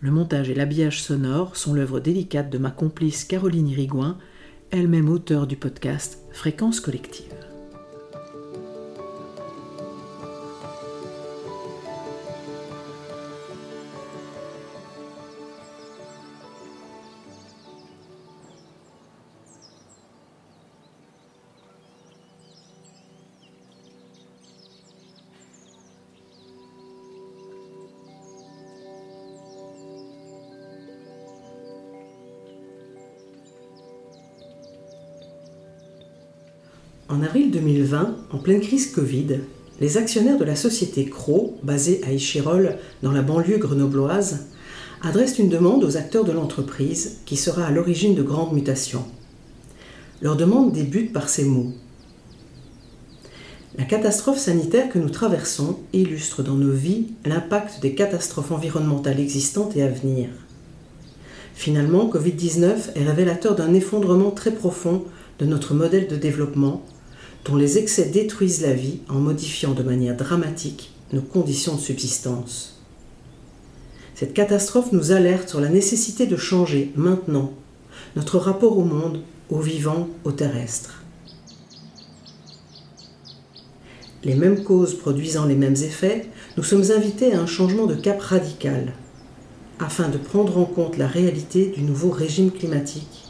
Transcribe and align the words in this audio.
Le 0.00 0.10
montage 0.10 0.50
et 0.50 0.54
l'habillage 0.54 1.02
sonore 1.02 1.56
sont 1.56 1.72
l'œuvre 1.72 2.00
délicate 2.00 2.50
de 2.50 2.58
ma 2.58 2.70
complice 2.70 3.24
Caroline 3.24 3.68
Irigouin, 3.68 4.18
elle-même 4.70 5.08
auteure 5.08 5.46
du 5.46 5.56
podcast 5.56 6.18
Fréquence 6.32 6.80
collective. 6.80 7.32
En 37.16 37.22
avril 37.22 37.50
2020, 37.50 38.14
en 38.30 38.36
pleine 38.36 38.60
crise 38.60 38.92
Covid, 38.92 39.38
les 39.80 39.96
actionnaires 39.96 40.36
de 40.36 40.44
la 40.44 40.54
société 40.54 41.06
Cro, 41.06 41.56
basée 41.62 42.02
à 42.04 42.12
Échirol, 42.12 42.76
dans 43.02 43.12
la 43.12 43.22
banlieue 43.22 43.56
grenobloise, 43.56 44.48
adressent 45.00 45.38
une 45.38 45.48
demande 45.48 45.82
aux 45.82 45.96
acteurs 45.96 46.24
de 46.24 46.32
l'entreprise 46.32 47.20
qui 47.24 47.36
sera 47.36 47.64
à 47.64 47.70
l'origine 47.70 48.14
de 48.14 48.22
grandes 48.22 48.52
mutations. 48.52 49.04
Leur 50.20 50.36
demande 50.36 50.72
débute 50.72 51.14
par 51.14 51.30
ces 51.30 51.44
mots. 51.44 51.72
La 53.78 53.84
catastrophe 53.84 54.38
sanitaire 54.38 54.90
que 54.90 54.98
nous 54.98 55.08
traversons 55.08 55.78
illustre 55.94 56.42
dans 56.42 56.56
nos 56.56 56.72
vies 56.72 57.06
l'impact 57.24 57.80
des 57.80 57.94
catastrophes 57.94 58.52
environnementales 58.52 59.20
existantes 59.20 59.74
et 59.74 59.82
à 59.82 59.88
venir. 59.88 60.28
Finalement, 61.54 62.10
Covid-19 62.10 62.94
est 62.94 63.04
révélateur 63.04 63.56
d'un 63.56 63.72
effondrement 63.72 64.32
très 64.32 64.52
profond 64.52 65.04
de 65.38 65.46
notre 65.46 65.72
modèle 65.72 66.08
de 66.08 66.16
développement 66.16 66.82
dont 67.46 67.56
les 67.56 67.78
excès 67.78 68.06
détruisent 68.06 68.62
la 68.62 68.72
vie 68.72 68.98
en 69.08 69.14
modifiant 69.14 69.72
de 69.72 69.82
manière 69.82 70.16
dramatique 70.16 70.90
nos 71.12 71.22
conditions 71.22 71.76
de 71.76 71.80
subsistance. 71.80 72.80
Cette 74.14 74.34
catastrophe 74.34 74.92
nous 74.92 75.12
alerte 75.12 75.48
sur 75.48 75.60
la 75.60 75.68
nécessité 75.68 76.26
de 76.26 76.36
changer 76.36 76.90
maintenant 76.96 77.52
notre 78.16 78.38
rapport 78.38 78.76
au 78.78 78.84
monde, 78.84 79.20
au 79.50 79.60
vivant, 79.60 80.08
au 80.24 80.32
terrestre. 80.32 81.04
Les 84.24 84.34
mêmes 84.34 84.64
causes 84.64 84.98
produisant 84.98 85.44
les 85.44 85.54
mêmes 85.54 85.76
effets, 85.76 86.28
nous 86.56 86.64
sommes 86.64 86.90
invités 86.90 87.32
à 87.34 87.40
un 87.40 87.46
changement 87.46 87.86
de 87.86 87.94
cap 87.94 88.20
radical, 88.20 88.94
afin 89.78 90.08
de 90.08 90.18
prendre 90.18 90.58
en 90.58 90.64
compte 90.64 90.96
la 90.96 91.06
réalité 91.06 91.66
du 91.66 91.82
nouveau 91.82 92.10
régime 92.10 92.50
climatique 92.50 93.25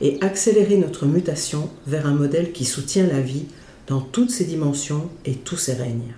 et 0.00 0.18
accélérer 0.20 0.76
notre 0.76 1.06
mutation 1.06 1.70
vers 1.86 2.06
un 2.06 2.14
modèle 2.14 2.52
qui 2.52 2.64
soutient 2.64 3.06
la 3.06 3.20
vie 3.20 3.46
dans 3.86 4.00
toutes 4.00 4.30
ses 4.30 4.44
dimensions 4.44 5.08
et 5.24 5.34
tous 5.34 5.56
ses 5.56 5.74
règnes. 5.74 6.14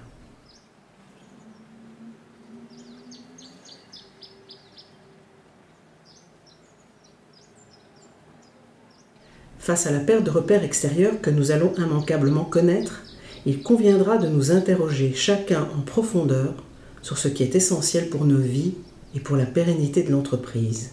Face 9.58 9.88
à 9.88 9.90
la 9.90 9.98
perte 9.98 10.22
de 10.22 10.30
repères 10.30 10.62
extérieurs 10.62 11.20
que 11.20 11.28
nous 11.28 11.50
allons 11.50 11.74
immanquablement 11.76 12.44
connaître, 12.44 13.02
il 13.46 13.64
conviendra 13.64 14.16
de 14.16 14.28
nous 14.28 14.52
interroger 14.52 15.12
chacun 15.12 15.68
en 15.76 15.80
profondeur 15.80 16.54
sur 17.02 17.18
ce 17.18 17.26
qui 17.26 17.42
est 17.42 17.56
essentiel 17.56 18.08
pour 18.08 18.26
nos 18.26 18.38
vies 18.38 18.74
et 19.16 19.20
pour 19.20 19.36
la 19.36 19.44
pérennité 19.44 20.04
de 20.04 20.12
l'entreprise. 20.12 20.90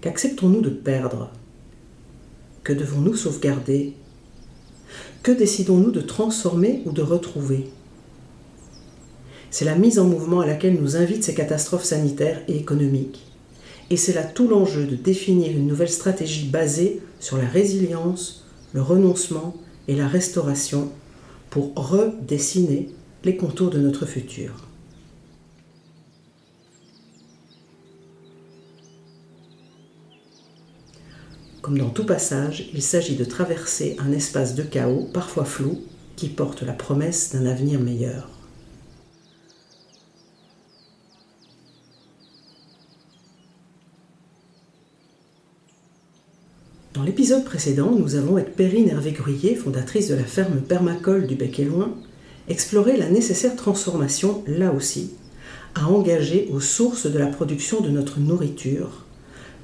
Qu'acceptons-nous 0.00 0.62
de 0.62 0.70
perdre? 0.70 1.30
Que 2.64 2.72
devons-nous 2.72 3.14
sauvegarder? 3.14 3.92
Que 5.22 5.32
décidons-nous 5.32 5.90
de 5.90 6.00
transformer 6.00 6.82
ou 6.86 6.92
de 6.92 7.02
retrouver? 7.02 7.66
C'est 9.50 9.66
la 9.66 9.76
mise 9.76 9.98
en 9.98 10.06
mouvement 10.06 10.40
à 10.40 10.46
laquelle 10.46 10.80
nous 10.80 10.96
invitent 10.96 11.24
ces 11.24 11.34
catastrophes 11.34 11.84
sanitaires 11.84 12.42
et 12.48 12.56
économiques. 12.56 13.24
Et 13.90 13.96
c'est 13.96 14.14
là 14.14 14.24
tout 14.24 14.48
l'enjeu 14.48 14.86
de 14.86 14.96
définir 14.96 15.52
une 15.52 15.66
nouvelle 15.66 15.90
stratégie 15.90 16.48
basée 16.48 17.00
sur 17.20 17.36
la 17.36 17.46
résilience, 17.46 18.46
le 18.72 18.82
renoncement 18.82 19.54
et 19.86 19.94
la 19.94 20.08
restauration 20.08 20.90
pour 21.50 21.72
redessiner 21.76 22.88
les 23.24 23.36
contours 23.36 23.70
de 23.70 23.78
notre 23.78 24.06
futur. 24.06 24.66
Comme 31.64 31.78
dans 31.78 31.88
tout 31.88 32.04
passage, 32.04 32.68
il 32.74 32.82
s'agit 32.82 33.16
de 33.16 33.24
traverser 33.24 33.96
un 33.98 34.12
espace 34.12 34.54
de 34.54 34.62
chaos, 34.62 35.08
parfois 35.14 35.46
flou, 35.46 35.80
qui 36.14 36.28
porte 36.28 36.60
la 36.60 36.74
promesse 36.74 37.32
d'un 37.32 37.46
avenir 37.46 37.80
meilleur. 37.80 38.28
Dans 46.92 47.02
l'épisode 47.02 47.46
précédent, 47.46 47.92
nous 47.92 48.14
avons, 48.14 48.36
avec 48.36 48.56
Perrine 48.56 48.90
Hervé-Gruyer, 48.90 49.54
fondatrice 49.54 50.08
de 50.08 50.16
la 50.16 50.24
ferme 50.24 50.60
Permacole 50.60 51.26
du 51.26 51.34
Bec 51.34 51.60
et 51.60 51.64
Loin, 51.64 51.94
exploré 52.46 52.98
la 52.98 53.08
nécessaire 53.08 53.56
transformation, 53.56 54.44
là 54.46 54.70
aussi, 54.70 55.12
à 55.74 55.88
engager 55.88 56.46
aux 56.52 56.60
sources 56.60 57.06
de 57.06 57.18
la 57.18 57.28
production 57.28 57.80
de 57.80 57.88
notre 57.88 58.20
nourriture 58.20 59.03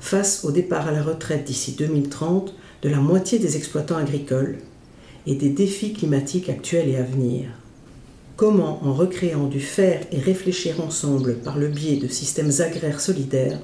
face 0.00 0.44
au 0.44 0.50
départ 0.50 0.88
à 0.88 0.92
la 0.92 1.02
retraite 1.02 1.44
d'ici 1.44 1.72
2030 1.72 2.54
de 2.82 2.88
la 2.88 2.98
moitié 2.98 3.38
des 3.38 3.56
exploitants 3.56 3.96
agricoles 3.96 4.58
et 5.26 5.34
des 5.34 5.50
défis 5.50 5.92
climatiques 5.92 6.48
actuels 6.48 6.88
et 6.88 6.96
à 6.96 7.02
venir. 7.02 7.50
Comment, 8.36 8.82
en 8.82 8.94
recréant 8.94 9.46
du 9.46 9.60
faire 9.60 10.00
et 10.10 10.18
réfléchir 10.18 10.80
ensemble 10.80 11.34
par 11.36 11.58
le 11.58 11.68
biais 11.68 11.98
de 11.98 12.08
systèmes 12.08 12.52
agraires 12.60 13.00
solidaires, 13.00 13.58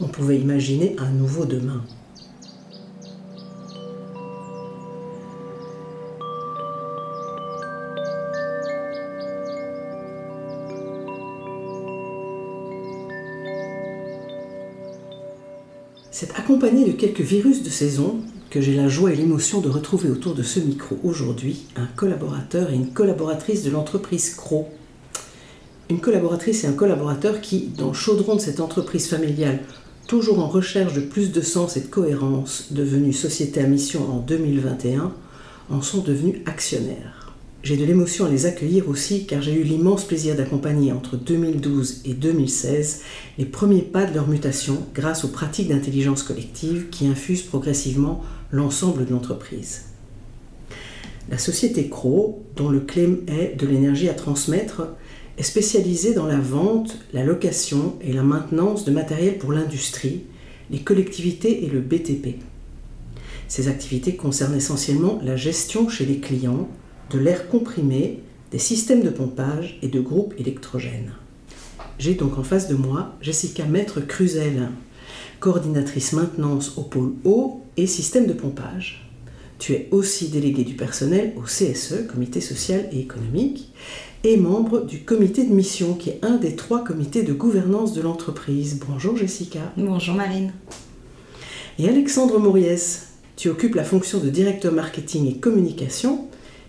on 0.00 0.08
pouvait 0.08 0.38
imaginer 0.38 0.96
un 0.98 1.10
nouveau 1.10 1.44
demain? 1.44 1.84
Accompagné 16.52 16.84
de 16.84 16.92
quelques 16.92 17.22
virus 17.22 17.62
de 17.62 17.70
saison 17.70 18.16
que 18.50 18.60
j'ai 18.60 18.74
la 18.74 18.86
joie 18.86 19.10
et 19.10 19.16
l'émotion 19.16 19.62
de 19.62 19.70
retrouver 19.70 20.10
autour 20.10 20.34
de 20.34 20.42
ce 20.42 20.60
micro 20.60 20.98
aujourd'hui 21.02 21.62
un 21.76 21.86
collaborateur 21.96 22.70
et 22.70 22.74
une 22.74 22.92
collaboratrice 22.92 23.64
de 23.64 23.70
l'entreprise 23.70 24.34
Cro. 24.34 24.68
Une 25.88 26.00
collaboratrice 26.00 26.64
et 26.64 26.66
un 26.66 26.74
collaborateur 26.74 27.40
qui, 27.40 27.70
dans 27.78 27.88
le 27.88 27.94
chaudron 27.94 28.36
de 28.36 28.40
cette 28.42 28.60
entreprise 28.60 29.08
familiale, 29.08 29.60
toujours 30.06 30.40
en 30.40 30.46
recherche 30.46 30.92
de 30.92 31.00
plus 31.00 31.32
de 31.32 31.40
sens 31.40 31.78
et 31.78 31.80
de 31.80 31.86
cohérence, 31.86 32.66
devenue 32.70 33.14
société 33.14 33.60
à 33.60 33.66
mission 33.66 34.06
en 34.12 34.18
2021, 34.18 35.10
en 35.70 35.80
sont 35.80 36.02
devenus 36.02 36.42
actionnaires. 36.44 37.21
J'ai 37.62 37.76
de 37.76 37.84
l'émotion 37.84 38.24
à 38.24 38.28
les 38.28 38.46
accueillir 38.46 38.88
aussi 38.88 39.24
car 39.24 39.40
j'ai 39.40 39.54
eu 39.54 39.62
l'immense 39.62 40.04
plaisir 40.04 40.34
d'accompagner 40.34 40.90
entre 40.90 41.16
2012 41.16 42.02
et 42.06 42.14
2016 42.14 43.02
les 43.38 43.44
premiers 43.44 43.82
pas 43.82 44.04
de 44.04 44.14
leur 44.14 44.26
mutation 44.26 44.78
grâce 44.92 45.24
aux 45.24 45.28
pratiques 45.28 45.68
d'intelligence 45.68 46.24
collective 46.24 46.88
qui 46.90 47.06
infusent 47.06 47.42
progressivement 47.42 48.20
l'ensemble 48.50 49.06
de 49.06 49.12
l'entreprise. 49.12 49.82
La 51.30 51.38
société 51.38 51.88
Cro, 51.88 52.42
dont 52.56 52.68
le 52.68 52.80
claim 52.80 53.18
est 53.28 53.54
de 53.56 53.68
l'énergie 53.68 54.08
à 54.08 54.14
transmettre, 54.14 54.88
est 55.38 55.44
spécialisée 55.44 56.14
dans 56.14 56.26
la 56.26 56.40
vente, 56.40 56.98
la 57.12 57.22
location 57.22 57.94
et 58.00 58.12
la 58.12 58.24
maintenance 58.24 58.84
de 58.84 58.90
matériel 58.90 59.38
pour 59.38 59.52
l'industrie, 59.52 60.24
les 60.72 60.80
collectivités 60.80 61.64
et 61.64 61.68
le 61.68 61.80
BTP. 61.80 62.40
Ces 63.46 63.68
activités 63.68 64.16
concernent 64.16 64.56
essentiellement 64.56 65.20
la 65.22 65.36
gestion 65.36 65.88
chez 65.88 66.06
les 66.06 66.18
clients, 66.18 66.68
de 67.10 67.18
l'air 67.18 67.48
comprimé, 67.48 68.20
des 68.50 68.58
systèmes 68.58 69.02
de 69.02 69.10
pompage 69.10 69.78
et 69.82 69.88
de 69.88 70.00
groupes 70.00 70.34
électrogènes. 70.38 71.12
J'ai 71.98 72.14
donc 72.14 72.38
en 72.38 72.42
face 72.42 72.68
de 72.68 72.74
moi 72.74 73.14
Jessica 73.20 73.64
Maître 73.64 74.00
Cruzel, 74.00 74.68
coordinatrice 75.40 76.12
maintenance 76.12 76.76
au 76.76 76.82
pôle 76.82 77.14
eau 77.24 77.62
et 77.76 77.86
système 77.86 78.26
de 78.26 78.32
pompage. 78.32 79.08
Tu 79.58 79.74
es 79.74 79.88
aussi 79.90 80.28
déléguée 80.28 80.64
du 80.64 80.74
personnel 80.74 81.34
au 81.36 81.42
CSE, 81.42 82.06
Comité 82.12 82.40
social 82.40 82.88
et 82.92 82.98
économique, 82.98 83.72
et 84.24 84.36
membre 84.36 84.84
du 84.84 85.04
comité 85.04 85.44
de 85.44 85.52
mission, 85.52 85.94
qui 85.94 86.10
est 86.10 86.18
un 86.22 86.36
des 86.36 86.56
trois 86.56 86.84
comités 86.84 87.22
de 87.22 87.32
gouvernance 87.32 87.92
de 87.92 88.02
l'entreprise. 88.02 88.80
Bonjour 88.88 89.16
Jessica. 89.16 89.72
Bonjour 89.76 90.14
Marine. 90.14 90.52
Et 91.78 91.88
Alexandre 91.88 92.38
Mauriès, 92.38 93.08
tu 93.36 93.48
occupes 93.48 93.74
la 93.74 93.84
fonction 93.84 94.18
de 94.18 94.30
directeur 94.30 94.72
marketing 94.72 95.28
et 95.28 95.38
communication 95.38 96.26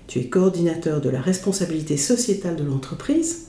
tu 0.07 0.19
es 0.19 0.25
coordinateur 0.25 1.01
de 1.01 1.09
la 1.09 1.21
responsabilité 1.21 1.97
sociétale 1.97 2.55
de 2.55 2.63
l'entreprise 2.63 3.47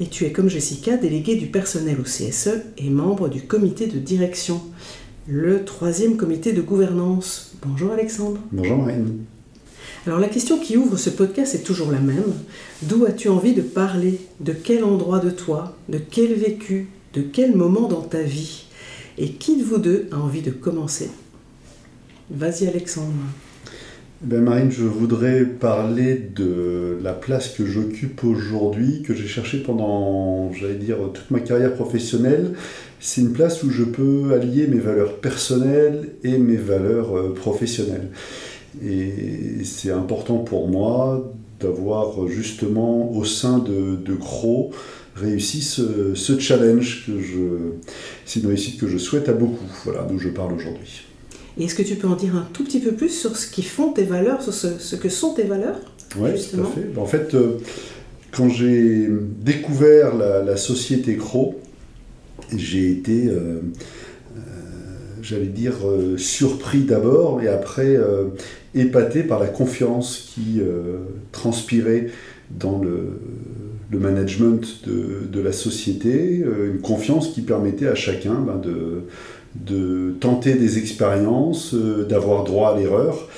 et 0.00 0.06
tu 0.06 0.24
es 0.24 0.32
comme 0.32 0.48
Jessica 0.48 0.96
délégué 0.96 1.36
du 1.36 1.46
personnel 1.46 1.98
au 2.00 2.04
CSE 2.04 2.62
et 2.78 2.90
membre 2.90 3.28
du 3.28 3.42
comité 3.42 3.86
de 3.86 3.98
direction, 3.98 4.60
le 5.26 5.64
troisième 5.64 6.16
comité 6.16 6.52
de 6.52 6.62
gouvernance. 6.62 7.52
Bonjour 7.62 7.92
Alexandre. 7.92 8.40
Bonjour 8.50 8.78
Marine. 8.78 9.24
Alors 10.06 10.18
la 10.18 10.28
question 10.28 10.58
qui 10.58 10.76
ouvre 10.76 10.96
ce 10.96 11.10
podcast 11.10 11.54
est 11.54 11.62
toujours 11.62 11.92
la 11.92 12.00
même. 12.00 12.32
D'où 12.82 13.04
as-tu 13.04 13.28
envie 13.28 13.54
de 13.54 13.62
parler? 13.62 14.20
De 14.40 14.52
quel 14.52 14.82
endroit 14.82 15.20
de 15.20 15.30
toi? 15.30 15.76
De 15.88 15.98
quel 15.98 16.34
vécu? 16.34 16.88
De 17.14 17.20
quel 17.20 17.54
moment 17.54 17.86
dans 17.86 18.00
ta 18.00 18.22
vie? 18.22 18.64
Et 19.18 19.32
qui 19.32 19.56
de 19.56 19.62
vous 19.62 19.78
deux 19.78 20.08
a 20.10 20.16
envie 20.16 20.42
de 20.42 20.50
commencer? 20.50 21.10
Vas-y 22.30 22.66
Alexandre. 22.66 23.12
Ben 24.22 24.40
Marine, 24.40 24.70
je 24.70 24.84
voudrais 24.84 25.44
parler 25.44 26.14
de 26.14 26.96
la 27.02 27.12
place 27.12 27.48
que 27.48 27.66
j'occupe 27.66 28.22
aujourd'hui, 28.22 29.02
que 29.02 29.14
j'ai 29.14 29.26
cherchée 29.26 29.58
pendant, 29.58 30.52
j'allais 30.52 30.76
dire, 30.76 30.98
toute 31.12 31.28
ma 31.32 31.40
carrière 31.40 31.74
professionnelle. 31.74 32.52
C'est 33.00 33.22
une 33.22 33.32
place 33.32 33.64
où 33.64 33.70
je 33.70 33.82
peux 33.82 34.32
allier 34.32 34.68
mes 34.68 34.78
valeurs 34.78 35.16
personnelles 35.16 36.10
et 36.22 36.38
mes 36.38 36.56
valeurs 36.56 37.18
euh, 37.18 37.34
professionnelles. 37.34 38.10
Et 38.86 39.64
c'est 39.64 39.90
important 39.90 40.38
pour 40.38 40.68
moi 40.68 41.34
d'avoir 41.58 42.28
justement 42.28 43.10
au 43.10 43.24
sein 43.24 43.58
de, 43.58 43.96
de 43.96 44.16
réussi 45.16 45.62
ce, 45.62 46.14
ce 46.14 46.38
challenge 46.38 47.06
que 47.06 47.20
je, 47.20 47.40
c'est 48.24 48.38
une 48.38 48.46
réussite 48.46 48.78
que 48.78 48.86
je 48.86 48.98
souhaite 48.98 49.28
à 49.28 49.32
beaucoup, 49.32 49.66
voilà, 49.84 50.06
d'où 50.08 50.20
je 50.20 50.28
parle 50.28 50.52
aujourd'hui. 50.52 51.06
Et 51.58 51.64
est-ce 51.64 51.74
que 51.74 51.82
tu 51.82 51.96
peux 51.96 52.08
en 52.08 52.16
dire 52.16 52.34
un 52.36 52.46
tout 52.52 52.64
petit 52.64 52.80
peu 52.80 52.92
plus 52.92 53.10
sur 53.10 53.36
ce 53.36 53.46
qui 53.46 53.62
font 53.62 53.92
tes 53.92 54.04
valeurs, 54.04 54.42
sur 54.42 54.54
ce, 54.54 54.96
que 54.96 55.08
sont 55.08 55.34
tes 55.34 55.44
valeurs 55.44 55.78
Oui, 56.18 56.30
tout 56.50 56.60
à 56.60 56.64
fait. 56.64 56.98
En 56.98 57.06
fait, 57.06 57.34
euh, 57.34 57.58
quand 58.30 58.48
j'ai 58.48 59.08
découvert 59.40 60.14
la, 60.16 60.56
société 60.56 61.16
Cro, 61.16 61.60
j'ai 62.56 62.90
été, 62.90 63.26
euh, 63.26 63.60
euh, 64.36 64.40
j'allais 65.20 65.46
dire, 65.46 65.74
surpris 66.16 66.80
d'abord 66.80 67.42
et 67.42 67.48
après 67.48 67.98
épaté 68.74 69.22
par 69.22 69.38
la 69.38 69.48
confiance 69.48 70.32
qui 70.34 70.62
transpirait 71.32 72.08
dans 72.50 72.78
le, 72.78 73.20
management 73.90 74.86
de, 74.86 75.40
la 75.40 75.52
société, 75.52 76.36
une 76.38 76.80
confiance 76.80 77.28
qui 77.28 77.42
permettait 77.42 77.88
à 77.88 77.94
chacun 77.94 78.36
ben, 78.36 78.56
de 78.56 79.02
de 79.54 80.14
tenter 80.20 80.54
des 80.54 80.78
expériences, 80.78 81.74
euh, 81.74 82.04
d'avoir 82.04 82.44
droit 82.44 82.70
à 82.70 82.78
l'erreur 82.78 83.28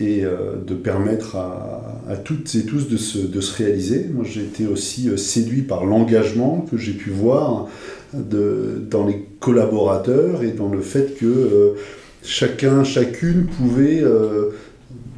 et 0.00 0.24
euh, 0.24 0.54
de 0.66 0.74
permettre 0.74 1.36
à, 1.36 2.16
toutes 2.24 2.54
et 2.54 2.64
tous 2.64 2.88
de 2.88 2.96
se, 2.96 3.56
réaliser. 3.56 4.06
Moi, 4.12 4.24
j'ai 4.28 4.42
été 4.42 4.66
aussi 4.66 5.08
euh, 5.08 5.16
séduit 5.16 5.62
par 5.62 5.84
l'engagement 5.84 6.66
que 6.70 6.76
j'ai 6.76 6.92
pu 6.92 7.10
voir 7.10 7.68
dans 8.14 9.06
les 9.06 9.24
collaborateurs 9.40 10.42
et 10.42 10.50
dans 10.50 10.68
le 10.68 10.82
fait 10.82 11.18
que 11.18 11.76
chacun, 12.22 12.84
chacune 12.84 13.46
pouvait 13.46 14.04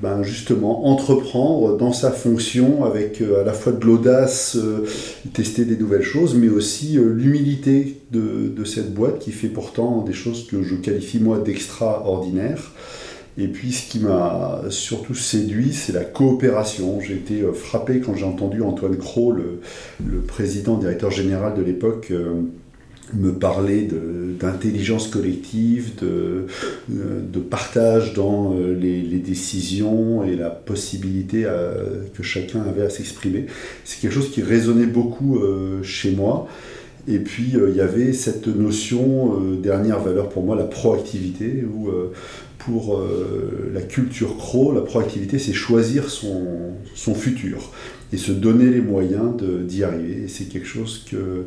ben, 0.04 0.22
justement 0.22 0.86
entreprendre 0.86 1.78
dans 1.78 1.94
sa 1.94 2.10
fonction 2.10 2.84
avec 2.84 3.22
euh, 3.22 3.40
à 3.40 3.44
la 3.44 3.54
fois 3.54 3.72
de 3.72 3.82
l'audace, 3.86 4.54
euh, 4.54 4.86
tester 5.32 5.64
des 5.64 5.78
nouvelles 5.78 6.02
choses, 6.02 6.34
mais 6.34 6.50
aussi 6.50 6.98
euh, 6.98 7.14
l'humilité 7.14 8.02
de, 8.10 8.64
cette 8.66 8.92
boîte 8.92 9.18
qui 9.18 9.32
fait 9.32 9.48
pourtant 9.48 10.02
des 10.02 10.12
choses 10.12 10.46
que 10.46 10.62
je 10.62 10.74
qualifie 10.74 11.20
moi 11.20 11.38
d'extraordinaires. 11.38 12.72
Et 13.38 13.48
puis 13.48 13.72
ce 13.72 13.90
qui 13.90 13.98
m'a 13.98 14.60
surtout 14.68 15.14
séduit, 15.14 15.72
c'est 15.72 15.94
la 15.94 16.04
coopération. 16.04 17.00
J'ai 17.00 17.14
été 17.14 17.42
frappé 17.54 18.00
quand 18.00 18.14
j'ai 18.14 18.26
entendu 18.26 18.60
Antoine 18.60 18.98
Cros, 18.98 19.32
le, 19.32 19.60
le, 20.06 20.20
président, 20.20 20.76
directeur 20.76 21.10
général 21.10 21.54
de 21.54 21.62
l'époque, 21.62 22.12
me 23.14 23.32
parler 23.32 23.88
d'intelligence 24.38 25.08
collective, 25.08 25.92
de, 26.00 26.46
de, 26.88 27.38
partage 27.38 28.14
dans 28.14 28.54
euh, 28.54 28.74
les, 28.74 29.18
décisions 29.18 30.24
et 30.24 30.36
la 30.36 30.50
possibilité 30.50 31.44
euh, 31.44 32.02
que 32.14 32.22
chacun 32.22 32.62
avait 32.62 32.82
à 32.82 32.90
s'exprimer. 32.90 33.46
C'est 33.84 34.00
quelque 34.00 34.12
chose 34.12 34.30
qui 34.30 34.42
résonnait 34.42 34.86
beaucoup 34.86 35.38
euh, 35.38 35.82
chez 35.82 36.12
moi. 36.12 36.48
Et 37.06 37.18
puis 37.18 37.52
il 37.52 37.76
y 37.76 37.82
avait 37.82 38.14
cette 38.14 38.46
notion, 38.46 39.38
dernière 39.62 40.00
valeur 40.00 40.30
pour 40.30 40.42
moi, 40.42 40.56
la 40.56 40.64
proactivité, 40.64 41.62
où 41.62 41.90
pour 42.56 43.04
la 43.74 43.82
culture 43.82 44.38
cro, 44.38 44.72
la 44.72 44.80
proactivité, 44.80 45.38
c'est 45.38 45.52
choisir 45.52 46.08
son, 46.08 46.46
son 46.94 47.14
futur 47.14 47.72
et 48.14 48.16
se 48.16 48.32
donner 48.32 48.70
les 48.70 48.80
moyens 48.80 49.34
d'y 49.36 49.84
arriver. 49.84 50.22
Et 50.24 50.28
c'est 50.28 50.44
quelque 50.44 50.66
chose 50.66 51.04
que 51.10 51.44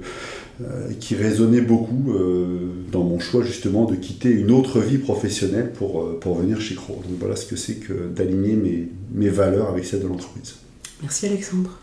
euh, 0.59 0.91
qui 0.99 1.13
résonnait 1.13 1.61
beaucoup 1.61 2.11
euh, 2.11 2.71
dans 2.91 3.03
mon 3.03 3.19
choix 3.19 3.43
justement 3.43 3.85
de 3.85 3.95
quitter 3.95 4.31
une 4.31 4.49
autre 4.49 4.79
vie 4.79 4.97
professionnelle 4.97 5.71
pour, 5.71 6.01
euh, 6.01 6.17
pour 6.19 6.33
venir 6.33 6.59
chez 6.59 6.73
Crow. 6.73 6.99
Donc 7.07 7.19
voilà 7.19 7.35
ce 7.35 7.45
que 7.45 7.55
c'est 7.55 7.75
que 7.75 7.93
d'aligner 8.07 8.53
mes, 8.53 8.87
mes 9.13 9.29
valeurs 9.29 9.69
avec 9.69 9.85
celles 9.85 9.99
de 9.99 10.07
l'entreprise. 10.07 10.55
Merci 11.03 11.27
Alexandre. 11.27 11.79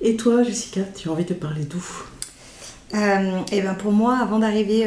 Et 0.00 0.16
toi 0.16 0.42
Jessica, 0.42 0.80
tu 0.96 1.08
as 1.08 1.12
envie 1.12 1.24
de 1.24 1.34
parler 1.34 1.62
d'où? 1.64 1.84
Euh, 2.94 3.38
et 3.52 3.60
ben 3.60 3.74
pour 3.74 3.92
moi, 3.92 4.18
avant 4.20 4.40
d'arriver 4.40 4.84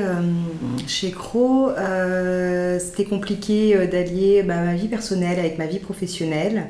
chez 0.85 1.11
Cro, 1.11 1.69
c'était 2.79 3.05
compliqué 3.05 3.87
d'allier 3.87 4.43
bah, 4.43 4.61
ma 4.61 4.75
vie 4.75 4.89
personnelle 4.89 5.39
avec 5.39 5.57
ma 5.57 5.67
vie 5.67 5.79
professionnelle, 5.79 6.67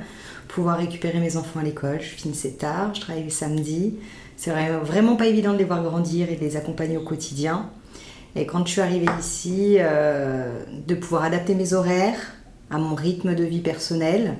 pouvoir 0.48 0.78
récupérer 0.78 1.20
mes 1.20 1.38
enfants 1.38 1.62
à 1.62 1.64
l'école. 1.64 1.98
Je 2.02 2.10
finissais 2.10 2.52
tard, 2.52 2.94
je 2.94 3.02
travaillais 3.02 3.25
le 3.25 3.32
samedi. 3.32 3.96
C'est 4.38 4.51
vraiment 4.84 5.15
pas 5.15 5.27
évident 5.27 5.54
de 5.54 5.58
les 5.58 5.63
voir 5.63 5.82
grandir 5.84 6.30
et 6.30 6.36
de 6.36 6.42
les 6.42 6.58
accompagner 6.58 6.98
au 6.98 7.04
quotidien. 7.04 7.70
Et 8.36 8.46
quand 8.46 8.65
je 8.65 8.72
suis 8.72 8.82
arrivée 8.82 9.08
ici, 9.20 9.77
euh, 9.80 10.62
de 10.86 10.96
pouvoir 10.96 11.24
adapter 11.24 11.56
mes 11.56 11.74
horaires 11.74 12.34
à 12.70 12.77
mon 12.77 12.94
rythme 12.94 13.34
de 13.34 13.44
vie 13.46 13.62
personnel, 13.62 14.36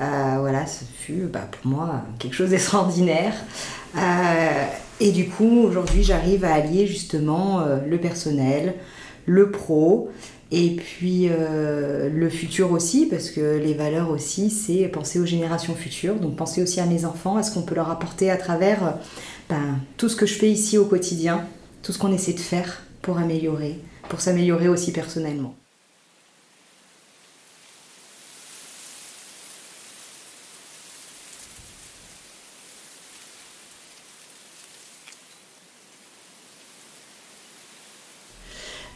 euh, 0.00 0.36
voilà, 0.40 0.66
ce 0.66 0.84
fut 0.84 1.28
bah, 1.30 1.48
pour 1.50 1.70
moi 1.70 2.02
quelque 2.18 2.34
chose 2.34 2.50
d'extraordinaire. 2.50 3.34
Euh, 3.96 4.64
et 5.00 5.12
du 5.12 5.28
coup, 5.28 5.60
aujourd'hui, 5.60 6.02
j'arrive 6.02 6.44
à 6.44 6.54
allier 6.54 6.86
justement 6.86 7.62
le 7.86 7.98
personnel, 7.98 8.74
le 9.26 9.50
pro, 9.50 10.10
et 10.52 10.76
puis 10.76 11.28
le 11.28 12.28
futur 12.30 12.70
aussi, 12.72 13.06
parce 13.06 13.30
que 13.30 13.58
les 13.58 13.74
valeurs 13.74 14.10
aussi, 14.10 14.50
c'est 14.50 14.86
penser 14.88 15.18
aux 15.18 15.26
générations 15.26 15.74
futures, 15.74 16.16
donc 16.16 16.36
penser 16.36 16.62
aussi 16.62 16.80
à 16.80 16.86
mes 16.86 17.04
enfants, 17.04 17.36
à 17.36 17.42
ce 17.42 17.52
qu'on 17.52 17.62
peut 17.62 17.74
leur 17.74 17.90
apporter 17.90 18.30
à 18.30 18.36
travers 18.36 18.98
ben, 19.48 19.80
tout 19.96 20.08
ce 20.08 20.16
que 20.16 20.26
je 20.26 20.34
fais 20.34 20.50
ici 20.50 20.78
au 20.78 20.84
quotidien, 20.84 21.44
tout 21.82 21.92
ce 21.92 21.98
qu'on 21.98 22.12
essaie 22.12 22.32
de 22.32 22.40
faire 22.40 22.82
pour 23.02 23.18
améliorer, 23.18 23.80
pour 24.08 24.20
s'améliorer 24.20 24.68
aussi 24.68 24.92
personnellement. 24.92 25.54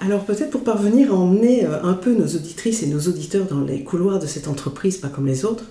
Alors 0.02 0.24
peut-être 0.24 0.48
pour 0.48 0.64
parvenir 0.64 1.12
à 1.12 1.16
emmener 1.16 1.66
euh, 1.66 1.82
un 1.82 1.92
peu 1.92 2.14
nos 2.14 2.24
auditrices 2.26 2.82
et 2.82 2.86
nos 2.86 3.00
auditeurs 3.00 3.44
dans 3.44 3.60
les 3.60 3.84
couloirs 3.84 4.18
de 4.18 4.26
cette 4.26 4.48
entreprise, 4.48 4.96
pas 4.96 5.08
comme 5.08 5.26
les 5.26 5.44
autres, 5.44 5.64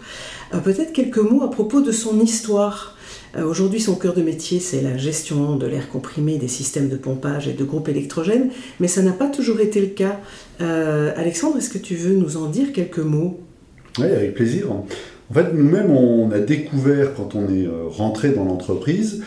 euh, 0.54 0.60
peut-être 0.60 0.94
quelques 0.94 1.18
mots 1.18 1.42
à 1.42 1.50
propos 1.50 1.82
de 1.82 1.92
son 1.92 2.20
histoire. 2.20 2.96
Euh, 3.36 3.44
aujourd'hui, 3.44 3.80
son 3.80 3.96
cœur 3.96 4.14
de 4.14 4.22
métier, 4.22 4.60
c'est 4.60 4.82
la 4.82 4.98
gestion 4.98 5.56
de 5.56 5.66
l'air 5.66 5.90
comprimé, 5.90 6.38
des 6.38 6.48
systèmes 6.48 6.90
de 6.90 6.96
pompage 6.96 7.48
et 7.48 7.54
de 7.54 7.64
groupes 7.64 7.90
électrogènes, 7.90 8.52
mais 8.80 8.88
ça 8.88 9.02
n'a 9.02 9.14
pas 9.14 9.30
toujours 9.30 9.62
été 9.62 9.82
le 9.82 9.88
cas. 9.88 10.20
Alexandre, 10.60 11.58
est-ce 11.58 11.70
que 11.70 11.78
tu 11.78 11.96
veux 11.96 12.16
nous 12.16 12.38
en 12.38 12.48
dire 12.48 12.74
quelques 12.74 13.00
mots? 13.00 13.40
Oui, 13.98 14.06
avec 14.06 14.36
plaisir. 14.36 14.72
En 14.72 15.34
fait, 15.34 15.54
nous-mêmes, 15.54 15.92
on 15.92 16.32
a 16.32 16.40
découvert 16.40 17.14
quand 17.16 17.34
on 17.36 17.48
est 17.48 17.68
rentré 17.90 18.32
dans 18.32 18.44
l'entreprise 18.44 19.24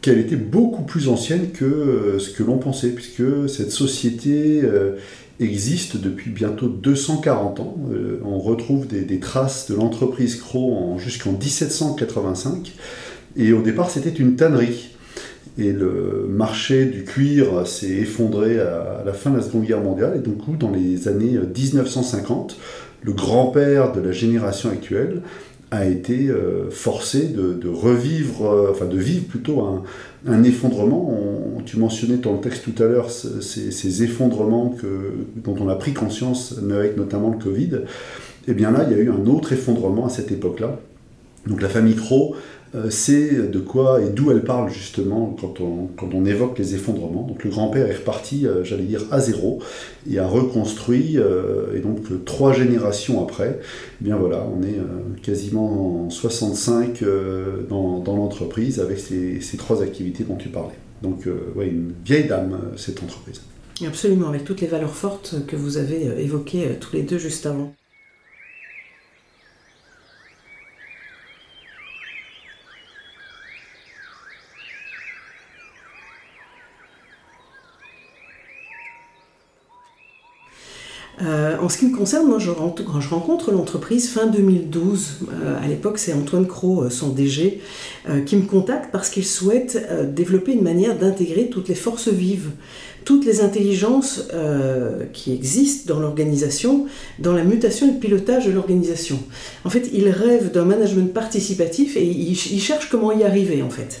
qu'elle 0.00 0.18
était 0.18 0.36
beaucoup 0.36 0.82
plus 0.82 1.08
ancienne 1.08 1.50
que 1.50 1.64
euh, 1.64 2.18
ce 2.18 2.30
que 2.30 2.42
l'on 2.42 2.58
pensait, 2.58 2.90
puisque 2.90 3.48
cette 3.48 3.72
société 3.72 4.60
euh, 4.62 4.96
existe 5.40 5.96
depuis 5.96 6.30
bientôt 6.30 6.68
240 6.68 7.60
ans. 7.60 7.76
Euh, 7.92 8.20
on 8.24 8.38
retrouve 8.38 8.86
des, 8.86 9.18
traces 9.18 9.70
de 9.70 9.76
l'entreprise 9.76 10.36
Crow 10.36 10.96
jusqu'en 10.98 11.32
1785, 11.32 12.72
et 13.36 13.52
au 13.52 13.62
départ 13.62 13.90
c'était 13.90 14.10
une 14.10 14.36
tannerie. 14.36 14.90
Et 15.60 15.72
le 15.72 16.26
marché 16.28 16.84
du 16.84 17.02
cuir 17.02 17.66
s'est 17.66 17.90
effondré 17.90 18.60
à, 18.60 19.02
la 19.04 19.12
fin 19.12 19.30
de 19.30 19.38
la 19.38 19.42
Seconde 19.42 19.64
Guerre 19.64 19.80
mondiale, 19.80 20.14
et 20.16 20.20
donc 20.20 20.56
dans 20.56 20.70
les 20.70 21.08
années 21.08 21.36
1950, 21.36 22.56
le 23.02 23.12
grand-père 23.12 23.92
de 23.92 24.00
la 24.00 24.12
génération 24.12 24.70
actuelle 24.70 25.22
a 25.70 25.84
été 25.86 26.28
euh, 26.28 26.70
forcé 26.70 27.28
de, 27.28 27.68
revivre, 27.68 28.46
euh, 28.46 28.68
enfin 28.70 28.86
de 28.86 28.96
vivre 28.96 29.26
plutôt 29.26 29.60
un, 29.60 30.42
effondrement. 30.42 31.14
tu 31.66 31.78
mentionnais 31.78 32.16
dans 32.16 32.32
le 32.32 32.40
texte 32.40 32.64
tout 32.64 32.82
à 32.82 32.86
l'heure 32.86 33.10
ces, 33.10 34.02
effondrements 34.02 34.70
que, 34.70 35.12
dont 35.36 35.56
on 35.60 35.68
a 35.68 35.74
pris 35.74 35.92
conscience 35.92 36.58
avec 36.70 36.96
notamment 36.96 37.30
le 37.30 37.38
Covid. 37.38 37.80
Et 38.46 38.52
eh 38.52 38.54
bien 38.54 38.70
là, 38.70 38.86
il 38.88 38.96
y 38.96 39.00
a 39.00 39.02
eu 39.02 39.10
un 39.10 39.26
autre 39.26 39.52
effondrement 39.52 40.06
à 40.06 40.08
cette 40.08 40.32
époque-là. 40.32 40.78
Donc 41.46 41.62
la 41.62 41.68
famille 41.68 41.96
euh, 41.96 42.34
c'est 42.90 43.50
de 43.50 43.58
quoi 43.58 44.00
et 44.02 44.10
d'où 44.10 44.30
elle 44.30 44.44
parle 44.44 44.70
justement 44.70 45.36
quand 45.40 45.60
on, 45.60 45.88
quand 45.96 46.14
on 46.14 46.24
évoque 46.24 46.58
les 46.58 46.74
effondrements. 46.74 47.22
Donc 47.22 47.44
le 47.44 47.50
grand-père 47.50 47.86
est 47.86 47.96
reparti, 47.96 48.46
euh, 48.46 48.64
j'allais 48.64 48.84
dire, 48.84 49.02
à 49.10 49.20
zéro 49.20 49.60
et 50.10 50.18
a 50.18 50.26
reconstruit, 50.26 51.18
euh, 51.18 51.76
et 51.76 51.80
donc 51.80 52.24
trois 52.24 52.52
générations 52.52 53.22
après, 53.22 53.60
eh 54.00 54.04
bien 54.04 54.16
voilà, 54.16 54.46
on 54.46 54.62
est 54.62 54.78
quasiment 55.22 56.04
en 56.04 56.10
65 56.10 57.02
dans, 57.68 58.00
dans 58.00 58.16
l'entreprise 58.16 58.80
avec 58.80 58.98
ces, 58.98 59.40
ces, 59.40 59.56
trois 59.56 59.82
activités 59.82 60.24
dont 60.24 60.36
tu 60.36 60.48
parlais. 60.48 60.74
Donc 61.02 61.28
ouais, 61.54 61.68
une 61.68 61.92
vieille 62.04 62.26
dame, 62.26 62.58
cette 62.76 63.02
entreprise. 63.02 63.40
Absolument, 63.86 64.28
avec 64.28 64.44
toutes 64.44 64.60
les 64.60 64.66
valeurs 64.66 64.94
fortes 64.94 65.36
que 65.46 65.56
vous 65.56 65.76
avez 65.76 66.22
évoquées 66.22 66.76
tous 66.80 66.96
les 66.96 67.02
deux 67.02 67.18
juste 67.18 67.46
avant. 67.46 67.72
Euh, 81.22 81.56
en 81.60 81.68
ce 81.68 81.78
qui 81.78 81.86
me 81.86 81.96
concerne, 81.96 82.26
moi, 82.26 82.38
je, 82.38 82.50
quand 82.50 83.00
je 83.00 83.08
rencontre 83.08 83.50
l'entreprise 83.50 84.08
fin 84.08 84.26
2012, 84.26 85.18
euh, 85.32 85.62
à 85.62 85.66
l'époque, 85.66 85.98
c'est 85.98 86.12
Antoine 86.12 86.46
Cros, 86.46 86.84
euh, 86.84 86.90
son 86.90 87.08
DG, 87.08 87.60
qui 88.24 88.36
me 88.36 88.46
contacte 88.46 88.90
parce 88.90 89.10
qu'il 89.10 89.26
souhaite 89.26 89.86
développer 90.14 90.52
une 90.52 90.62
manière 90.62 90.96
d'intégrer 90.96 91.50
toutes 91.50 91.68
les 91.68 91.74
forces 91.74 92.08
vives, 92.08 92.52
toutes 93.04 93.26
les 93.26 93.42
intelligences 93.42 94.28
qui 95.12 95.34
existent 95.34 95.92
dans 95.92 96.00
l'organisation, 96.00 96.86
dans 97.18 97.34
la 97.34 97.44
mutation 97.44 97.86
et 97.86 97.92
le 97.92 97.98
pilotage 97.98 98.46
de 98.46 98.52
l'organisation. 98.52 99.18
En 99.66 99.68
fait, 99.68 99.90
il 99.92 100.08
rêve 100.08 100.52
d'un 100.52 100.64
management 100.64 101.12
participatif 101.12 101.98
et 101.98 102.06
il, 102.06 102.30
il 102.30 102.60
cherche 102.60 102.88
comment 102.88 103.12
y 103.12 103.24
arriver, 103.24 103.60
en 103.60 103.68
fait. 103.68 104.00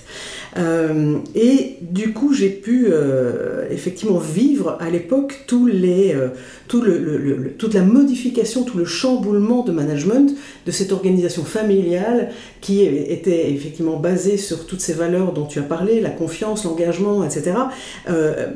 Euh, 0.58 1.18
et 1.34 1.76
du 1.80 2.12
coup, 2.12 2.32
j'ai 2.32 2.48
pu 2.48 2.88
euh, 2.90 3.66
effectivement 3.70 4.18
vivre 4.18 4.76
à 4.80 4.90
l'époque 4.90 5.46
euh, 5.52 6.28
toute 6.66 7.74
la 7.74 7.82
modification, 7.82 8.64
tout 8.64 8.78
le 8.78 8.84
chamboulement 8.84 9.62
de 9.62 9.72
management 9.72 10.34
de 10.66 10.70
cette 10.70 10.92
organisation 10.92 11.44
familiale 11.44 12.30
qui 12.60 12.82
était 12.82 13.52
effectivement 13.52 13.96
basée 13.96 14.36
sur 14.36 14.66
toutes 14.66 14.80
ces 14.80 14.92
valeurs 14.92 15.32
dont 15.32 15.46
tu 15.46 15.60
as 15.60 15.62
parlé, 15.62 16.00
la 16.00 16.10
confiance, 16.10 16.64
l'engagement, 16.64 17.24
etc., 17.24 17.52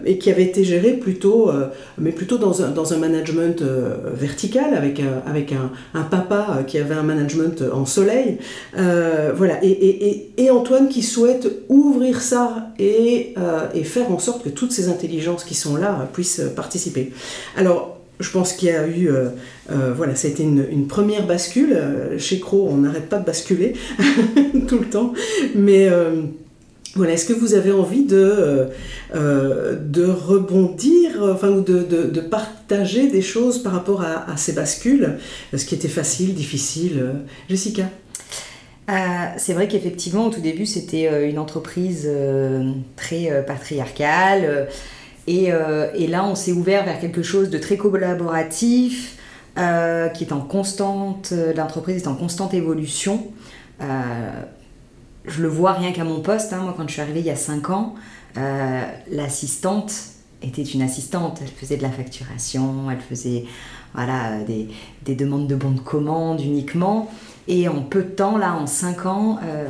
et 0.05 0.19
qui 0.19 0.31
avait 0.31 0.43
été 0.43 0.65
gérée 0.65 0.95
plutôt, 0.95 1.51
mais 1.99 2.11
plutôt 2.11 2.37
dans 2.37 2.63
un, 2.63 2.99
management 2.99 3.63
vertical 4.13 4.75
avec, 4.75 5.01
un, 5.53 6.03
papa 6.03 6.65
qui 6.67 6.79
avait 6.79 6.95
un 6.95 7.03
management 7.03 7.63
en 7.73 7.87
soleil. 7.87 8.39
voilà, 8.75 9.63
et, 9.63 9.71
et, 9.71 10.33
et, 10.37 10.51
Antoine 10.51 10.89
qui 10.89 11.03
souhaite 11.03 11.49
ouvrir 11.69 11.92
ça 12.21 12.73
et, 12.79 13.35
euh, 13.39 13.67
et, 13.75 13.85
faire 13.85 14.11
en 14.11 14.19
sorte 14.19 14.45
que 14.45 14.49
toutes 14.49 14.73
ces 14.73 14.89
intelligences 14.89 15.45
qui 15.45 15.55
sont 15.55 15.77
là 15.77 16.09
puissent 16.13 16.43
participer. 16.55 17.13
Alors, 17.57 17.99
je 18.21 18.31
pense 18.31 18.53
qu'il 18.53 18.69
y 18.69 18.73
a 18.73 18.87
eu, 18.87 19.09
euh, 19.09 19.31
euh, 19.71 19.93
voilà, 19.97 20.15
ça 20.15 20.29
a 20.29 20.31
été 20.31 20.43
une, 20.43 20.65
une 20.71 20.87
première 20.87 21.27
bascule. 21.27 21.77
Chez 22.19 22.41
Crow, 22.41 22.69
on 22.71 22.79
n'arrête 22.79 23.09
pas 23.09 23.19
de 23.19 23.25
basculer 23.25 23.75
tout 24.69 24.79
le 24.79 24.87
temps, 24.87 25.13
mais 25.55 25.89
voilà, 26.95 27.15
est-ce 27.15 27.25
que 27.25 27.33
vous 27.33 27.55
avez 27.55 27.73
envie 27.73 28.05
de, 28.05 28.69
de 29.15 30.05
rebondir, 30.05 31.11
enfin, 31.23 31.49
ou 31.49 31.63
de, 31.63 31.83
de, 31.83 32.21
partager 32.21 33.09
des 33.09 33.23
choses 33.23 33.63
par 33.63 33.73
rapport 33.73 34.03
à, 34.03 34.37
ces 34.37 34.53
bascules, 34.53 35.17
ce 35.57 35.65
qui 35.65 35.75
était 35.75 35.89
facile, 35.89 36.35
difficile 36.35 37.03
Jessica? 37.49 37.85
euh, 37.85 38.02
c'est 39.37 39.55
vrai 39.55 39.69
qu'effectivement, 39.69 40.27
au 40.27 40.31
tout 40.31 40.41
début, 40.41 40.67
c'était 40.67 41.09
euh, 41.09 41.29
une 41.29 41.39
entreprise 41.39 42.07
euh, 42.07 42.73
très 42.97 43.45
patriarcale. 43.47 44.69
Et, 45.27 45.51
là, 46.09 46.25
on 46.25 46.35
s'est 46.35 46.53
ouvert 46.53 46.85
vers 46.85 47.01
quelque 47.01 47.23
chose 47.23 47.49
de 47.49 47.59
très 47.59 47.77
collaboratif, 47.77 49.19
qui 49.55 50.25
est 50.25 50.33
en 50.33 50.41
constante, 50.41 51.33
l'entreprise 51.57 52.03
est 52.03 52.09
en 52.09 52.17
constante 52.17 52.55
évolution. 52.55 53.29
je 53.81 55.43
le 55.43 55.49
vois 55.49 55.73
rien 55.73 55.93
qu'à 55.93 56.05
mon 56.05 56.21
poste. 56.21 56.53
Hein. 56.53 56.63
moi, 56.63 56.75
quand 56.77 56.89
je 56.89 56.95
suis 56.95 57.03
arrivée 57.03 57.21
il 57.21 57.27
y 57.27 57.31
a 57.31 57.37
5 57.37 57.71
ans, 57.71 57.95
l'assistante 59.11 59.93
était 60.43 60.63
une 60.63 60.83
assistante. 60.83 61.39
Elle 61.41 61.49
faisait 61.49 61.77
de 61.77 61.83
la 61.83 61.91
facturation, 61.91 62.91
elle 62.91 63.01
faisait 63.01 63.45
voilà, 63.95 64.39
des, 64.45 64.69
des 65.05 65.15
demandes 65.15 65.47
de 65.47 65.55
bons 65.55 65.71
de 65.71 65.81
commande 65.81 66.41
uniquement. 66.41 67.09
Et 67.49 67.69
en 67.69 67.83
peu 67.83 68.03
de 68.03 68.09
temps, 68.09 68.39
là, 68.39 68.55
en 68.55 68.67
5 68.67 69.07
ans, 69.07 69.39
euh, 69.43 69.69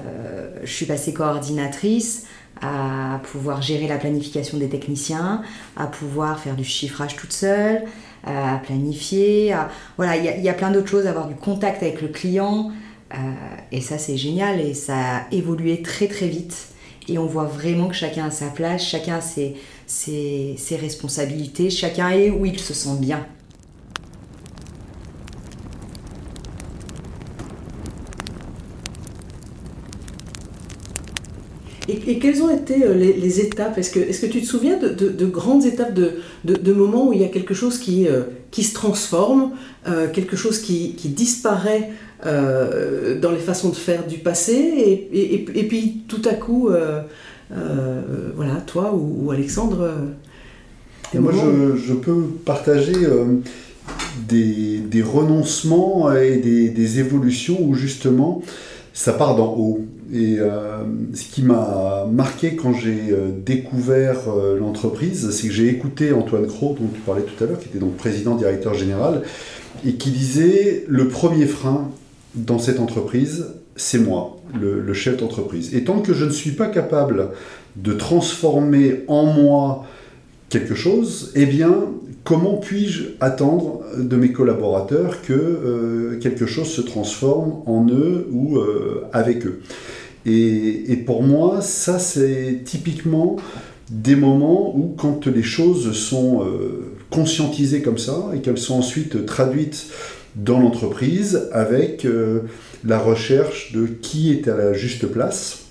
je 0.63 0.73
suis 0.73 0.87
passée 0.87 1.13
coordinatrice 1.13 2.27
à 2.61 3.21
pouvoir 3.25 3.61
gérer 3.61 3.89
la 3.89 3.97
planification 3.97 4.59
des 4.59 4.69
techniciens, 4.69 5.43
à 5.77 5.87
pouvoir 5.87 6.39
faire 6.39 6.55
du 6.55 6.65
chiffrage 6.65 7.17
toute 7.17 7.33
seule, 7.33 7.83
à 8.25 8.61
planifier. 8.65 9.55
Voilà, 9.97 10.17
il 10.17 10.45
y, 10.45 10.49
a 10.49 10.55
plein 10.55 10.71
d'autres 10.71 10.89
choses, 10.89 11.07
avoir 11.07 11.27
du 11.27 11.35
contact 11.35 11.83
avec 11.83 12.01
le 12.03 12.09
client. 12.09 12.71
Euh, 13.15 13.17
et 13.73 13.81
ça, 13.81 13.99
c'est 13.99 14.17
génial 14.17 14.61
et 14.61 14.75
ça 14.75 14.95
a 14.95 15.27
évolué 15.33 15.83
très 15.83 16.09
très 16.09 16.29
vite. 16.29 16.69
Et 17.09 17.19
on 17.19 17.27
voit 17.27 17.45
vraiment 17.45 17.89
que 17.89 17.95
chacun 17.95 18.27
a 18.27 18.31
sa 18.31 18.47
place, 18.47 18.85
chacun 18.85 19.17
a 19.17 19.21
ses, 19.21 20.77
responsabilités, 20.77 21.69
chacun 21.69 22.11
est 22.11 22.31
où 22.31 22.47
il 22.47 22.59
se 22.59 22.75
sent 22.75 22.97
bien. 23.01 23.27
Et, 32.07 32.19
quelles 32.19 32.43
ont 32.43 32.51
été 32.51 32.85
euh, 32.85 32.95
les, 32.95 33.41
étapes? 33.41 33.79
Est-ce 33.79 33.91
que, 33.91 34.01
est 34.01 34.21
que 34.21 34.27
tu 34.27 34.41
te 34.41 34.47
souviens 34.47 34.79
de, 34.79 35.27
grandes 35.27 35.65
étapes, 35.65 35.95
de, 35.95 36.15
de, 36.45 36.73
moments 36.73 37.09
où 37.09 37.13
il 37.13 37.21
y 37.21 37.25
a 37.25 37.29
quelque 37.29 37.55
chose 37.55 37.79
qui, 37.79 38.09
euh, 38.09 38.23
qui 38.51 38.63
se 38.63 38.75
transforme, 38.75 39.53
euh, 39.89 40.09
quelque 40.09 40.37
chose 40.37 40.59
qui, 40.59 40.95
qui 40.95 41.09
disparaît 41.09 41.91
dans 42.25 43.33
les 43.33 43.41
façons 43.41 43.71
de 43.71 43.75
faire 43.75 44.07
du 44.07 44.19
passé, 44.19 44.53
et, 44.53 45.35
et, 45.35 45.65
puis 45.67 46.05
tout 46.07 46.23
à 46.25 46.35
coup, 46.35 46.71
voilà, 47.51 48.55
toi 48.65 48.95
ou, 48.95 49.33
Alexandre 49.33 49.91
Moi, 51.13 51.33
je, 51.33 51.77
je, 51.77 51.95
peux 51.95 52.23
partager 52.45 52.95
des, 54.29 54.79
des, 54.79 55.03
renoncements 55.03 56.13
et 56.13 56.37
des, 56.37 56.69
des 56.69 57.01
évolutions 57.01 57.59
où 57.61 57.75
justement 57.75 58.41
ça 58.93 59.13
part 59.15 59.35
d'en 59.35 59.55
haut. 59.57 59.81
Et 60.13 60.39
euh, 60.39 60.83
ce 61.15 61.25
qui 61.25 61.43
m'a 61.43 62.07
marqué 62.11 62.55
quand 62.55 62.75
j'ai 62.75 63.13
euh, 63.13 63.29
découvert 63.35 64.29
euh, 64.29 64.59
l'entreprise, 64.59 65.31
c'est 65.31 65.49
que 65.49 65.55
j'ai 65.55 65.69
écouté 65.69 66.13
Antoine 66.13 66.47
Cros, 66.47 66.77
dont 66.79 66.89
tu 66.95 67.01
parlais 67.01 67.23
tout 67.23 67.43
à 67.43 67.47
l'heure, 67.47 67.59
qui 67.59 67.69
était 67.69 67.79
donc 67.79 67.97
président 67.97 68.35
directeur 68.37 68.75
général, 68.75 69.23
et 69.87 69.95
qui 69.95 70.11
disait 70.11 70.85
le 70.87 71.09
premier 71.09 71.47
frein 71.47 71.91
dans 72.35 72.59
cette 72.59 72.79
entreprise, 72.79 73.47
c'est 73.75 73.99
moi, 73.99 74.37
le, 74.61 74.93
chef 74.93 75.17
d'entreprise. 75.17 75.75
Et 75.75 75.85
tant 75.85 76.01
que 76.01 76.13
je 76.13 76.27
ne 76.27 76.31
suis 76.31 76.53
pas 76.53 76.67
capable 76.67 77.29
de 77.77 77.95
transformer 77.95 79.05
en 79.09 79.25
moi 79.25 79.87
quelque 80.51 80.75
chose, 80.75 81.33
eh 81.35 81.47
bien, 81.47 81.75
comment 82.23 82.57
puis-je 82.57 83.05
attendre 83.21 83.81
de 83.97 84.17
mes 84.17 84.33
collaborateurs 84.33 85.23
que 85.23 86.19
quelque 86.21 86.45
chose 86.45 86.69
se 86.69 86.83
transforme 86.83 87.63
en 87.65 87.87
eux 87.89 88.29
ou 88.31 88.59
avec 89.13 89.47
eux? 89.47 89.61
Et, 90.25 90.97
pour 91.05 91.23
moi, 91.23 91.61
ça, 91.61 91.99
c'est 91.99 92.63
typiquement 92.65 93.37
des 93.91 94.17
moments 94.17 94.77
où, 94.77 94.95
quand 94.97 95.27
les 95.27 95.43
choses 95.43 95.93
sont 95.93 96.45
euh, 96.45 96.93
conscientisées 97.11 97.83
comme 97.83 97.99
ça 97.99 98.31
et 98.35 98.39
qu'elles 98.41 98.59
sont 98.59 98.77
ensuite 98.79 99.27
traduites 99.27 99.87
dans 100.35 100.61
l'entreprise 100.61 101.49
avec 101.53 102.07
la 102.85 102.99
recherche 102.99 103.73
de 103.73 103.85
qui 103.87 104.33
est 104.33 104.49
à 104.49 104.57
la 104.57 104.73
juste 104.73 105.07
place, 105.07 105.62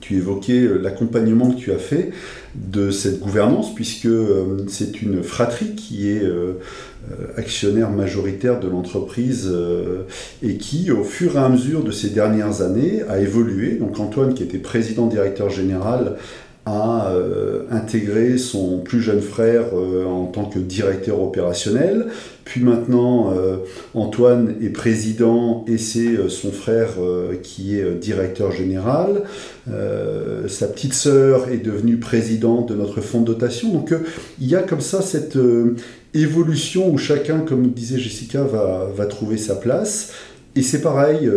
tu 0.00 0.16
évoquais 0.16 0.62
euh, 0.62 0.78
l'accompagnement 0.78 1.50
que 1.50 1.56
tu 1.56 1.72
as 1.72 1.78
fait 1.78 2.10
de 2.54 2.90
cette 2.90 3.20
gouvernance, 3.20 3.74
puisque 3.74 4.06
euh, 4.06 4.64
c'est 4.68 5.02
une 5.02 5.22
fratrie 5.22 5.74
qui 5.74 6.10
est 6.10 6.22
euh, 6.22 6.54
actionnaire 7.36 7.90
majoritaire 7.90 8.58
de 8.58 8.68
l'entreprise 8.68 9.48
et 10.42 10.56
qui, 10.56 10.90
au 10.90 11.04
fur 11.04 11.36
et 11.36 11.38
à 11.38 11.48
mesure 11.48 11.84
de 11.84 11.92
ces 11.92 12.08
dernières 12.10 12.62
années, 12.62 13.02
a 13.08 13.20
évolué. 13.20 13.76
Donc 13.76 14.00
Antoine, 14.00 14.34
qui 14.34 14.42
était 14.42 14.58
président 14.58 15.06
directeur 15.06 15.48
général, 15.48 16.16
a 16.64 17.12
intégré 17.70 18.38
son 18.38 18.78
plus 18.78 19.00
jeune 19.00 19.20
frère 19.20 19.72
en 19.72 20.26
tant 20.26 20.46
que 20.46 20.58
directeur 20.58 21.22
opérationnel. 21.22 22.06
Puis 22.46 22.62
maintenant, 22.62 23.34
euh, 23.34 23.58
Antoine 23.92 24.54
est 24.62 24.70
président 24.70 25.66
et 25.68 25.76
c'est 25.76 26.28
son 26.30 26.50
frère 26.52 26.94
qui 27.42 27.78
est 27.78 27.94
directeur 27.94 28.52
général. 28.52 29.24
sa 29.66 30.68
petite 30.68 30.94
sœur 30.94 31.48
est 31.50 31.58
devenue 31.58 31.98
présidente 31.98 32.70
de 32.70 32.74
notre 32.74 33.02
fonds 33.02 33.20
de 33.20 33.26
dotation. 33.26 33.72
Donc 33.72 33.92
il 34.40 34.46
y 34.48 34.54
a 34.54 34.62
comme 34.62 34.80
ça 34.80 35.02
cette 35.02 35.36
évolution 36.14 36.90
où 36.90 36.98
chacun, 36.98 37.40
comme 37.40 37.70
disait 37.70 37.98
Jessica, 37.98 38.42
va, 38.42 38.88
va 38.94 39.06
trouver 39.06 39.36
sa 39.36 39.56
place. 39.56 40.12
Et 40.56 40.62
c'est 40.62 40.80
pareil, 40.80 41.30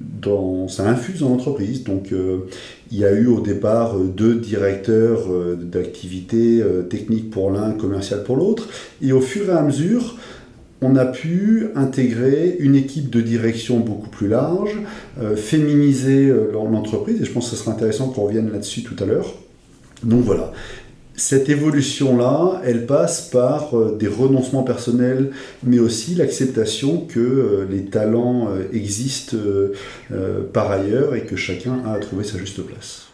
dans, 0.00 0.68
ça 0.68 0.88
infuse 0.88 1.20
dans 1.20 1.30
l'entreprise. 1.30 1.82
Donc 1.84 2.12
il 2.92 2.98
y 2.98 3.04
a 3.04 3.12
eu 3.12 3.26
au 3.26 3.40
départ 3.40 3.96
euh, 3.96 4.04
deux 4.04 4.36
directeurs 4.36 5.24
euh, 5.30 5.56
d'activité 5.56 6.62
euh, 6.62 6.82
technique 6.82 7.30
pour 7.30 7.50
l'un, 7.50 7.72
commercial 7.72 8.22
pour 8.22 8.36
l'autre. 8.36 8.68
Et 9.02 9.12
au 9.12 9.20
fur 9.20 9.48
et 9.48 9.52
à 9.52 9.62
mesure, 9.62 10.16
on 10.82 10.94
a 10.96 11.06
pu 11.06 11.68
intégrer 11.74 12.56
une 12.60 12.76
équipe 12.76 13.10
de 13.10 13.20
direction 13.20 13.80
beaucoup 13.80 14.10
plus 14.10 14.28
large, 14.28 14.78
féminiser 15.34 16.30
l'entreprise, 16.52 17.22
et 17.22 17.24
je 17.24 17.32
pense 17.32 17.48
que 17.48 17.56
ce 17.56 17.62
sera 17.62 17.72
intéressant 17.72 18.10
qu'on 18.10 18.26
revienne 18.26 18.52
là-dessus 18.52 18.82
tout 18.82 18.94
à 19.02 19.06
l'heure. 19.06 19.26
Donc 20.04 20.20
voilà, 20.24 20.52
cette 21.16 21.48
évolution-là, 21.48 22.60
elle 22.64 22.86
passe 22.86 23.22
par 23.22 23.76
euh, 23.76 23.96
des 23.98 24.06
renoncements 24.06 24.62
personnels, 24.62 25.30
mais 25.62 25.78
aussi 25.78 26.14
l'acceptation 26.14 27.00
que 27.00 27.18
euh, 27.18 27.66
les 27.70 27.86
talents 27.86 28.48
euh, 28.50 28.64
existent 28.72 29.36
par 30.52 30.70
ailleurs 30.70 31.14
et 31.14 31.22
que 31.22 31.36
chacun 31.36 31.82
a 31.86 31.92
à 31.92 31.98
trouver 31.98 32.24
sa 32.24 32.38
juste 32.38 32.62
place. 32.62 33.06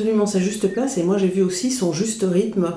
Absolument 0.00 0.24
sa 0.24 0.38
juste 0.38 0.72
place 0.72 0.96
et 0.96 1.02
moi 1.02 1.18
j'ai 1.18 1.26
vu 1.26 1.42
aussi 1.42 1.70
son 1.70 1.92
juste 1.92 2.24
rythme 2.26 2.72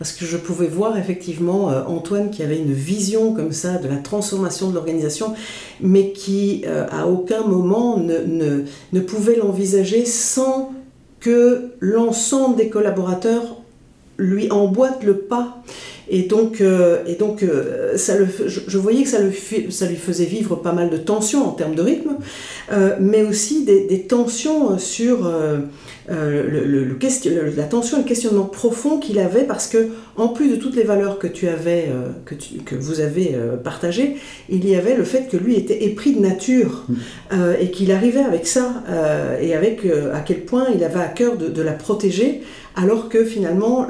parce 0.00 0.10
que 0.10 0.24
je 0.24 0.36
pouvais 0.36 0.66
voir 0.66 0.98
effectivement 0.98 1.70
euh, 1.70 1.84
Antoine 1.86 2.32
qui 2.32 2.42
avait 2.42 2.58
une 2.58 2.72
vision 2.72 3.32
comme 3.32 3.52
ça 3.52 3.74
de 3.78 3.86
la 3.86 3.98
transformation 3.98 4.70
de 4.70 4.74
l'organisation 4.74 5.34
mais 5.80 6.10
qui 6.10 6.64
euh, 6.66 6.84
à 6.90 7.06
aucun 7.06 7.42
moment 7.42 7.98
ne, 7.98 8.64
ne, 8.92 9.00
pouvait 9.00 9.36
l'envisager 9.36 10.04
sans 10.04 10.72
que 11.20 11.70
l'ensemble 11.78 12.56
des 12.56 12.70
collaborateurs 12.70 13.54
lui 14.18 14.50
emboîtent 14.50 15.04
le 15.04 15.18
pas. 15.18 15.62
Et 16.08 16.22
donc, 16.22 16.60
euh, 16.60 17.02
et 17.06 17.14
donc 17.14 17.44
ça 17.96 18.16
le, 18.18 18.28
je, 18.46 18.78
voyais 18.78 19.04
que 19.04 19.08
ça, 19.08 19.20
le, 19.20 19.32
ça 19.70 19.86
lui 19.86 19.96
faisait 19.96 20.26
vivre 20.26 20.56
pas 20.56 20.72
mal 20.72 20.90
de 20.90 20.98
tensions 20.98 21.46
en 21.48 21.52
termes 21.52 21.74
de 21.74 21.82
rythme, 21.82 22.16
mais 23.00 23.22
aussi 23.22 23.64
des 23.64 24.02
tensions 24.06 24.78
sur 24.78 25.26
euh, 26.10 26.66
le, 26.66 26.94
question, 26.96 27.32
la 27.56 27.62
tension 27.62 27.96
et 27.96 28.00
le 28.00 28.06
questionnement 28.06 28.44
profond 28.44 28.98
qu'il 28.98 29.18
avait 29.18 29.44
parce 29.44 29.66
que 29.66 29.88
en 30.16 30.28
plus 30.28 30.50
de 30.50 30.56
toutes 30.56 30.76
les 30.76 30.82
valeurs 30.82 31.18
que 31.18 31.26
tu 31.26 31.48
avais 31.48 31.86
euh, 31.88 32.10
que, 32.26 32.34
que, 32.66 32.74
vous 32.74 33.00
avez 33.00 33.32
euh, 33.34 33.56
partagées 33.56 34.16
il 34.50 34.68
y 34.68 34.76
avait 34.76 34.96
le 34.96 35.04
fait 35.04 35.30
que 35.30 35.38
lui 35.38 35.56
était 35.56 35.84
épris 35.84 36.14
de 36.14 36.20
nature 36.20 36.84
mm. 36.88 37.36
et 37.58 37.70
qu'il 37.70 37.90
arrivait 37.90 38.22
avec 38.22 38.46
ça 38.46 38.84
et 39.40 39.54
avec 39.54 39.86
à 40.12 40.20
quel 40.20 40.44
point 40.44 40.66
il 40.74 40.84
avait 40.84 41.00
à 41.00 41.08
cœur 41.08 41.38
de, 41.38 41.48
de 41.48 41.62
la 41.62 41.72
protéger 41.72 42.42
alors 42.76 43.08
que 43.08 43.24
finalement 43.24 43.86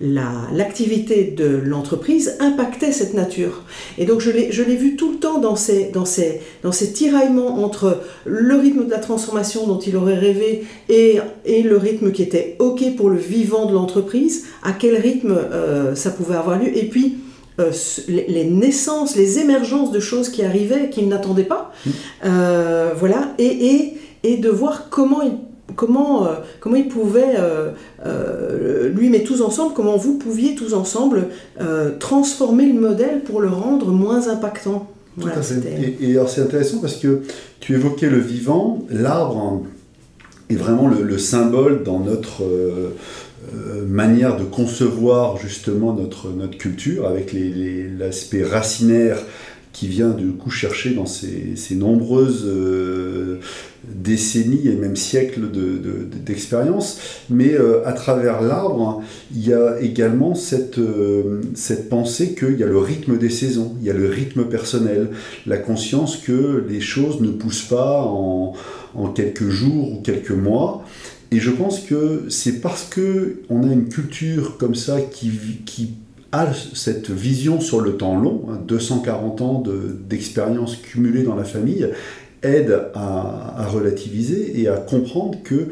l'activité 0.00 1.24
de 1.24 1.60
l'entreprise 1.64 2.36
impactait 2.40 2.92
cette 2.92 3.14
nature. 3.14 3.62
Et 3.98 4.06
donc 4.06 4.20
je 4.20 4.30
l'ai 4.30 4.76
vu 4.76 4.96
tout 4.96 5.12
le 5.12 5.18
temps 5.18 5.38
dans 5.38 5.56
ces, 5.56 5.90
dans, 5.90 6.04
ces, 6.04 6.40
dans 6.62 6.72
ces 6.72 6.92
tiraillements 6.92 7.62
entre 7.64 8.00
le 8.24 8.54
rythme 8.56 8.86
de 8.86 8.90
la 8.90 8.98
transformation 8.98 9.66
dont 9.66 9.78
il 9.78 9.96
aurait 9.96 10.18
rêvé 10.18 10.64
et, 10.88 11.09
et 11.44 11.62
le 11.62 11.76
rythme 11.76 12.12
qui 12.12 12.22
était 12.22 12.56
OK 12.58 12.96
pour 12.96 13.10
le 13.10 13.16
vivant 13.16 13.66
de 13.66 13.72
l'entreprise, 13.72 14.46
à 14.62 14.72
quel 14.72 14.96
rythme 14.96 15.32
euh, 15.32 15.94
ça 15.94 16.10
pouvait 16.10 16.36
avoir 16.36 16.58
lieu, 16.58 16.76
et 16.76 16.84
puis 16.84 17.18
euh, 17.58 17.70
les, 18.08 18.44
naissances, 18.44 19.16
les 19.16 19.38
émergences 19.38 19.90
de 19.92 20.00
choses 20.00 20.28
qui 20.28 20.42
arrivaient, 20.42 20.90
qu'il 20.90 21.08
n'attendait 21.08 21.44
pas, 21.44 21.72
mmh. 21.84 21.90
euh, 22.24 22.90
voilà, 22.98 23.32
et, 23.38 23.44
et, 23.44 23.94
et 24.22 24.36
de 24.36 24.48
voir 24.48 24.88
comment 24.90 25.22
il 25.22 25.32
comment, 25.76 26.26
euh, 26.26 26.34
comment 26.60 26.76
il 26.76 26.88
pouvait, 26.88 27.34
euh, 27.38 27.70
euh, 28.06 28.88
lui 28.88 29.08
mais 29.08 29.22
tous 29.22 29.40
ensemble, 29.42 29.74
comment 29.74 29.96
vous 29.96 30.18
pouviez 30.18 30.54
tous 30.54 30.74
ensemble 30.74 31.28
transformer 31.98 32.66
le 32.66 32.78
modèle 32.78 33.20
pour 33.20 33.40
le 33.40 33.48
rendre 33.48 33.90
moins 33.90 34.28
impactant. 34.28 34.88
et, 36.00 36.12
alors 36.12 36.28
c'est 36.28 36.40
intéressant 36.40 36.78
parce 36.78 36.96
que 36.96 37.22
tu 37.58 37.74
évoquais 37.74 38.08
le 38.08 38.18
vivant, 38.18 38.78
l'arbre 38.90 39.62
est 40.50 40.56
vraiment 40.56 40.88
le, 40.88 41.18
symbole 41.18 41.82
dans 41.84 42.00
notre 42.00 42.42
manière 43.86 44.36
de 44.36 44.44
concevoir 44.44 45.36
justement 45.36 45.94
notre, 45.94 46.28
notre 46.30 46.58
culture 46.58 47.06
avec 47.06 47.34
l'aspect 47.98 48.44
racinaire 48.44 49.18
qui 49.72 49.86
vient 49.86 50.10
du 50.10 50.32
coup 50.32 50.50
chercher 50.50 50.94
dans 50.94 51.06
ces, 51.06 51.54
nombreuses 51.72 52.44
euh, 52.46 53.38
décennies 53.84 54.66
et 54.68 54.74
même 54.74 54.96
siècles 54.96 55.48
d'expérience. 56.24 56.96
De, 57.28 57.34
Mais 57.34 57.54
euh, 57.54 57.86
à 57.86 57.92
travers 57.92 58.40
l'arbre, 58.40 59.02
il 59.34 59.46
y 59.46 59.54
a 59.54 59.80
également 59.80 60.34
cette, 60.34 60.78
euh, 60.78 61.42
cette 61.54 61.88
pensée 61.88 62.34
qu'il 62.34 62.58
y 62.58 62.64
a 62.64 62.66
le 62.66 62.78
rythme 62.78 63.16
des 63.16 63.30
saisons, 63.30 63.76
il 63.80 63.86
y 63.86 63.90
a 63.90 63.94
le 63.94 64.08
rythme 64.08 64.44
personnel, 64.44 65.10
la 65.46 65.56
conscience 65.56 66.16
que 66.16 66.64
les 66.68 66.80
choses 66.80 67.20
ne 67.20 67.30
poussent 67.30 67.68
pas 67.68 68.02
en, 68.02 68.54
quelques 69.14 69.48
jours 69.48 69.92
ou 69.92 70.00
quelques 70.02 70.30
mois. 70.30 70.84
Et 71.30 71.38
je 71.38 71.50
pense 71.50 71.78
que 71.78 72.24
c'est 72.28 72.60
parce 72.60 72.84
que 72.84 73.42
on 73.48 73.62
a 73.62 73.72
une 73.72 73.88
culture 73.88 74.58
comme 74.58 74.74
ça 74.74 75.00
qui 75.00 75.30
cette 76.54 77.10
vision 77.10 77.60
sur 77.60 77.80
le 77.80 77.96
temps 77.96 78.18
long, 78.18 78.42
240 78.66 79.40
hein, 79.40 79.44
ans 79.44 79.62
d'expérience 80.08 80.76
cumulée 80.76 81.22
dans 81.22 81.34
la 81.34 81.44
famille, 81.44 81.88
aide 82.42 82.82
à, 82.94 83.66
relativiser 83.68 84.60
et 84.60 84.68
à 84.68 84.76
comprendre 84.76 85.38
que 85.42 85.68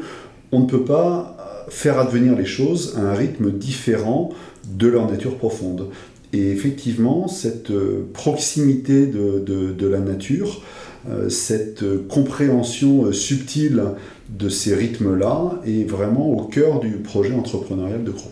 on 0.51 0.61
ne 0.61 0.65
peut 0.65 0.83
pas 0.83 1.37
faire 1.69 1.99
advenir 1.99 2.35
les 2.35 2.45
choses 2.45 2.95
à 2.97 3.01
un 3.01 3.13
rythme 3.13 3.51
différent 3.51 4.31
de 4.65 4.87
leur 4.87 5.09
nature 5.09 5.37
profonde. 5.37 5.87
Et 6.33 6.51
effectivement, 6.51 7.27
cette 7.27 7.71
proximité 8.13 9.07
de, 9.07 9.87
la 9.87 9.99
nature, 9.99 10.61
euh, 11.09 11.29
cette 11.29 11.83
compréhension 12.07 13.11
subtile 13.13 13.83
de 14.29 14.49
ces 14.49 14.75
rythmes-là 14.75 15.61
est 15.65 15.89
vraiment 15.89 16.29
au 16.29 16.43
cœur 16.43 16.79
du 16.79 16.97
projet 16.97 17.33
entrepreneurial 17.33 18.03
de 18.03 18.11
Croix. 18.11 18.31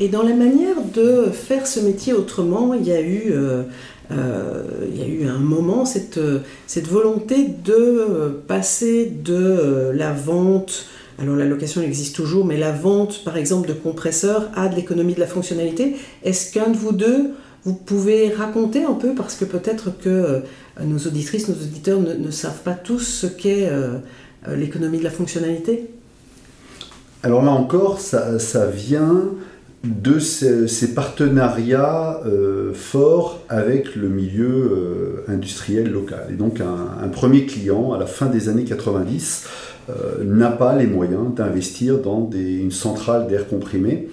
Et 0.00 0.08
dans 0.08 0.22
la 0.22 0.34
manière 0.34 0.76
de 0.94 1.30
faire 1.32 1.66
ce 1.66 1.80
métier 1.80 2.12
autrement, 2.12 2.72
il 2.72 2.86
y 2.86 2.92
a 2.92 3.00
eu, 3.00 3.32
euh, 3.32 3.64
euh, 4.12 4.62
il 4.92 4.96
y 4.96 5.02
a 5.02 5.08
eu 5.08 5.26
un 5.26 5.38
moment 5.38 5.84
cette, 5.84 6.20
cette 6.68 6.86
volonté 6.86 7.48
de 7.64 8.40
passer 8.46 9.06
de 9.06 9.90
la 9.92 10.12
vente, 10.12 10.86
alors 11.18 11.34
la 11.34 11.46
location 11.46 11.82
existe 11.82 12.14
toujours, 12.14 12.44
mais 12.44 12.56
la 12.56 12.70
vente 12.70 13.24
par 13.24 13.36
exemple 13.36 13.66
de 13.66 13.72
compresseurs 13.72 14.48
à 14.54 14.68
de 14.68 14.76
l'économie 14.76 15.14
de 15.14 15.20
la 15.20 15.26
fonctionnalité. 15.26 15.96
Est-ce 16.22 16.52
qu'un 16.52 16.70
de 16.70 16.76
vous 16.76 16.92
deux, 16.92 17.30
vous 17.64 17.74
pouvez 17.74 18.28
raconter 18.32 18.84
un 18.84 18.94
peu, 18.94 19.14
parce 19.16 19.34
que 19.34 19.44
peut-être 19.44 19.90
que 19.98 20.42
nos 20.80 20.98
auditrices, 20.98 21.48
nos 21.48 21.56
auditeurs 21.56 21.98
ne, 21.98 22.30
savent 22.30 22.62
pas 22.62 22.74
tous 22.74 23.00
ce 23.00 23.26
qu'est 23.26 23.68
l'économie 24.48 24.98
de 24.98 25.04
la 25.04 25.10
fonctionnalité? 25.10 25.90
Alors 27.24 27.42
là 27.42 27.50
encore, 27.50 27.98
ça, 27.98 28.38
ça 28.38 28.66
vient 28.66 29.24
de 29.84 30.18
ces, 30.18 30.94
partenariats 30.94 32.20
euh, 32.26 32.72
forts 32.74 33.44
avec 33.48 33.94
le 33.94 34.08
milieu 34.08 35.24
euh, 35.28 35.32
industriel 35.32 35.90
local. 35.90 36.26
Et 36.30 36.34
donc 36.34 36.60
un, 36.60 37.08
premier 37.08 37.46
client, 37.46 37.92
à 37.92 37.98
la 37.98 38.06
fin 38.06 38.26
des 38.26 38.48
années 38.48 38.64
90, 38.64 39.46
euh, 39.88 40.24
n'a 40.24 40.50
pas 40.50 40.74
les 40.74 40.86
moyens 40.86 41.32
d'investir 41.34 41.98
dans 41.98 42.28
une 42.32 42.72
centrale 42.72 43.28
d'air 43.28 43.46
comprimé 43.48 44.08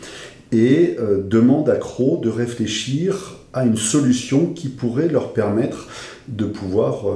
et 0.52 0.98
demande 1.28 1.70
à 1.70 1.76
Cro 1.76 2.22
de 2.24 2.30
réfléchir 2.30 3.36
à 3.52 3.66
une 3.66 3.76
solution 3.76 4.54
qui 4.54 4.70
pourrait 4.70 5.10
leur 5.10 5.34
permettre 5.34 5.88
de 6.30 6.46
pouvoir 6.46 7.08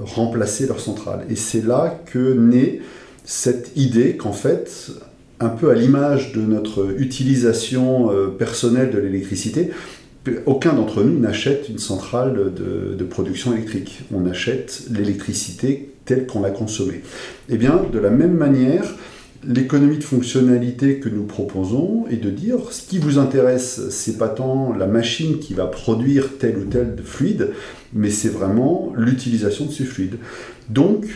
remplacer 0.00 0.66
leur 0.66 0.80
centrale. 0.80 1.26
Et 1.28 1.36
c'est 1.36 1.62
là 1.62 2.00
que 2.06 2.32
naît 2.32 2.80
cette 3.24 3.72
idée 3.76 4.16
qu'en 4.16 4.32
fait, 4.32 4.90
un 5.40 5.48
peu 5.48 5.70
à 5.70 5.74
l'image 5.74 6.32
de 6.32 6.40
notre 6.40 6.94
utilisation 6.98 8.10
euh, 8.10 8.28
personnelle 8.28 8.90
de 8.90 8.98
l'électricité, 8.98 9.70
aucun 10.46 10.74
d'entre 10.74 11.02
nous 11.02 11.18
n'achète 11.18 11.68
une 11.68 11.78
centrale 11.78 12.52
de, 12.54 13.04
production 13.04 13.54
électrique. 13.54 14.02
On 14.12 14.26
achète 14.26 14.84
l'électricité 14.90 15.90
telle 16.04 16.26
qu'on 16.26 16.42
l'a 16.42 16.50
consommée. 16.50 17.02
Eh 17.48 17.56
bien, 17.56 17.82
de 17.90 17.98
la 17.98 18.10
même 18.10 18.34
manière, 18.34 18.84
l'économie 19.46 19.98
de 19.98 20.04
fonctionnalité 20.04 20.98
que 20.98 21.08
nous 21.08 21.24
proposons 21.24 22.06
est 22.10 22.16
de 22.16 22.30
dire 22.30 22.58
ce 22.70 22.86
qui 22.86 22.98
vous 22.98 23.18
intéresse, 23.18 23.88
c'est 23.90 24.18
pas 24.18 24.28
tant 24.28 24.74
la 24.74 24.86
machine 24.86 25.38
qui 25.38 25.54
va 25.54 25.66
produire 25.66 26.36
tel 26.38 26.58
ou 26.58 26.64
tel 26.64 26.96
fluide, 27.02 27.50
mais 27.94 28.10
c'est 28.10 28.28
vraiment 28.28 28.92
l'utilisation 28.96 29.66
de 29.66 29.72
ce 29.72 29.84
fluide. 29.84 30.16
Donc, 30.68 31.06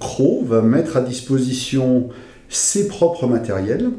Cro 0.00 0.44
va 0.44 0.62
mettre 0.62 0.96
à 0.96 1.00
disposition 1.00 2.08
ses 2.48 2.88
propres 2.88 3.26
matériels 3.26 3.90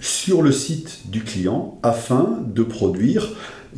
sur 0.00 0.42
le 0.42 0.52
site 0.52 1.10
du 1.10 1.22
client 1.22 1.78
afin 1.82 2.38
de 2.46 2.62
produire 2.62 3.34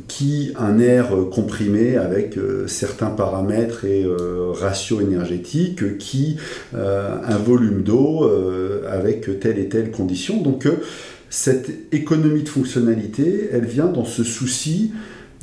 qui 0.09 0.53
un 0.57 0.79
air 0.79 1.11
comprimé 1.31 1.97
avec 1.97 2.37
euh, 2.37 2.67
certains 2.67 3.11
paramètres 3.11 3.85
et 3.85 4.05
euh, 4.05 4.53
ratios 4.53 5.03
énergétiques, 5.03 5.99
qui 5.99 6.37
euh, 6.75 7.17
un 7.25 7.37
volume 7.37 7.83
d'eau 7.83 8.31
avec 8.89 9.41
telle 9.41 9.59
et 9.59 9.69
telle 9.69 9.91
condition. 9.91 10.41
Donc 10.41 10.69
cette 11.29 11.71
économie 11.93 12.43
de 12.43 12.49
fonctionnalité, 12.49 13.51
elle 13.53 13.67
vient 13.67 13.87
dans 13.87 14.05
ce 14.05 14.25
souci 14.25 14.93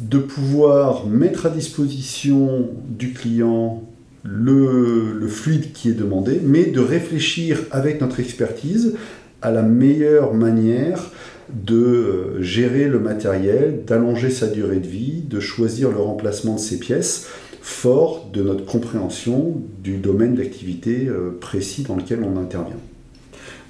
de 0.02 0.20
pouvoir 0.20 1.08
mettre 1.08 1.46
à 1.46 1.50
disposition 1.50 2.70
du 2.88 3.14
client 3.14 3.84
le, 4.28 5.28
fluide 5.28 5.74
qui 5.74 5.90
est 5.90 5.94
demandé, 5.94 6.42
mais 6.44 6.66
de 6.66 6.80
réfléchir 6.80 7.60
avec 7.72 8.02
notre 8.02 8.20
expertise 8.20 8.96
à 9.42 9.52
la 9.52 9.62
meilleure 9.62 10.34
manière 10.34 11.12
de 11.54 11.76
euh, 11.76 12.42
gérer 12.42 12.88
le 12.88 13.00
matériel, 13.00 13.84
d'allonger 13.86 14.30
sa 14.30 14.48
durée 14.48 14.80
de 14.80 14.88
vie, 14.88 15.22
de 15.22 15.40
choisir 15.40 15.92
le 15.92 15.98
remplacement 15.98 16.56
de 16.56 16.60
ses 16.60 16.80
pièces, 16.80 17.28
fort 17.62 18.30
de 18.34 18.42
notre 18.42 18.66
compréhension 18.66 19.62
du 19.84 19.98
domaine 19.98 20.36
d'activité 20.36 21.08
euh, 21.08 21.38
précis 21.40 21.84
dans 21.84 21.96
lequel 21.96 22.24
on 22.24 22.38
intervient. 22.38 22.80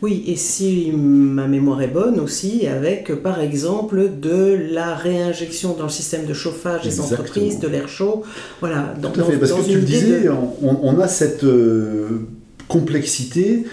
Oui, 0.02 0.24
et 0.28 0.36
si 0.36 0.92
ma 0.92 1.48
mémoire 1.48 1.82
est 1.82 1.88
bonne 1.88 2.20
aussi, 2.20 2.68
avec 2.68 3.16
par 3.16 3.40
exemple 3.40 4.10
de 4.22 4.56
la 4.72 4.94
réinjection 4.94 5.74
dans 5.74 5.86
le 5.86 5.90
système 5.90 6.26
de 6.26 6.34
chauffage 6.34 6.84
des 6.84 7.00
entreprises, 7.00 7.60
de 7.60 7.68
l'air 7.68 7.90
chaud. 7.90 8.24
Voilà, 8.60 8.94
dans, 9.02 9.10
Tout 9.10 9.22
à 9.22 9.24
fait, 9.24 9.38
parce 9.38 9.54
que 9.54 9.66
tu 9.68 9.76
le 9.76 9.82
disais, 9.82 10.30
on, 10.62 11.00
a 11.00 11.08
cette 11.08 11.44
euh, 11.44 12.28
complexité 12.68 13.66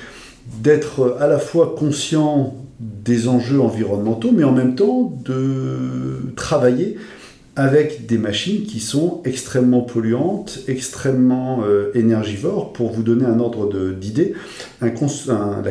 d'être 0.63 1.17
à 1.21 1.27
la 1.27 1.39
fois 1.39 1.75
conscient 1.77 2.55
des 2.81 3.29
enjeux 3.29 3.61
environnementaux, 3.61 4.31
mais 4.33 4.45
en 4.45 4.53
même 4.53 4.75
temps 4.75 5.13
de 5.25 6.33
travailler 6.37 6.97
avec 7.57 8.07
des 8.07 8.19
machines 8.19 8.65
qui 8.65 8.81
sont 8.81 9.21
extrêmement 9.25 9.83
polluantes, 9.83 10.61
extrêmement 10.67 11.63
euh, 11.65 11.93
énergivores. 11.95 12.73
Pour 12.73 12.91
vous 12.91 13.05
donner 13.05 13.25
un 13.25 13.39
ordre 13.39 13.93
d'idée, 13.93 14.35
la 14.81 14.91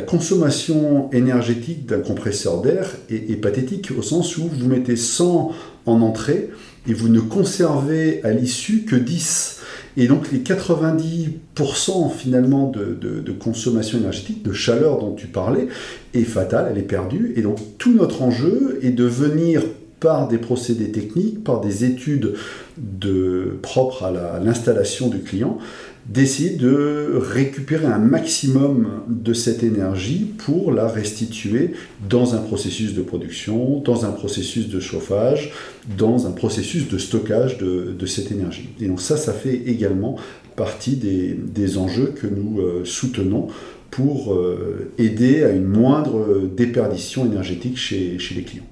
consommation 0.02 1.10
énergétique 1.12 1.86
d'un 1.86 2.00
compresseur 2.00 2.62
d'air 2.62 2.89
est, 3.10 3.41
pathétique 3.41 3.89
au 3.98 4.02
sens 4.02 4.38
où 4.38 4.48
vous 4.48 4.67
mettez 4.67 4.96
100 4.96 5.52
en 5.86 6.02
entrée 6.02 6.52
et 6.88 6.93
vous 6.93 7.10
ne 7.10 7.19
conservez 7.19 8.24
à 8.24 8.32
l'issue 8.32 8.84
que 8.86 8.96
10. 8.96 9.60
Et 9.98 10.08
donc 10.08 10.32
les 10.32 10.39
90% 10.39 12.12
finalement 12.15 12.69
de, 12.69 12.98
de, 13.00 13.32
consommation 13.32 14.00
énergétique, 14.00 14.41
de 14.41 14.54
chaleur 14.54 15.00
dont 15.00 15.13
tu 15.13 15.28
parlais, 15.28 15.67
est 16.13 16.24
fatale, 16.24 16.69
elle 16.72 16.78
est 16.78 16.84
perdue. 16.84 17.34
Et 17.36 17.41
donc 17.41 17.58
tout 17.78 17.93
notre 17.93 18.22
enjeu 18.22 18.80
est 18.82 18.91
de 18.91 19.04
venir 19.04 19.63
par 20.04 20.28
des 20.28 20.38
procédés 20.38 20.92
techniques, 20.92 21.46
par 21.46 21.62
des 21.62 21.86
études 21.86 22.34
de, 22.78 23.58
propres 23.62 24.04
à 24.04 24.39
l'installation 24.44 25.08
du 25.08 25.20
client, 25.20 25.60
d'essayer 26.06 26.50
de 26.50 27.13
récupérer 27.16 27.86
un 27.86 28.00
maximum 28.00 29.04
de 29.08 29.34
cette 29.34 29.63
énergie 29.63 30.34
pour 30.39 30.74
la 30.74 30.89
restituer 30.89 31.72
dans 32.10 32.36
un 32.36 32.39
processus 32.39 32.94
de 32.94 33.02
production, 33.02 33.80
dans 33.80 34.04
un 34.04 34.12
processus 34.12 34.68
de 34.68 34.82
chauffage, 34.82 35.54
dans 35.98 36.28
un 36.28 36.32
processus 36.32 36.89
de 36.89 36.98
stockage 36.98 37.58
de, 37.58 38.06
cette 38.06 38.30
énergie. 38.30 38.68
Et 38.82 38.88
donc 38.88 39.00
ça, 39.00 39.16
ça 39.16 39.32
fait 39.32 39.56
également 39.56 40.18
partie 40.58 40.98
des, 40.98 41.78
enjeux 41.78 42.13
que 42.13 42.28
nous 42.28 42.60
euh, 42.60 42.82
soutenons 42.84 43.48
pour 43.89 44.34
euh, 44.34 44.92
aider 44.98 45.44
à 45.46 45.52
une 45.52 45.63
moindre 45.63 46.42
déperdition 46.54 47.26
énergétique 47.26 47.78
chez 47.78 48.18
les 48.36 48.44
clients. 48.44 48.66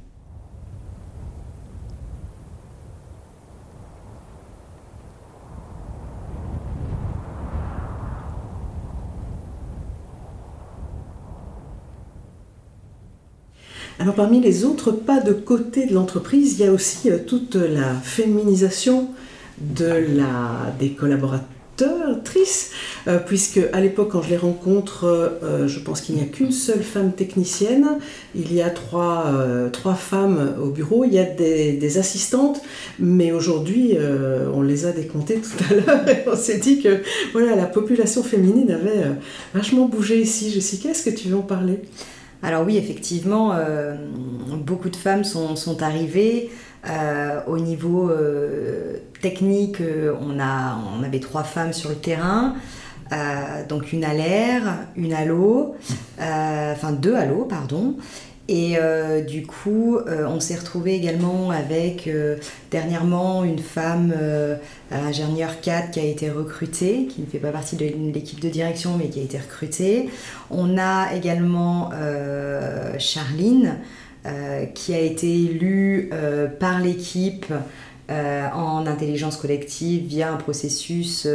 Alors 14.02 14.16
parmi 14.16 14.42
les 14.42 14.66
autres 14.66 14.92
pas 14.92 15.20
de 15.20 15.32
côté 15.32 15.86
de 15.86 15.94
l'entreprise, 15.94 16.54
il 16.54 16.66
y 16.66 16.68
a 16.68 16.72
aussi 16.72 17.12
euh, 17.12 17.20
toute 17.20 17.54
la 17.54 17.94
féminisation 17.94 19.10
de 19.60 19.86
la, 19.86 20.74
des 20.80 20.94
collaboratrices, 20.94 22.72
euh, 23.08 23.20
puisque 23.20 23.60
à 23.74 23.80
l'époque 23.80 24.10
quand 24.14 24.24
je 24.24 24.32
les 24.32 24.38
rencontre, 24.38 25.04
euh, 25.04 25.68
je 25.68 25.80
pense 25.80 26.02
qu'il 26.02 26.16
n'y 26.16 26.22
a 26.22 26.26
qu'une 26.26 26.52
seule 26.52 26.82
femme 26.82 27.12
technicienne, 27.12 28.00
il 28.34 28.52
y 28.52 28.64
a 28.64 28.72
trois, 28.72 29.32
trois 29.72 29.94
femmes 29.94 30.56
au 30.60 30.70
bureau, 30.70 31.06
il 31.06 31.14
y 31.14 31.20
a 31.20 31.24
des, 31.24 31.98
assistantes, 32.00 32.60
mais 32.98 33.32
aujourd'hui 33.32 33.98
on 34.52 34.64
les 34.64 34.88
a 34.88 34.94
décomptées 34.94 35.42
tout 35.42 35.64
à 35.70 35.74
l'heure 35.76 36.10
et 36.10 36.28
on 36.28 36.36
s'est 36.36 36.58
dit 36.58 36.82
que 36.82 37.04
voilà, 37.34 37.56
la 37.56 37.68
population 37.68 38.24
féminine 38.24 38.72
avait 38.72 39.12
vachement 39.54 39.86
bougé 39.86 40.20
ici. 40.20 40.50
Jessica, 40.50 40.90
est-ce 40.90 41.08
que 41.08 41.16
tu 41.16 41.28
veux 41.28 41.38
en 41.38 41.42
parler? 41.42 41.82
Alors 42.44 42.66
oui, 42.66 42.78
effectivement, 42.78 43.54
euh, 43.54 43.96
beaucoup 44.58 44.90
de 44.90 44.96
femmes 44.96 45.24
sont, 45.24 45.82
arrivées. 45.82 46.50
Euh, 46.90 47.42
au 47.46 47.60
niveau 47.60 48.10
euh, 48.10 48.98
technique, 49.22 49.78
on, 50.22 50.40
a, 50.40 50.80
on 50.98 51.04
avait 51.04 51.20
trois 51.20 51.44
femmes 51.44 51.74
sur 51.74 51.90
le 51.90 51.96
terrain. 51.96 52.56
donc 53.70 53.94
une 53.94 54.04
à 54.04 54.14
l'air, 54.14 54.62
une 54.96 55.14
à 55.14 55.26
l'eau, 55.26 55.76
enfin 56.18 56.92
deux 56.94 57.16
à 57.16 57.26
l'eau, 57.26 57.46
pardon, 57.46 57.98
et 58.52 58.76
euh, 58.76 59.22
du 59.22 59.46
coup, 59.46 59.96
euh, 59.96 60.28
on 60.28 60.42
s'est 60.42 60.58
retrouvé 60.58 60.94
également 60.94 61.52
avec 61.52 62.06
euh, 62.06 62.36
dernièrement 62.70 63.46
une 63.46 63.60
femme 63.60 64.14
ingénieure 64.92 65.62
4 65.62 65.92
qui 65.92 66.02
a 66.02 66.04
été 66.04 66.30
recrutée, 66.30 67.08
qui 67.08 67.22
ne 67.22 67.28
fait 67.28 67.40
pas 67.40 67.52
partie 67.52 67.78
de 67.78 67.86
l'équipe 68.14 68.42
de 68.42 68.50
direction 68.50 68.98
mais 68.98 69.08
qui 69.08 69.22
a 69.22 69.24
été 69.24 69.38
recrutée. 69.38 70.10
On 70.50 70.78
a 70.78 71.16
également 71.16 71.92
Charline 73.00 73.78
qui 74.76 74.94
a 74.94 75.00
été 75.00 75.34
élue 75.34 76.10
par 76.60 76.82
l'équipe 76.82 77.46
en 78.10 78.86
intelligence 78.86 79.38
collective 79.38 80.08
via 80.08 80.34
un 80.34 80.38
processus 80.38 81.26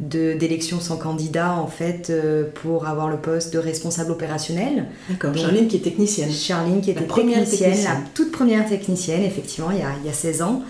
d'élection 0.00 0.80
sans 0.80 0.96
candidat 0.96 1.52
en 1.52 1.66
fait 1.66 2.08
euh, 2.08 2.44
pour 2.62 2.86
avoir 2.86 3.10
le 3.10 3.18
poste 3.18 3.52
de 3.52 3.58
responsable 3.58 4.10
opérationnel. 4.12 4.86
D'accord, 5.10 5.36
Charline 5.36 5.68
qui 5.68 5.76
est 5.76 5.80
technicienne. 5.80 6.30
Charline 6.30 6.80
qui 6.80 6.90
était 6.90 7.04
technicienne, 7.04 7.84
la 7.84 7.96
toute 8.14 8.32
première 8.32 8.66
technicienne 8.66 9.22
effectivement 9.22 9.70
il 9.70 9.78
y 9.78 9.82
a, 9.82 9.90
il 10.02 10.06
y 10.06 10.10
a 10.10 10.14
16 10.14 10.42
ans. 10.42 10.62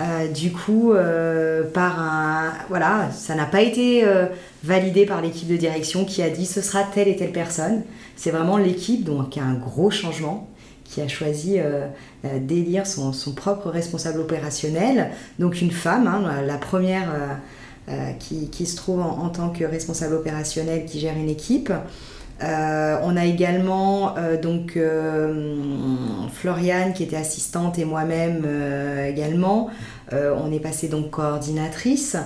Euh, 0.00 0.28
du 0.28 0.52
coup, 0.52 0.92
euh, 0.92 1.64
par 1.64 2.00
un, 2.00 2.52
voilà, 2.68 3.10
ça 3.12 3.34
n'a 3.34 3.46
pas 3.46 3.60
été 3.60 4.04
validé 4.64 5.04
par 5.04 5.20
l'équipe 5.20 5.48
de 5.48 5.56
direction 5.56 6.04
qui 6.04 6.22
a 6.22 6.30
dit 6.30 6.46
ce 6.46 6.62
sera 6.62 6.82
telle 6.82 7.08
et 7.08 7.16
telle 7.16 7.32
personne. 7.32 7.82
C'est 8.16 8.30
vraiment 8.30 8.56
l'équipe 8.56 9.04
donc 9.04 9.30
qui 9.30 9.40
a 9.40 9.44
un 9.44 9.54
gros 9.54 9.90
changement 9.90 10.48
qui 10.84 11.02
a 11.02 11.08
choisi 11.08 11.58
d'élire 12.24 12.86
son, 12.86 13.12
son, 13.12 13.32
propre 13.34 13.68
responsable 13.68 14.20
opérationnel. 14.20 15.10
Donc 15.38 15.60
une 15.60 15.70
femme, 15.70 16.06
hein, 16.06 16.42
la 16.46 16.56
première 16.56 17.10
qui, 18.18 18.66
se 18.66 18.76
trouve 18.76 19.00
en, 19.00 19.28
tant 19.28 19.50
que 19.50 19.64
responsable 19.64 20.14
opérationnel 20.14 20.84
qui 20.84 21.00
gère 21.00 21.16
une 21.16 21.28
équipe. 21.28 21.72
on 22.42 23.16
a 23.16 23.24
également 23.24 24.14
donc 24.42 24.78
Floriane 26.32 26.92
qui 26.92 27.02
était 27.02 27.16
assistante 27.16 27.78
et 27.78 27.84
moi-même 27.84 28.46
également. 29.08 29.70
on 30.12 30.52
est 30.52 30.60
passé 30.60 30.88
donc 30.88 31.10
coordinatrice. 31.10 32.16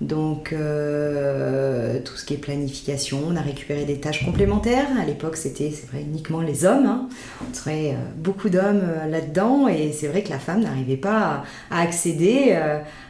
Donc 0.00 0.52
euh, 0.52 1.98
tout 2.04 2.16
ce 2.16 2.24
qui 2.24 2.34
est 2.34 2.38
planification, 2.38 3.18
on 3.26 3.34
a 3.34 3.40
récupéré 3.40 3.84
des 3.84 3.98
tâches 3.98 4.24
complémentaires. 4.24 4.86
À 5.00 5.04
l'époque, 5.04 5.36
c'était 5.36 5.72
uniquement 5.94 6.40
les 6.40 6.64
hommes. 6.64 6.86
Hein. 6.86 7.08
On 7.50 7.52
serait 7.52 7.90
euh, 7.90 7.96
beaucoup 8.16 8.48
d'hommes 8.48 8.82
euh, 8.84 9.08
là-dedans 9.08 9.66
et 9.66 9.90
c'est 9.90 10.06
vrai 10.06 10.22
que 10.22 10.30
la 10.30 10.38
femme 10.38 10.60
n'arrivait 10.60 10.96
pas 10.96 11.42
à, 11.70 11.80
accéder 11.80 12.56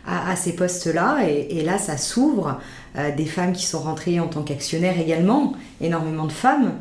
à, 0.07 0.37
ces 0.37 0.55
postes-là. 0.55 1.29
Et, 1.29 1.63
là, 1.63 1.77
ça 1.77 1.99
s'ouvre. 1.99 2.61
des 3.17 3.27
femmes 3.27 3.53
qui 3.53 3.67
sont 3.67 3.81
rentrées 3.81 4.21
en 4.21 4.27
tant 4.27 4.43
qu'actionnaires 4.43 4.99
également, 4.99 5.53
énormément 5.81 6.27
de 6.27 6.33
femmes. 6.33 6.73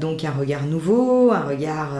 donc 0.00 0.24
un 0.24 0.30
regard 0.30 0.64
nouveau, 0.64 1.32
un 1.32 1.40
regard 1.40 1.90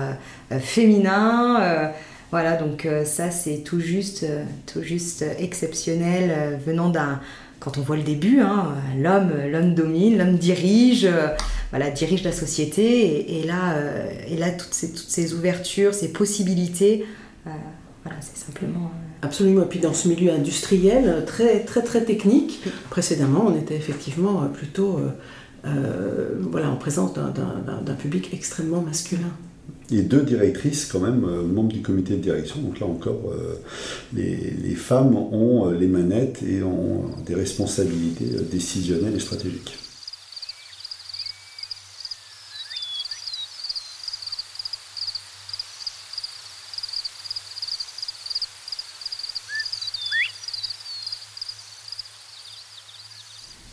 féminin. 0.60 1.92
Voilà, 2.34 2.56
donc 2.56 2.84
euh, 2.84 3.04
ça 3.04 3.30
c'est 3.30 3.58
tout 3.58 3.78
juste, 3.78 4.24
euh, 4.24 4.42
tout 4.66 4.82
juste 4.82 5.24
exceptionnel 5.38 6.32
euh, 6.36 6.56
venant 6.56 6.90
d'un 6.90 7.20
quand 7.60 7.78
on 7.78 7.82
voit 7.82 7.96
le 7.96 8.02
début, 8.02 8.40
hein, 8.40 8.74
l'homme, 8.98 9.30
l'homme 9.52 9.72
domine, 9.76 10.18
l'homme 10.18 10.36
dirige, 10.36 11.08
voilà, 11.70 11.90
dirige 11.90 12.24
la 12.24 12.32
société, 12.32 13.38
et, 13.38 13.44
là, 13.44 13.76
et 14.26 14.36
là 14.36 14.50
toutes, 14.50 14.74
ces, 14.74 14.90
toutes 14.90 15.08
ces 15.08 15.32
ouvertures, 15.32 15.94
ces 15.94 16.12
possibilités, 16.12 17.06
voilà, 17.44 18.18
c'est 18.20 18.36
simplement. 18.36 18.90
Absolument, 19.22 19.62
et 19.62 19.66
puis 19.66 19.78
dans 19.78 19.94
ce 19.94 20.08
milieu 20.08 20.32
industriel 20.32 21.22
très 21.26 21.60
très 21.60 21.82
très 21.82 22.02
technique, 22.04 22.64
précédemment 22.90 23.44
on 23.46 23.56
était 23.56 23.76
effectivement 23.76 24.42
plutôt 24.48 25.00
voilà, 25.62 26.68
en 26.68 26.76
présence 26.76 27.14
d'un 27.14 27.94
public 27.94 28.30
extrêmement 28.34 28.82
masculin 28.82 29.30
et 29.90 30.02
deux 30.02 30.22
directrices 30.22 30.86
quand 30.86 31.00
même 31.00 31.24
euh, 31.24 31.42
membres 31.42 31.72
du 31.72 31.82
comité 31.82 32.14
de 32.14 32.20
direction. 32.20 32.60
Donc 32.60 32.80
là 32.80 32.86
encore, 32.86 33.32
euh, 33.32 33.60
les, 34.14 34.74
femmes 34.74 35.14
ont 35.16 35.68
euh, 35.68 35.78
les 35.78 35.86
manettes 35.86 36.42
et 36.42 36.62
ont 36.62 37.10
des 37.26 37.34
responsabilités 37.34 38.26
décisionnelles 38.50 39.16
et 39.16 39.20
stratégiques. 39.20 39.78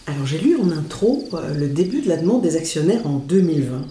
Alors 0.07 0.25
j'ai 0.25 0.39
lu 0.39 0.57
en 0.57 0.71
intro 0.71 1.29
le 1.57 1.67
début 1.67 2.01
de 2.01 2.09
la 2.09 2.17
demande 2.17 2.41
des 2.41 2.57
actionnaires 2.57 3.07
en 3.07 3.17
2020. 3.17 3.87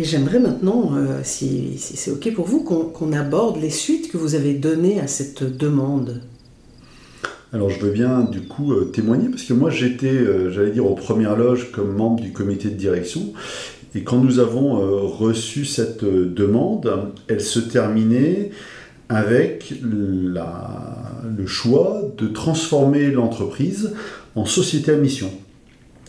Et 0.00 0.04
j'aimerais 0.04 0.38
maintenant, 0.38 0.92
euh, 0.94 1.20
si, 1.24 1.76
c'est 1.76 2.12
OK 2.12 2.32
pour 2.32 2.46
vous, 2.46 2.62
qu'on 2.62 3.12
aborde 3.12 3.60
les 3.60 3.70
suites 3.70 4.12
que 4.12 4.16
vous 4.16 4.36
avez 4.36 4.54
données 4.54 5.00
à 5.00 5.08
cette 5.08 5.42
demande. 5.42 6.22
Alors 7.52 7.68
je 7.68 7.80
veux 7.80 7.90
bien 7.90 8.20
du 8.20 8.42
coup 8.42 8.72
euh, 8.72 8.84
témoigner 8.84 9.28
parce 9.28 9.42
que 9.42 9.54
moi 9.54 9.70
j'étais, 9.70 10.06
euh, 10.06 10.52
j'allais 10.52 10.70
dire, 10.70 10.86
aux 10.86 10.94
premières 10.94 11.36
loges 11.36 11.72
comme 11.72 11.96
membre 11.96 12.22
du 12.22 12.32
comité 12.32 12.68
de 12.68 12.74
direction. 12.74 13.32
Et 13.96 14.04
quand 14.04 14.18
nous 14.18 14.38
avons 14.38 14.76
reçu 15.08 15.64
cette 15.64 16.04
demande, 16.04 17.10
elle 17.26 17.40
se 17.40 17.58
terminait 17.58 18.50
avec 19.08 19.72
le 19.80 21.46
choix 21.46 22.02
de 22.18 22.26
transformer 22.26 23.10
l'entreprise 23.10 23.94
en 24.36 24.44
société 24.44 24.92
à 24.92 24.96
mission. 24.96 25.30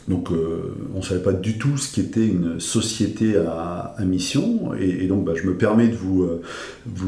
Donc 0.10 0.32
euh, 0.32 0.76
on 0.96 1.00
ne 1.00 1.04
savait 1.04 1.22
pas 1.22 1.34
du 1.34 1.60
tout 1.60 1.78
ce 1.78 1.94
qu'était 1.94 2.26
une 2.26 2.60
société 2.60 3.38
à, 3.38 3.96
mission. 4.04 4.72
Et, 4.80 5.06
donc 5.06 5.24
bah, 5.24 5.34
je 5.36 5.48
me 5.48 5.56
permets 5.56 5.88
de 5.88 5.96
vous, 5.96 6.24
euh, 6.24 6.42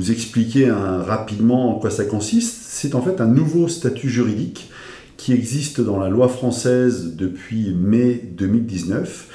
expliquer 0.10 0.72
rapidement 0.72 1.76
en 1.76 1.80
quoi 1.80 1.90
ça 1.90 2.06
consiste. 2.06 2.62
C'est 2.70 2.94
en 2.94 3.02
fait 3.02 3.20
un 3.20 3.28
nouveau 3.28 3.68
statut 3.68 4.10
juridique 4.10 4.70
qui 5.18 5.34
existe 5.34 5.82
dans 5.82 6.00
la 6.00 6.10
loi 6.10 6.28
française 6.28 7.16
depuis 7.16 7.74
mai 7.74 8.22
2019 8.38 9.28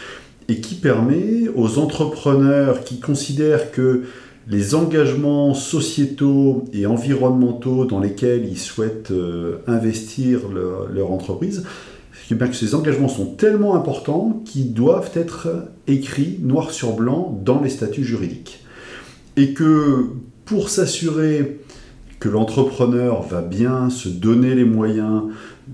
et 0.49 0.61
qui 0.61 0.77
permet 0.77 1.49
aux 1.55 1.79
entrepreneurs 1.79 2.85
qui 2.85 3.01
considèrent 3.01 3.73
que 3.73 4.03
les 4.49 4.77
engagements 4.77 5.55
sociétaux 5.55 6.65
et 6.73 6.87
environnementaux 6.87 7.85
dans 7.85 7.99
lesquels 7.99 8.47
ils 8.47 8.59
souhaitent 8.59 9.11
euh, 9.11 9.59
investir 9.67 10.41
leur 10.49 11.11
entreprise 11.11 11.65
que 12.29 12.53
ces 12.55 12.75
engagements 12.75 13.09
sont 13.09 13.27
tellement 13.27 13.77
importants 13.77 14.43
qu'ils 14.45 14.75
doivent 14.75 15.11
être 15.15 15.49
écrits 15.87 16.39
noir 16.43 16.71
sur 16.71 16.95
blanc 16.95 17.41
dans 17.45 17.61
les 17.61 17.71
statuts 17.71 18.05
juridiques. 18.05 18.65
Et 19.37 19.53
que 19.53 20.07
pour 20.45 20.69
s'assurer 20.69 21.61
que 22.19 22.29
l'entrepreneur 22.29 23.23
va 23.23 23.43
bien 23.43 23.91
se 23.91 24.09
donner 24.09 24.55
les 24.55 24.65
moyens 24.65 25.25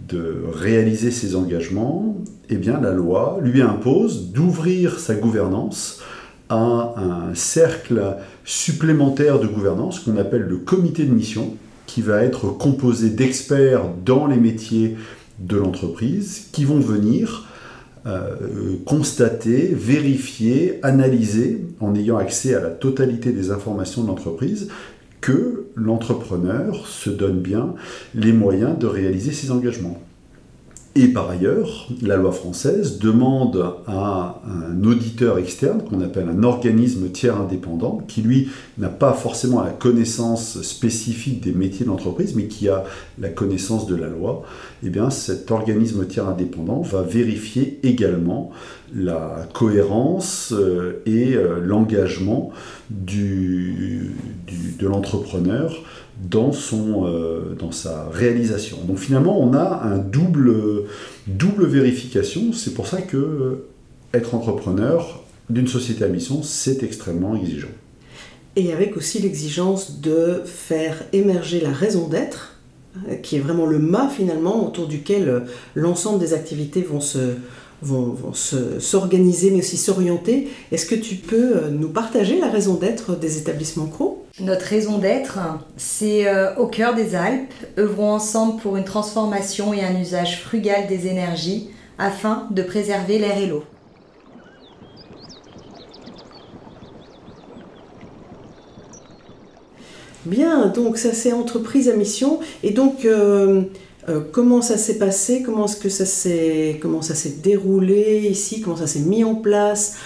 de 0.08 0.42
réaliser 0.52 1.10
ses 1.10 1.36
engagements, 1.36 2.16
eh 2.48 2.56
bien 2.56 2.80
la 2.80 2.92
loi 2.92 3.38
lui 3.42 3.62
impose 3.62 4.32
d'ouvrir 4.32 4.98
sa 4.98 5.14
gouvernance 5.14 6.00
à 6.48 6.94
un 6.96 7.34
cercle 7.34 8.16
supplémentaire 8.44 9.38
de 9.38 9.46
gouvernance 9.46 10.00
qu'on 10.00 10.16
appelle 10.16 10.42
le 10.42 10.58
comité 10.58 11.04
de 11.04 11.12
mission, 11.12 11.54
qui 11.86 12.02
va 12.02 12.22
être 12.22 12.48
composé 12.48 13.10
d'experts 13.10 13.84
dans 14.04 14.26
les 14.26 14.36
métiers 14.36 14.96
de 15.38 15.56
l'entreprise 15.56 16.48
qui 16.52 16.64
vont 16.64 16.80
venir 16.80 17.48
euh, 18.04 18.76
constater, 18.84 19.70
vérifier, 19.72 20.80
analyser, 20.82 21.64
en 21.80 21.94
ayant 21.94 22.16
accès 22.16 22.54
à 22.54 22.60
la 22.60 22.70
totalité 22.70 23.32
des 23.32 23.50
informations 23.50 24.02
de 24.02 24.08
l'entreprise, 24.08 24.68
que 25.20 25.66
l'entrepreneur 25.76 26.88
se 26.88 27.10
donne 27.10 27.38
bien 27.38 27.74
les 28.14 28.32
moyens 28.32 28.76
de 28.76 28.86
réaliser 28.86 29.30
ses 29.30 29.52
engagements. 29.52 30.02
Et 30.94 31.09
par 31.09 31.31
ailleurs, 31.31 31.88
la 32.02 32.16
loi 32.16 32.33
française 32.33 32.98
demande 32.98 33.76
à 33.87 34.42
un 34.46 34.85
auditeur 34.85 35.38
externe, 35.38 35.83
qu'on 35.83 36.02
appelle 36.02 36.28
un 36.28 36.42
organisme 36.42 37.09
tiers 37.09 37.40
indépendant, 37.40 38.02
qui 38.07 38.20
lui 38.20 38.50
n'a 38.76 38.90
pas 38.90 39.14
forcément 39.14 39.62
la 39.62 39.70
connaissance 39.70 40.61
spécifique 40.61 41.42
des 41.42 41.52
métiers 41.52 41.87
de 41.87 41.90
l'entreprise, 41.90 42.35
mais 42.35 42.44
qui 42.44 42.68
a 42.68 42.85
la 43.18 43.31
connaissance 43.31 43.87
de 43.87 43.96
la 43.96 44.09
loi, 44.09 44.42
eh 44.85 44.90
bien 44.90 45.09
cet 45.09 45.50
organisme 45.50 46.07
tiers 46.07 46.28
indépendant 46.28 46.83
va 46.83 47.00
vérifier 47.00 47.81
également 47.85 48.50
la 48.94 49.46
cohérence 49.55 50.52
euh, 50.52 51.02
et 51.07 51.35
euh, 51.35 51.59
l'engagement 51.64 52.50
de 52.90 54.11
l'entrepreneur 54.83 55.74
dans, 56.20 56.53
son, 56.53 57.07
euh, 57.07 57.55
dans 57.59 57.72
sa 57.72 58.09
réalisation. 58.11 58.79
Donc 58.87 58.98
finalement, 58.98 59.40
on 59.40 59.55
a 59.55 59.83
un 59.85 59.98
double, 59.98 60.85
double 61.27 61.66
vérification. 61.66 62.53
C'est 62.53 62.75
pour 62.75 62.87
ça 62.87 63.03
que 63.03 63.16
euh, 63.16 63.68
être 64.14 64.35
entrepreneur 64.35 65.22
d'une 65.51 65.68
société 65.68 66.05
à 66.05 66.09
mission, 66.09 66.42
c'est 66.42 66.83
extrêmement 66.83 67.37
exigeant. 67.37 67.68
Et 68.57 68.72
avec 68.72 68.96
aussi 68.96 69.18
l'exigence 69.18 70.01
de 70.01 70.42
faire 70.44 71.03
émerger 71.12 71.61
la 71.61 71.72
raison 71.72 72.09
d'être, 72.09 72.57
euh, 73.09 73.14
qui 73.16 73.37
est 73.37 73.40
vraiment 73.40 73.66
le 73.66 73.79
mât 73.79 74.09
finalement 74.09 74.66
autour 74.66 74.87
duquel 74.87 75.44
l'ensemble 75.75 76.18
des 76.18 76.35
activités 76.35 76.83
vont 76.83 77.01
se, 77.01 77.37
vont, 77.81 78.11
vont 78.11 78.35
s'organiser 78.35 79.51
mais 79.51 79.61
aussi 79.61 79.79
s'orienter. 79.79 80.48
Est-ce 80.70 80.87
que 80.87 80.94
tu 80.94 81.16
peux 81.16 81.68
nous 81.70 81.88
partager 81.88 82.38
la 82.38 82.51
raison 82.51 82.75
d'être 82.75 83.18
des 83.18 83.38
établissements 83.38 83.87
CRO 83.87 84.21
notre 84.40 84.64
raison 84.64 84.98
d'être, 84.98 85.38
c'est 85.76 86.26
euh, 86.26 86.54
au 86.56 86.66
cœur 86.66 86.94
des 86.94 87.14
Alpes, 87.14 87.52
œuvrons 87.78 88.12
ensemble 88.12 88.60
pour 88.62 88.76
une 88.76 88.84
transformation 88.84 89.74
et 89.74 89.82
un 89.82 90.00
usage 90.00 90.40
frugal 90.40 90.86
des 90.88 91.06
énergies 91.06 91.68
afin 91.98 92.46
de 92.50 92.62
préserver 92.62 93.18
l'air 93.18 93.36
et 93.36 93.46
l'eau. 93.46 93.64
Bien, 100.24 100.68
donc 100.68 100.96
ça 100.98 101.12
c'est 101.12 101.32
entreprise 101.32 101.88
à 101.88 101.96
mission. 101.96 102.38
Et 102.62 102.70
donc 102.70 103.04
euh, 103.04 103.62
euh, 104.08 104.20
comment 104.32 104.62
ça 104.62 104.78
s'est 104.78 104.96
passé? 104.96 105.42
Comment 105.42 105.66
est-ce 105.66 105.76
que 105.76 105.88
ça 105.88 106.06
s'est 106.06 106.78
comment 106.80 107.02
ça 107.02 107.14
s'est 107.14 107.36
déroulé 107.42 108.28
ici? 108.30 108.60
Comment 108.60 108.76
ça 108.76 108.86
s'est 108.86 109.00
mis 109.00 109.24
en 109.24 109.34
place? 109.34 109.96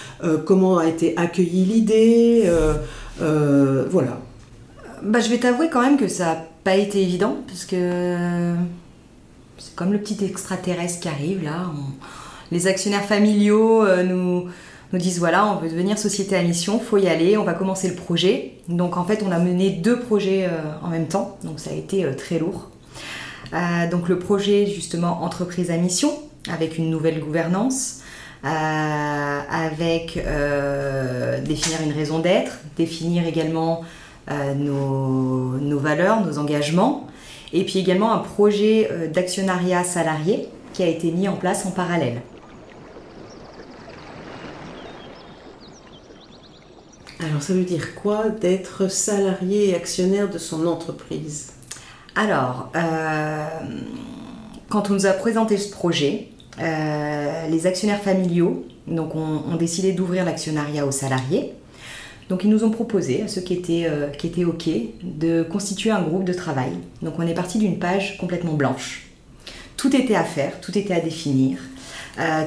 Comment 0.45 0.79
a 0.79 0.87
été 0.87 1.15
accueillie 1.17 1.65
l'idée? 1.65 2.51
Euh, 3.21 3.85
voilà. 3.89 4.19
Bah, 5.03 5.19
je 5.19 5.29
vais 5.29 5.37
t'avouer 5.37 5.69
quand 5.69 5.81
même 5.81 5.97
que 5.97 6.07
ça 6.07 6.25
n'a 6.25 6.45
pas 6.63 6.75
été 6.75 7.01
évident, 7.01 7.37
parce 7.47 7.65
que 7.65 8.55
c'est 9.57 9.75
comme 9.75 9.93
le 9.93 9.99
petit 9.99 10.23
extraterrestre 10.23 10.99
qui 10.99 11.07
arrive 11.07 11.43
là. 11.43 11.71
Les 12.51 12.67
actionnaires 12.67 13.05
familiaux 13.05 13.83
euh, 13.83 14.03
nous, 14.03 14.49
disent 14.93 15.19
voilà, 15.19 15.45
on 15.45 15.57
veut 15.57 15.69
devenir 15.69 15.99
société 15.99 16.35
à 16.35 16.43
mission, 16.43 16.79
faut 16.79 16.97
y 16.97 17.07
aller, 17.07 17.37
on 17.37 17.43
va 17.43 17.53
commencer 17.53 17.89
le 17.89 17.95
projet. 17.95 18.53
Donc 18.69 18.97
en 18.97 19.03
fait, 19.03 19.23
on 19.25 19.31
a 19.31 19.39
mené 19.39 19.69
deux 19.69 19.99
projets 19.99 20.45
euh, 20.45 20.61
en 20.81 20.89
même 20.89 21.07
temps, 21.07 21.37
donc 21.43 21.59
ça 21.59 21.71
a 21.71 21.73
été 21.73 22.05
très 22.15 22.39
lourd. 22.39 22.71
donc 23.91 24.09
le 24.09 24.19
projet 24.19 24.65
justement 24.65 25.23
entreprise 25.23 25.71
à 25.71 25.77
mission 25.77 26.11
avec 26.49 26.77
une 26.77 26.89
nouvelle 26.89 27.19
gouvernance, 27.19 28.01
avec 28.43 30.19
définir 31.43 31.81
une 31.83 31.93
raison 31.93 32.19
d'être, 32.19 32.59
définir 32.77 33.25
également 33.27 33.83
nos, 34.29 35.57
nos, 35.57 35.79
valeurs, 35.79 36.25
nos 36.25 36.37
engagements, 36.37 37.07
et 37.53 37.63
puis 37.63 37.79
également 37.79 38.13
un 38.13 38.19
projet 38.19 39.09
d'actionnariat 39.13 39.83
salarié 39.83 40.49
qui 40.73 40.83
a 40.83 40.87
été 40.87 41.11
mis 41.11 41.27
en 41.27 41.35
place 41.35 41.65
en 41.65 41.71
parallèle. 41.71 42.21
Alors 47.19 47.41
ça 47.41 47.53
veut 47.53 47.63
dire 47.63 47.95
quoi 47.95 48.29
d'être 48.29 48.89
salarié 48.89 49.69
et 49.69 49.75
actionnaire 49.75 50.29
de 50.29 50.37
son 50.37 50.67
entreprise? 50.67 51.53
Alors, 52.15 52.71
euh, 52.75 53.47
quand 54.69 54.89
on 54.89 54.93
nous 54.93 55.05
a 55.07 55.11
présenté 55.11 55.57
ce 55.57 55.71
projet, 55.71 56.29
euh, 56.29 56.36
les 56.59 57.67
actionnaires 57.67 58.01
familiaux 58.01 58.65
donc 58.87 59.15
ont, 59.15 59.55
décidé 59.57 59.91
d'ouvrir 59.91 60.25
l'actionnariat 60.25 60.85
aux 60.85 60.91
salariés. 60.91 61.53
Donc 62.29 62.43
ils 62.43 62.49
nous 62.49 62.63
ont 62.63 62.71
proposé, 62.71 63.23
à 63.23 63.27
ceux 63.27 63.41
qui 63.41 63.53
étaient, 63.53 63.85
euh, 63.85 64.07
qui 64.07 64.27
étaient 64.27 64.43
OK, 64.43 64.69
de 65.01 65.43
constituer 65.43 65.91
un 65.91 66.01
groupe 66.01 66.25
de 66.25 66.33
travail. 66.33 66.71
Donc 67.01 67.15
on 67.19 67.27
est 67.27 67.33
parti 67.33 67.57
d'une 67.57 67.79
page 67.79 68.17
complètement 68.17 68.53
blanche. 68.53 69.07
Tout 69.77 69.95
était 69.95 70.15
à 70.15 70.23
faire, 70.23 70.59
tout 70.59 70.77
était 70.77 70.93
à 70.93 70.99
définir, 70.99 71.59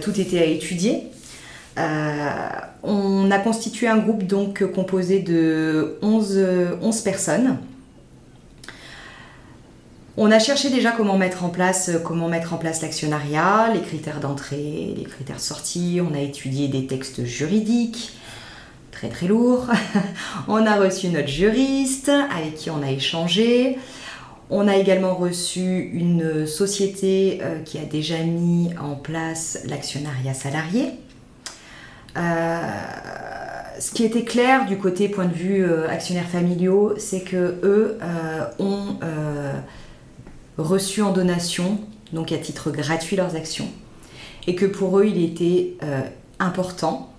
tout 0.03 0.21
était 0.21 0.41
à 0.41 0.45
étudier. 0.45 1.05
Euh, 1.79 2.49
on 2.83 3.31
a 3.31 3.39
constitué 3.39 3.87
un 3.87 3.99
groupe 3.99 4.27
donc 4.27 4.65
composé 4.73 5.21
de 5.21 5.97
11, 6.03 6.45
11 6.83 7.01
personnes. 7.03 7.59
On 10.23 10.31
a 10.31 10.39
cherché 10.39 10.69
déjà 10.69 10.93
comment 10.93 11.17
mettre 11.17 11.45
en 11.45 11.49
place, 11.49 11.91
comment 12.05 12.29
mettre 12.29 12.53
en 12.53 12.59
place 12.59 12.83
l'actionnariat, 12.83 13.73
les 13.73 13.81
critères 13.81 14.21
d'entrée, 14.21 14.93
les 14.95 15.05
critères 15.05 15.37
de 15.37 15.41
sortie. 15.41 15.99
On 16.07 16.15
a 16.15 16.21
étudié 16.21 16.69
des 16.69 16.87
textes 16.87 17.25
juridiques, 17.25 18.19
très 18.91 19.09
très 19.09 19.29
lourds. 19.29 19.69
on 20.47 20.67
a 20.67 20.77
reçu 20.77 21.09
notre 21.09 21.29
juriste 21.29 22.11
avec 22.11 22.57
qui 22.57 22.69
on 22.69 22.83
a 22.83 22.91
échangé. 22.91 23.79
On 24.51 24.69
a 24.69 24.77
également 24.77 25.15
reçu 25.15 25.89
une 25.95 26.47
société 26.47 27.39
euh, 27.41 27.61
qui 27.63 27.79
a 27.79 27.87
déjà 27.87 28.19
mis 28.19 28.69
en 28.79 28.97
place 28.97 29.61
l'actionnariat 29.65 30.35
salarié. 30.35 30.99
Euh, 32.19 32.61
ce 33.79 33.91
qui 33.91 34.05
était 34.05 34.25
clair 34.25 34.67
du 34.67 34.77
côté 34.77 35.09
point 35.09 35.25
de 35.25 35.33
vue 35.33 35.65
euh, 35.65 35.89
actionnaires 35.89 36.29
familiaux, 36.29 36.93
c'est 36.99 37.23
que 37.23 37.59
eux 37.63 37.99
euh, 38.03 38.45
ont 38.59 38.97
reçu 40.63 41.03
en 41.03 41.13
donation, 41.13 41.81
donc 42.13 42.33
à 42.33 42.39
titre 42.39 42.71
gratuit, 42.71 43.17
leurs 43.17 43.37
actions, 43.37 43.69
et 44.47 44.55
que 44.55 44.67
pour 44.67 44.99
eux, 44.99 45.07
il 45.07 45.23
était 45.23 45.77
important 46.39 47.13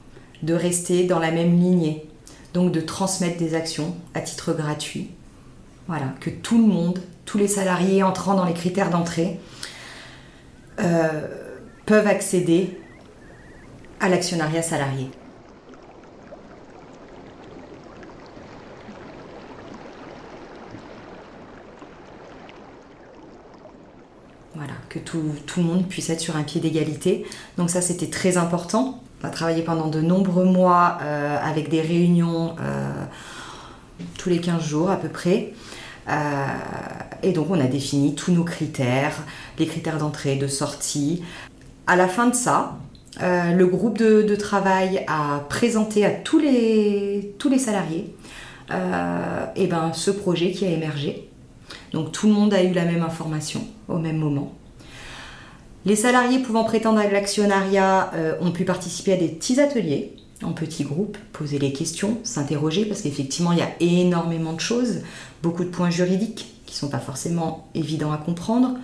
de 0.43 0.53
rester 0.53 1.03
dans 1.03 1.19
la 1.19 1.31
même 1.31 1.59
lignée, 1.59 2.07
donc 2.53 2.71
de 2.71 2.81
transmettre 2.81 3.37
des 3.37 3.53
actions 3.53 3.95
à 4.13 4.21
titre 4.21 4.53
gratuit. 4.53 5.09
Voilà, 5.87 6.13
que 6.19 6.29
tout 6.29 6.57
le 6.57 6.67
monde, 6.67 6.99
tous 7.25 7.37
les 7.37 7.47
salariés 7.47 8.03
entrant 8.03 8.33
dans 8.33 8.45
les 8.45 8.53
critères 8.53 8.89
d'entrée, 8.89 9.39
peuvent 10.77 12.07
accéder 12.07 12.77
à 13.99 14.09
l'actionnariat 14.09 14.61
salarié. 14.61 15.09
Voilà, 24.55 24.73
que 24.91 24.99
tout, 24.99 25.21
le 25.57 25.63
monde 25.63 25.87
puisse 25.87 26.09
être 26.09 26.19
sur 26.19 26.35
un 26.35 26.43
pied 26.43 26.59
d'égalité. 26.59 27.25
Donc 27.57 27.69
ça, 27.69 27.81
c'était 27.81 28.09
très 28.09 28.37
important. 28.37 29.01
On 29.23 29.27
a 29.27 29.29
travaillé 29.29 29.61
pendant 29.61 29.87
de 29.87 30.01
nombreux 30.01 30.43
mois 30.43 30.97
euh, 31.01 31.37
avec 31.41 31.69
des 31.69 31.81
réunions 31.81 32.55
euh, 32.59 33.05
tous 34.17 34.29
les 34.29 34.41
15 34.41 34.61
jours 34.61 34.91
à 34.91 34.97
peu 34.97 35.07
près. 35.07 35.53
Euh, 36.09 36.13
et 37.23 37.31
donc 37.31 37.47
on 37.51 37.59
a 37.59 37.67
défini 37.67 38.15
tous 38.15 38.33
nos 38.33 38.43
critères, 38.43 39.15
les 39.59 39.65
critères 39.65 39.97
d'entrée, 39.97 40.35
de 40.35 40.47
sortie. 40.47 41.23
À 41.87 41.95
la 41.95 42.09
fin 42.09 42.27
de 42.27 42.35
ça, 42.35 42.77
le 43.19 43.65
groupe 43.65 43.97
de, 43.97 44.35
travail 44.35 45.05
a 45.07 45.39
présenté 45.47 46.05
à 46.05 46.11
tous 46.11 46.39
les, 46.39 47.35
tous 47.37 47.49
les 47.49 47.59
salariés 47.59 48.15
et 48.69 49.67
ben, 49.67 49.91
ce 49.93 50.11
projet 50.11 50.51
qui 50.51 50.65
a 50.65 50.69
émergé. 50.69 51.29
Donc 51.91 52.11
tout 52.11 52.27
le 52.27 52.33
monde 52.33 52.53
a 52.53 52.63
eu 52.63 52.73
la 52.73 52.85
même 52.85 53.03
information 53.03 53.61
au 53.87 53.97
même 53.97 54.17
moment. 54.17 54.53
Les 55.85 55.95
salariés 55.95 56.39
pouvant 56.39 56.63
prétendre 56.63 56.99
à 56.99 57.07
l'actionnariat 57.07 58.11
euh, 58.13 58.35
ont 58.41 58.51
pu 58.51 58.65
participer 58.65 59.13
à 59.13 59.17
des 59.17 59.29
petits 59.29 59.59
ateliers 59.59 60.13
en 60.43 60.53
petits 60.53 60.83
groupes, 60.83 61.17
poser 61.33 61.59
les 61.59 61.71
questions, 61.71 62.17
s'interroger, 62.23 62.85
parce 62.85 63.01
qu'effectivement 63.01 63.51
il 63.51 63.59
y 63.59 63.61
a 63.61 63.71
énormément 63.79 64.53
de 64.53 64.59
choses, 64.59 65.01
beaucoup 65.43 65.63
de 65.63 65.69
points 65.69 65.89
juridiques 65.89 66.47
qui 66.65 66.75
ne 66.75 66.79
sont 66.79 66.89
pas 66.89 66.99
forcément 66.99 67.67
évidents 67.75 68.11
à 68.11 68.17
comprendre. 68.17 68.75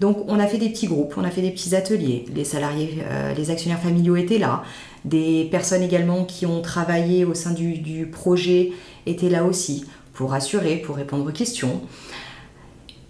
Donc 0.00 0.24
on 0.28 0.38
a 0.38 0.46
fait 0.46 0.58
des 0.58 0.68
petits 0.68 0.86
groupes, 0.86 1.14
on 1.16 1.24
a 1.24 1.30
fait 1.30 1.42
des 1.42 1.50
petits 1.50 1.74
ateliers. 1.74 2.24
Les 2.34 2.44
salariés, 2.44 2.98
euh, 3.08 3.34
les 3.34 3.50
actionnaires 3.50 3.80
familiaux 3.80 4.16
étaient 4.16 4.38
là. 4.38 4.64
Des 5.04 5.48
personnes 5.50 5.82
également 5.82 6.24
qui 6.24 6.46
ont 6.46 6.60
travaillé 6.60 7.24
au 7.24 7.34
sein 7.34 7.52
du, 7.52 8.08
projet 8.10 8.72
étaient 9.06 9.30
là 9.30 9.44
aussi 9.44 9.84
pour 10.12 10.34
assurer, 10.34 10.76
pour 10.76 10.96
répondre 10.96 11.26
aux 11.26 11.32
questions. 11.32 11.80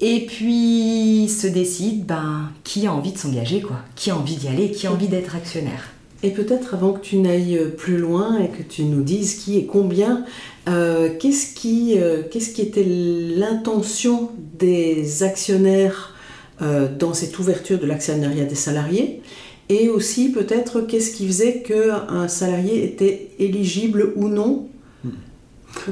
Et 0.04 0.26
puis 0.26 1.28
se 1.28 1.46
décide 1.46 2.04
ben, 2.04 2.50
qui 2.64 2.88
a 2.88 2.92
envie 2.92 3.12
de 3.12 3.18
s'engager, 3.18 3.62
quoi. 3.62 3.76
Qui 3.94 4.10
a 4.10 4.16
envie 4.16 4.34
d'y 4.34 4.48
aller, 4.48 4.72
qui 4.72 4.88
a 4.88 4.92
envie 4.92 5.06
d'être 5.06 5.36
actionnaire. 5.36 5.92
Et 6.24 6.30
peut-être 6.30 6.74
avant 6.74 6.92
que 6.92 7.00
tu 7.00 7.16
n'ailles 7.16 7.60
plus 7.78 7.98
loin 7.98 8.38
et 8.38 8.48
que 8.48 8.62
tu 8.62 8.84
nous 8.84 9.02
dises 9.02 9.36
qui 9.36 9.58
et 9.58 9.64
combien, 9.64 10.24
euh, 10.68 11.08
qu'est-ce 11.18 11.54
qui, 11.54 11.98
euh, 11.98 12.22
qu'est-ce 12.28 12.50
qui 12.50 12.62
était 12.62 12.84
l'intention 12.84 14.30
des 14.58 15.22
actionnaires 15.22 16.14
euh, 16.60 16.88
dans 16.96 17.14
cette 17.14 17.38
ouverture 17.38 17.78
de 17.78 17.86
l'actionnariat 17.86 18.44
des 18.44 18.56
salariés? 18.56 19.22
Et 19.68 19.88
aussi 19.88 20.30
peut-être 20.30 20.80
qu'est-ce 20.80 21.12
qui 21.12 21.26
faisait 21.28 21.62
qu'un 21.62 22.26
salarié 22.26 22.84
était 22.84 23.30
éligible 23.38 24.12
ou 24.16 24.28
non? 24.28 24.68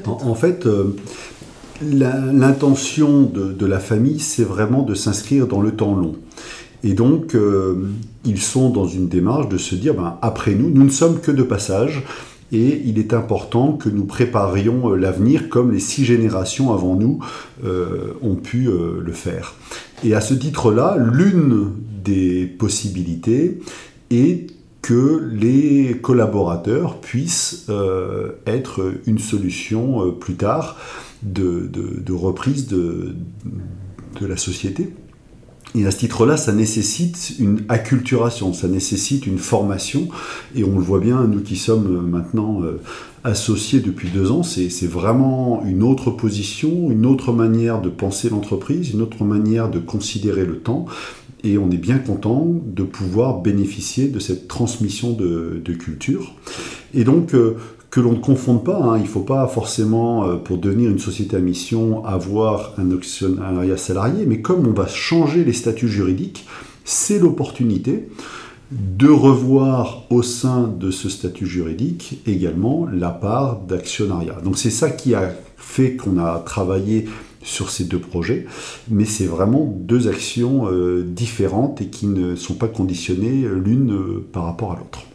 En, 0.05 0.35
fait, 0.35 0.67
euh, 0.67 0.97
l'intention 1.83 3.23
de, 3.23 3.67
la 3.67 3.79
famille, 3.79 4.21
c'est 4.21 4.45
vraiment 4.45 4.83
de 4.83 4.95
s'inscrire 4.95 5.47
dans 5.47 5.61
le 5.61 5.73
temps 5.73 5.95
long. 5.95 6.17
Et 6.83 6.95
donc, 6.95 7.35
euh, 7.35 7.89
ils 8.25 8.41
sont 8.41 8.71
dans 8.71 8.87
une 8.87 9.09
démarche 9.09 9.49
de 9.49 9.59
se 9.59 9.75
dire, 9.75 9.95
ben, 9.95 10.19
après 10.23 10.55
nous, 10.55 10.71
nous 10.71 10.85
ne 10.85 10.91
sommes 10.91 11.21
que 11.21 11.31
de 11.31 11.43
passage, 11.43 12.03
et 12.53 12.83
il 12.85 12.99
est 12.99 13.15
important 13.15 13.75
que 13.75 13.89
nous 13.89 14.05
préparions 14.05 14.93
l'avenir 14.95 15.49
comme 15.49 15.71
les 15.71 15.79
six 15.79 16.05
générations 16.05 16.73
avant 16.73 16.97
nous 16.97 17.21
ont 17.63 18.35
pu 18.35 18.69
le 18.69 19.13
faire. 19.13 19.55
Et 20.03 20.15
à 20.15 20.21
ce 20.21 20.35
titre-là, 20.35 20.97
l'une 20.99 21.71
des 22.03 22.47
possibilités 22.47 23.61
est 24.11 24.49
que 24.83 25.29
les 25.33 25.99
collaborateurs 26.01 27.01
puissent 27.01 27.67
euh, 27.69 28.33
être 28.47 28.93
une 29.07 29.19
solution 29.19 30.07
euh, 30.07 30.11
plus 30.11 30.35
tard 30.35 30.77
de, 31.23 32.13
reprise 32.13 32.67
de, 32.67 33.15
de, 34.21 34.27
la 34.27 34.37
société. 34.37 34.91
Et 35.77 35.87
à 35.87 35.93
ce 35.93 35.99
titre-là, 35.99 36.37
ça 36.37 36.53
nécessite 36.53 37.35
une 37.39 37.63
acculturation, 37.69 38.53
ça 38.53 38.67
nécessite 38.67 39.27
une 39.27 39.39
formation. 39.39 40.09
Et 40.57 40.65
on 40.65 40.77
le 40.77 40.83
voit 40.83 40.99
bien, 40.99 41.25
nous 41.27 41.41
qui 41.41 41.57
sommes 41.57 42.09
maintenant 42.09 42.63
euh, 42.63 42.81
associé 43.23 43.81
depuis 43.81 44.09
deux 44.09 44.33
ans, 44.33 44.43
c'est 44.43 44.87
vraiment 44.87 45.63
une 45.65 45.83
autre 45.83 46.11
position, 46.11 46.91
une 46.91 47.07
autre 47.07 47.33
manière 47.33 47.81
de 47.81 47.89
penser 47.89 48.31
l'entreprise, 48.31 48.91
une 48.91 49.03
autre 49.03 49.25
manière 49.25 49.71
de 49.71 49.79
considérer 49.79 50.45
le 50.45 50.59
temps. 50.59 50.87
Et 51.45 51.57
on 51.57 51.71
est 51.71 51.79
bien 51.79 51.99
content 51.99 52.47
de 52.67 52.83
pouvoir 52.83 53.41
bénéficier 53.41 54.09
de 54.09 54.19
cette 54.19 54.49
transmission 54.49 55.13
de, 55.13 55.73
culture. 55.79 56.35
Et 56.95 57.05
donc, 57.05 57.35
euh, 57.35 57.57
que 57.91 58.01
l'on 58.01 58.13
ne 58.13 58.19
confonde 58.19 58.65
pas, 58.65 58.81
hein, 58.81 58.97
il 58.99 59.03
ne 59.03 59.09
faut 59.09 59.21
pas 59.21 59.47
forcément, 59.49 60.25
euh, 60.25 60.37
pour 60.37 60.59
devenir 60.59 60.91
une 60.91 60.99
société 60.99 61.37
à 61.37 61.41
mission, 61.41 62.05
avoir 62.05 62.75
un 62.79 62.93
actionnariat 62.93 63.77
salarié, 63.77 64.27
mais 64.27 64.41
comme 64.41 64.67
on 64.67 64.73
va 64.73 64.87
changer 64.87 65.45
les 65.45 65.53
statuts 65.53 65.89
juridiques, 65.89 66.47
c'est 66.85 67.19
l'opportunité 67.19 68.09
de 68.71 69.09
revoir 69.09 70.05
au 70.11 70.23
sein 70.23 70.69
de 70.69 70.93
ce 70.93 71.09
statut 71.09 71.47
juridique 71.47 72.21
également 72.27 72.87
la 72.87 73.11
part 73.11 73.61
d'actionnariat. 73.63 74.39
Donc 74.45 74.57
c'est 74.57 74.71
ça 74.71 74.91
qui 74.91 75.15
a 75.15 75.35
fait 75.57 75.97
qu'on 75.97 76.19
a 76.19 76.39
travaillé 76.39 77.07
sur 77.43 77.71
ces 77.71 77.85
deux 77.85 77.99
projets, 77.99 78.47
mais 78.89 79.05
c'est 79.05 79.27
vraiment 79.27 79.65
deux 79.65 80.07
actions 80.07 80.71
euh, 80.71 81.03
différentes 81.03 81.81
et 81.81 81.87
qui 81.87 82.07
ne 82.07 82.37
sont 82.37 82.55
pas 82.55 82.69
conditionnées 82.69 83.49
l'une 83.65 83.93
euh, 83.93 84.29
par 84.33 84.45
rapport 84.45 84.73
à 84.73 84.77
l'autre. 84.77 85.10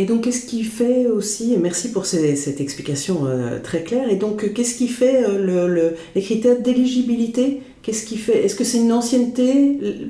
Et 0.00 0.06
donc, 0.06 0.22
qu'est-ce 0.22 0.46
qui 0.46 0.64
fait 0.64 1.06
aussi, 1.06 1.56
merci 1.60 1.92
pour 1.92 2.06
cette 2.06 2.60
explication 2.60 3.26
euh, 3.26 3.58
très 3.60 3.82
claire, 3.82 4.08
et 4.08 4.16
donc, 4.16 4.52
qu'est-ce 4.54 4.74
qui 4.74 4.88
fait 4.88 5.24
les 6.14 6.22
critères 6.22 6.58
d'éligibilité? 6.60 7.60
Qu'est-ce 7.82 8.06
qui 8.06 8.16
fait 8.16 8.44
Est-ce 8.44 8.54
que 8.54 8.64
c'est 8.64 8.78
une 8.78 8.92
ancienneté? 8.92 10.06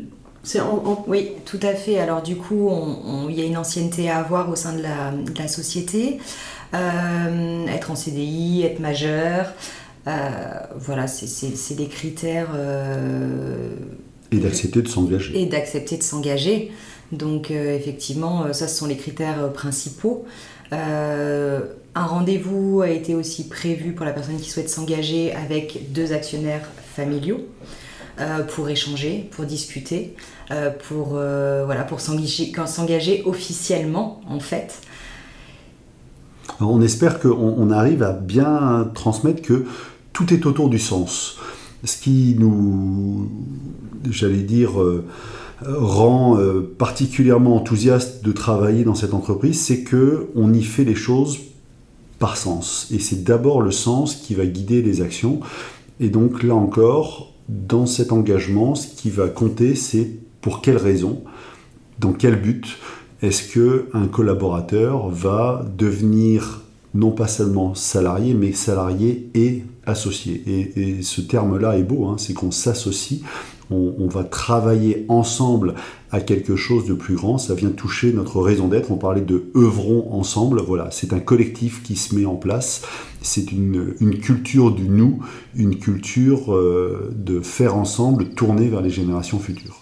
Oui, 1.07 1.32
tout 1.45 1.61
à 1.62 1.74
fait. 1.74 1.99
Alors 1.99 2.22
du 2.22 2.36
coup, 2.36 2.70
il 3.28 3.38
y 3.38 3.43
a 3.43 3.45
une 3.45 3.57
ancienneté 3.57 4.09
à 4.09 4.18
avoir 4.18 4.51
au 4.51 4.57
sein 4.57 4.74
de 4.74 4.82
la, 4.82 5.49
société. 5.49 6.18
Euh, 6.72 7.66
être 7.66 7.91
en 7.91 7.97
CDI, 7.97 8.62
être 8.62 8.78
majeur, 8.78 9.53
euh, 10.07 10.11
voilà, 10.78 11.09
c'est 11.09 11.74
des 11.74 11.88
critères. 11.88 12.51
Euh, 12.55 13.74
et 14.30 14.38
d'accepter 14.38 14.80
de 14.80 14.88
s'engager. 14.88 15.41
Et 15.41 15.47
d'accepter 15.47 15.97
de 15.97 16.03
s'engager. 16.05 16.70
Donc 17.13 17.51
effectivement, 17.51 18.53
ça, 18.53 18.69
ce 18.69 18.77
sont 18.77 18.87
les 18.87 18.97
critères 18.97 19.53
principaux. 19.53 20.25
un 20.71 21.61
rendez-vous 21.95 22.83
a 22.83 22.89
été 22.89 23.15
aussi 23.15 23.49
prévu 23.49 23.93
pour 23.93 24.07
la 24.07 24.13
personne 24.13 24.37
qui 24.37 24.49
souhaite 24.49 24.71
s'engager 24.71 25.33
avec 25.35 25.93
deux 25.93 26.13
actionnaires 26.13 26.69
familiaux. 26.95 27.41
Euh, 28.21 28.43
pour 28.43 28.69
échanger, 28.69 29.31
pour 29.31 29.47
discuter, 29.47 30.15
euh, 30.51 30.71
pour, 30.89 31.13
euh, 31.15 31.63
voilà, 31.65 31.85
pour 31.85 32.01
s'engager 32.01 33.23
officiellement 33.25 34.21
en 34.29 34.41
fait. 34.41 34.83
on 36.61 36.83
espère 36.83 37.19
qu'on 37.19 37.71
arrive 37.71 38.03
à 38.03 38.13
bien 38.13 38.91
transmettre 38.93 39.41
que 39.41 39.65
tout 40.13 40.35
est 40.35 40.45
autour 40.45 40.69
du 40.69 40.79
sens. 40.79 41.39
Ce 41.85 41.97
qui 41.97 42.37
nous, 42.39 43.28
j'allais 44.11 44.43
dire, 44.43 44.72
rend 45.66 46.39
particulièrement 46.78 47.57
enthousiaste 47.57 48.24
de 48.24 48.33
travailler 48.33 48.85
dans 48.85 48.95
cette 48.95 49.14
entreprise, 49.14 49.61
c'est 49.61 49.83
que 49.83 50.28
on 50.35 50.53
y 50.53 50.62
fait 50.62 50.85
les 50.85 50.95
choses 50.95 51.39
par 52.18 52.37
sens. 52.37 52.89
Et 52.93 52.99
c'est 52.99 53.24
d'abord 53.24 53.62
le 53.62 53.70
sens 53.70 54.14
qui 54.14 54.35
va 54.35 54.47
guider 54.47 54.83
les 54.83 55.01
actions. 55.01 55.41
Et 56.01 56.09
donc 56.09 56.43
là 56.43 56.55
encore, 56.55 57.33
dans 57.49 57.87
cet 57.87 58.12
engagement, 58.12 58.74
ce 58.74 58.87
qui 58.87 59.11
va 59.11 59.28
compter, 59.28 59.74
c'est 59.74 60.09
pour 60.41 60.61
quelle 60.61 60.76
raison, 60.76 61.22
dans 61.99 62.12
quel 62.12 62.41
but 62.41 62.78
est-ce 63.22 63.53
que 63.53 63.89
un 63.93 64.07
collaborateur 64.07 65.09
va 65.09 65.66
devenir 65.76 66.62
non 66.95 67.12
pas 67.12 67.28
seulement 67.28 67.74
salarié, 67.74 68.34
mais 68.34 68.53
salarié 68.53 69.30
et 69.34 69.64
associé. 69.86 70.43
Et, 70.47 71.03
ce 71.03 71.20
terme-là 71.20 71.78
est 71.78 71.82
beau, 71.82 72.07
hein, 72.07 72.16
c'est 72.18 72.34
qu'on 72.34 72.51
s'associe, 72.51 73.20
on, 73.70 74.09
va 74.09 74.24
travailler 74.24 75.05
ensemble 75.09 75.74
à 76.11 76.20
quelque 76.20 76.57
chose 76.57 76.86
de 76.86 76.95
plus 76.95 77.14
grand, 77.14 77.38
ça 77.38 77.55
vient 77.55 77.70
toucher 77.70 78.12
notre 78.12 78.41
raison 78.41 78.66
d'être, 78.66 78.91
on 78.91 78.97
parlait 78.97 79.20
de 79.20 79.45
œuvrons 79.55 80.12
ensemble, 80.12 80.61
voilà, 80.61 80.91
c'est 80.91 81.12
un 81.12 81.20
collectif 81.20 81.82
qui 81.84 81.95
se 81.95 82.16
met 82.16 82.26
en 82.26 82.34
place, 82.34 82.82
c'est 83.22 83.53
une, 83.53 83.95
culture 84.20 84.72
du 84.72 84.88
nous, 84.88 85.20
une 85.55 85.78
culture 85.78 86.53
euh, 86.53 87.12
de 87.14 87.41
faire 87.41 87.76
ensemble, 87.76 88.30
tourner 88.30 88.68
vers 88.68 88.80
les 88.80 88.91
générations 88.91 89.38
futures. 89.38 89.80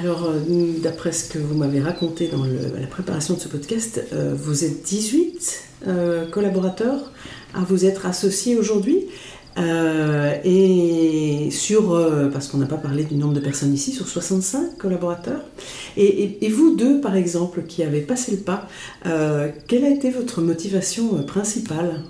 Alors, 0.00 0.26
euh, 0.26 0.38
d'après 0.82 1.12
ce 1.12 1.28
que 1.28 1.38
vous 1.38 1.54
m'avez 1.54 1.80
raconté 1.80 2.28
dans 2.28 2.44
la 2.44 2.86
préparation 2.86 3.34
de 3.34 3.40
ce 3.40 3.48
podcast, 3.48 4.04
euh, 4.12 4.34
vous 4.36 4.64
êtes 4.64 4.82
18 4.82 5.64
euh, 5.86 6.28
collaborateurs 6.28 7.12
à 7.54 7.60
vous 7.60 7.84
être 7.84 8.06
associés 8.06 8.56
aujourd'hui. 8.56 9.06
et 10.44 11.48
sur, 11.50 11.82
parce 12.32 12.46
qu'on 12.46 12.58
n'a 12.58 12.66
pas 12.66 12.76
parlé 12.76 13.02
du 13.02 13.16
nombre 13.16 13.34
de 13.34 13.40
personnes 13.40 13.74
ici, 13.74 13.90
sur 13.90 14.06
65 14.06 14.78
collaborateurs. 14.78 15.40
Et, 15.96 16.48
vous 16.48 16.76
deux, 16.76 17.00
par 17.00 17.16
exemple, 17.16 17.62
qui 17.66 17.82
avez 17.82 18.02
passé 18.02 18.30
le 18.30 18.38
pas, 18.38 18.68
quelle 19.66 19.84
a 19.84 19.90
été 19.90 20.10
votre 20.10 20.42
motivation 20.42 21.24
principale? 21.24 22.02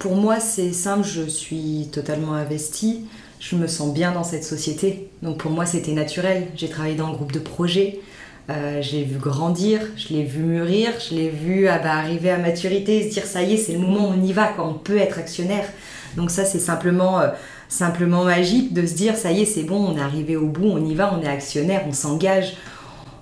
Pour 0.00 0.16
moi, 0.16 0.40
c'est 0.40 0.72
simple, 0.72 1.06
je 1.06 1.22
suis 1.22 1.88
totalement 1.92 2.34
investie 2.34 3.04
je 3.40 3.56
me 3.56 3.66
sens 3.66 3.92
bien 3.92 4.12
dans 4.12 4.24
cette 4.24 4.44
société. 4.44 5.10
Donc 5.22 5.38
pour 5.38 5.50
moi, 5.50 5.66
c'était 5.66 5.92
naturel. 5.92 6.48
J'ai 6.56 6.68
travaillé 6.68 6.94
dans 6.94 7.08
le 7.08 7.14
groupe 7.14 7.32
de 7.32 7.38
projet. 7.38 8.00
Euh, 8.48 8.80
je 8.80 8.92
l'ai 8.92 9.02
vu 9.02 9.18
grandir, 9.18 9.80
je 9.96 10.14
l'ai 10.14 10.22
vu 10.22 10.44
mûrir, 10.44 10.90
je 11.00 11.16
l'ai 11.16 11.30
vu 11.30 11.66
ah 11.66 11.80
bah, 11.80 11.94
arriver 11.94 12.30
à 12.30 12.38
maturité, 12.38 13.08
se 13.08 13.12
dire 13.12 13.24
ça 13.24 13.42
y 13.42 13.54
est, 13.54 13.56
c'est 13.56 13.72
le 13.72 13.80
moment, 13.80 14.08
on 14.08 14.22
y 14.22 14.32
va, 14.32 14.46
quand 14.56 14.68
on 14.68 14.74
peut 14.74 14.98
être 14.98 15.18
actionnaire. 15.18 15.64
Donc 16.16 16.30
ça, 16.30 16.44
c'est 16.44 16.60
simplement, 16.60 17.18
euh, 17.18 17.30
simplement 17.68 18.22
magique 18.22 18.72
de 18.72 18.86
se 18.86 18.94
dire 18.94 19.16
ça 19.16 19.32
y 19.32 19.42
est, 19.42 19.46
c'est 19.46 19.64
bon, 19.64 19.84
on 19.84 19.96
est 19.96 20.00
arrivé 20.00 20.36
au 20.36 20.46
bout, 20.46 20.66
on 20.66 20.84
y 20.84 20.94
va, 20.94 21.12
on 21.12 21.24
est 21.24 21.28
actionnaire, 21.28 21.82
on 21.88 21.92
s'engage, 21.92 22.56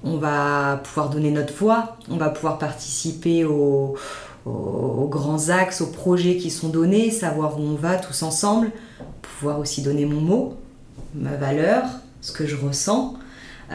on 0.04 0.18
va 0.18 0.82
pouvoir 0.84 1.08
donner 1.08 1.30
notre 1.30 1.54
voix, 1.54 1.96
on 2.10 2.18
va 2.18 2.28
pouvoir 2.28 2.58
participer 2.58 3.46
aux 3.46 3.96
grands 4.44 5.48
axes, 5.48 5.80
aux 5.80 5.90
projets 5.90 6.36
qui 6.36 6.50
sont 6.50 6.68
donnés, 6.68 7.10
savoir 7.10 7.58
où 7.58 7.62
on 7.62 7.76
va 7.76 7.96
tous 7.96 8.22
ensemble 8.22 8.70
pouvoir 9.26 9.58
aussi 9.58 9.82
donner 9.82 10.06
mon 10.06 10.20
mot, 10.20 10.56
ma 11.14 11.36
valeur, 11.36 11.84
ce 12.20 12.32
que 12.32 12.46
je 12.46 12.56
ressens, 12.56 13.14
euh, 13.72 13.74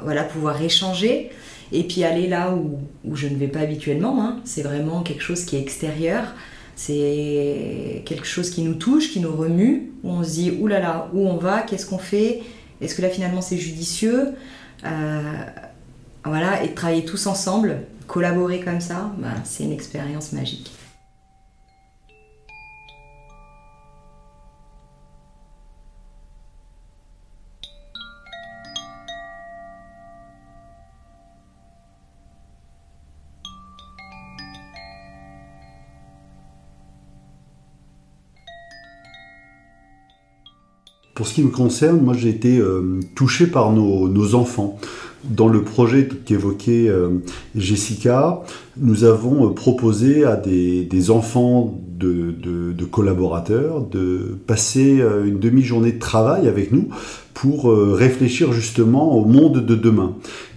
voilà, 0.00 0.24
pouvoir 0.24 0.60
échanger 0.62 1.30
et 1.72 1.84
puis 1.84 2.04
aller 2.04 2.28
là 2.28 2.54
où, 2.54 2.78
où 3.04 3.16
je 3.16 3.26
ne 3.26 3.36
vais 3.36 3.48
pas 3.48 3.60
habituellement. 3.60 4.22
Hein. 4.22 4.40
C'est 4.44 4.62
vraiment 4.62 5.02
quelque 5.02 5.22
chose 5.22 5.44
qui 5.44 5.56
est 5.56 5.60
extérieur, 5.60 6.24
c'est 6.76 8.02
quelque 8.04 8.26
chose 8.26 8.50
qui 8.50 8.62
nous 8.62 8.74
touche, 8.74 9.10
qui 9.10 9.20
nous 9.20 9.34
remue, 9.34 9.92
où 10.02 10.10
on 10.10 10.24
se 10.24 10.30
dit 10.30 10.58
oulala, 10.60 10.80
là 10.80 11.10
où 11.12 11.26
on 11.26 11.36
va, 11.36 11.62
qu'est-ce 11.62 11.86
qu'on 11.86 11.98
fait, 11.98 12.42
est-ce 12.80 12.94
que 12.94 13.02
là 13.02 13.08
finalement 13.08 13.40
c'est 13.40 13.58
judicieux 13.58 14.28
euh, 14.84 15.32
Voilà, 16.24 16.62
et 16.64 16.74
travailler 16.74 17.04
tous 17.04 17.26
ensemble, 17.26 17.82
collaborer 18.06 18.60
comme 18.60 18.80
ça, 18.80 19.12
bah, 19.18 19.28
c'est 19.44 19.64
une 19.64 19.72
expérience 19.72 20.32
magique. 20.32 20.70
Pour 41.14 41.26
ce 41.26 41.34
qui 41.34 41.42
me 41.42 41.50
concerne, 41.50 42.00
moi 42.00 42.14
j'ai 42.14 42.30
été 42.30 42.58
euh, 42.58 43.00
touché 43.14 43.46
par 43.46 43.72
nos, 43.72 44.34
enfants. 44.34 44.78
Dans 45.24 45.46
le 45.46 45.62
projet 45.62 46.08
qu'évoquait 46.24 46.88
euh, 46.88 47.10
Jessica, 47.54 48.42
nous 48.78 49.04
avons 49.04 49.46
euh, 49.46 49.50
proposé 49.50 50.24
à 50.24 50.36
des, 50.36 51.10
enfants 51.10 51.78
de, 51.98 52.84
collaborateurs 52.90 53.82
de 53.82 54.38
passer 54.46 55.02
une 55.24 55.38
demi-journée 55.38 55.92
de 55.92 55.98
travail 55.98 56.48
avec 56.48 56.72
nous 56.72 56.88
pour 57.32 57.72
réfléchir 57.72 58.52
justement 58.52 59.16
au 59.16 59.24
monde 59.24 59.64
de 59.64 59.74
demain. 59.74 60.16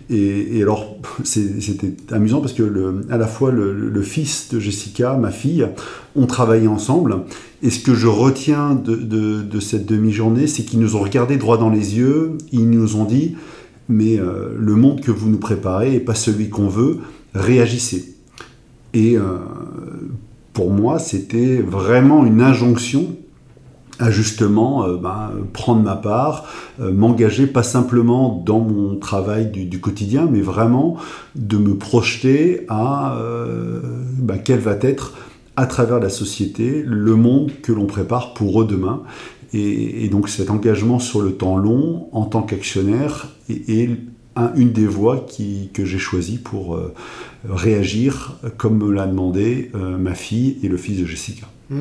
Et, 0.09 0.61
alors, 0.61 0.94
c'était 1.23 1.93
amusant 2.11 2.41
parce 2.41 2.53
que 2.53 3.03
à 3.09 3.17
la 3.17 3.27
fois 3.27 3.51
le, 3.51 4.01
fils 4.01 4.49
de 4.51 4.59
Jessica, 4.59 5.15
ma 5.15 5.31
fille, 5.31 5.67
ont 6.15 6.27
travaillé 6.27 6.67
ensemble. 6.67 7.17
Et 7.63 7.69
ce 7.69 7.79
que 7.79 7.93
je 7.93 8.07
retiens 8.07 8.75
de, 8.75 9.59
cette 9.59 9.85
demi-journée, 9.85 10.47
c'est 10.47 10.63
qu'ils 10.63 10.79
nous 10.79 10.95
ont 10.95 11.01
regardé 11.01 11.37
droit 11.37 11.57
dans 11.57 11.69
les 11.69 11.97
yeux, 11.97 12.37
ils 12.51 12.69
nous 12.69 12.95
ont 12.95 13.05
dit, 13.05 13.35
mais 13.89 14.19
euh, 14.19 14.55
le 14.57 14.75
monde 14.75 15.01
que 15.01 15.11
vous 15.11 15.29
nous 15.29 15.37
préparez 15.37 15.91
n'est 15.91 15.99
pas 15.99 16.15
celui 16.15 16.49
qu'on 16.49 16.67
veut, 16.67 16.99
réagissez. 17.33 18.15
Et 18.93 19.17
euh, 19.17 19.37
pour 20.53 20.71
moi, 20.71 20.99
c'était 20.99 21.57
vraiment 21.57 22.25
une 22.25 22.41
injonction 22.41 23.15
à 23.99 24.11
justement 24.11 24.85
euh, 24.85 24.97
ben, 24.97 25.31
prendre 25.53 25.81
ma 25.81 25.95
part, 25.95 26.45
euh, 26.79 26.91
m'engager 26.91 27.47
pas 27.47 27.63
simplement 27.63 28.43
dans 28.45 28.59
mon 28.59 28.97
travail 28.97 29.47
du, 29.47 29.79
quotidien, 29.79 30.27
mais 30.29 30.41
vraiment 30.41 30.97
de 31.35 31.57
me 31.57 31.75
projeter 31.75 32.65
à 32.67 33.17
euh, 33.17 33.81
ben, 34.17 34.37
quel 34.37 34.59
va 34.59 34.77
être 34.81 35.13
à 35.55 35.65
travers 35.65 35.99
la 35.99 36.09
société 36.09 36.83
le 36.85 37.15
monde 37.15 37.51
que 37.61 37.71
l'on 37.71 37.85
prépare 37.85 38.33
pour 38.33 38.61
eux 38.61 38.67
demain. 38.67 39.03
Et, 39.53 40.09
donc 40.09 40.27
cet 40.27 40.49
engagement 40.49 40.99
sur 40.99 41.21
le 41.21 41.31
temps 41.31 41.55
long 41.55 42.09
en 42.11 42.25
tant 42.25 42.41
qu'actionnaire 42.41 43.29
est, 43.49 43.89
une 44.57 44.73
des 44.73 44.85
voies 44.85 45.25
que 45.73 45.85
j'ai 45.85 45.97
choisies 45.97 46.39
pour 46.39 46.77
réagir 47.47 48.37
comme 48.57 48.79
me 48.79 48.91
l'a 48.91 49.07
demandé 49.07 49.71
ma 49.73 50.13
fille 50.13 50.57
et 50.61 50.67
le 50.67 50.75
fils 50.75 50.99
de 50.99 51.05
Jessica. 51.05 51.47
Mmh, 51.69 51.79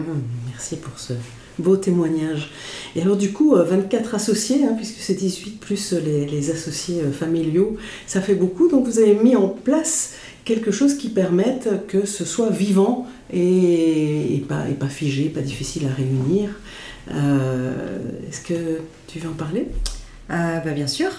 merci 0.53 0.77
pour 0.77 0.97
ce, 1.01 1.15
beau 1.59 1.77
témoignage. 1.77 2.51
Et 2.97 3.03
alors 3.03 3.17
du 3.17 3.33
coup, 3.33 3.55
24 3.55 4.15
euh, 4.15 4.17
associés, 4.17 4.65
hein, 4.65 4.75
puisque 4.77 4.99
c'est 4.99 5.15
18 5.15 5.61
plus 5.61 5.93
les, 5.93 6.51
associés 6.51 7.03
euh, 7.03 7.13
familiaux, 7.13 7.77
ça 8.07 8.21
fait 8.21 8.35
beaucoup. 8.35 8.69
Donc 8.69 8.87
vous 8.87 8.99
avez 8.99 9.15
mis 9.15 9.37
en 9.37 9.49
place 9.49 10.15
quelque 10.45 10.71
chose 10.71 10.97
qui 10.97 11.09
permette 11.09 11.87
que 11.89 12.07
ce 12.07 12.25
soit 12.25 12.51
vivant 12.51 13.07
et, 13.33 14.45
pas, 14.49 14.89
figé, 14.89 15.29
pas 15.29 15.41
difficile 15.41 15.87
à 15.87 15.95
réunir. 15.95 16.51
Euh, 17.11 17.99
est-ce 18.29 18.41
que 18.43 18.81
tu 19.07 19.19
veux 19.19 19.29
en 19.29 19.35
parler? 19.35 19.69
Bah, 20.29 20.61
Bien 20.75 20.87
sûr. 20.87 21.11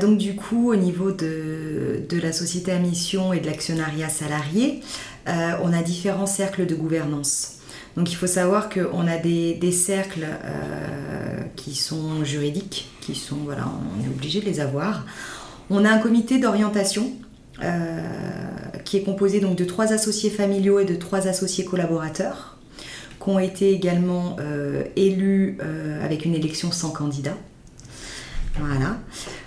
Donc 0.00 0.18
du 0.18 0.34
coup, 0.34 0.72
au 0.72 0.76
niveau 0.76 1.10
de, 1.12 2.00
la 2.22 2.32
société 2.32 2.72
à 2.72 2.78
mission 2.78 3.32
et 3.32 3.40
de 3.40 3.46
l'actionnariat 3.46 4.08
salarié, 4.08 4.80
on 5.26 5.72
a 5.72 5.82
différents 5.82 6.26
cercles 6.26 6.64
de 6.64 6.74
gouvernance. 6.74 7.57
Donc 7.98 8.12
il 8.12 8.14
faut 8.14 8.28
savoir 8.28 8.68
qu'on 8.68 9.08
a 9.08 9.16
des, 9.16 9.72
cercles 9.72 10.24
euh, 10.24 11.40
qui 11.56 11.74
sont 11.74 12.24
juridiques, 12.24 12.88
qui 13.00 13.16
sont, 13.16 13.38
voilà, 13.38 13.64
on 13.66 14.04
est 14.04 14.08
obligé 14.08 14.40
de 14.40 14.44
les 14.44 14.60
avoir. 14.60 15.04
On 15.68 15.84
a 15.84 15.90
un 15.90 15.98
comité 15.98 16.38
d'orientation 16.38 17.10
qui 18.84 18.96
est 18.96 19.02
composé 19.02 19.40
donc 19.40 19.56
de 19.56 19.64
trois 19.64 19.92
associés 19.92 20.30
familiaux 20.30 20.78
et 20.78 20.84
de 20.84 20.94
trois 20.94 21.26
associés 21.26 21.64
collaborateurs, 21.64 22.56
qui 23.20 23.30
ont 23.30 23.40
été 23.40 23.72
également 23.72 24.36
élus 24.94 25.58
avec 26.00 26.24
une 26.24 26.36
élection 26.36 26.70
sans 26.70 26.90
candidat. 26.90 27.36
Voilà. 28.60 28.98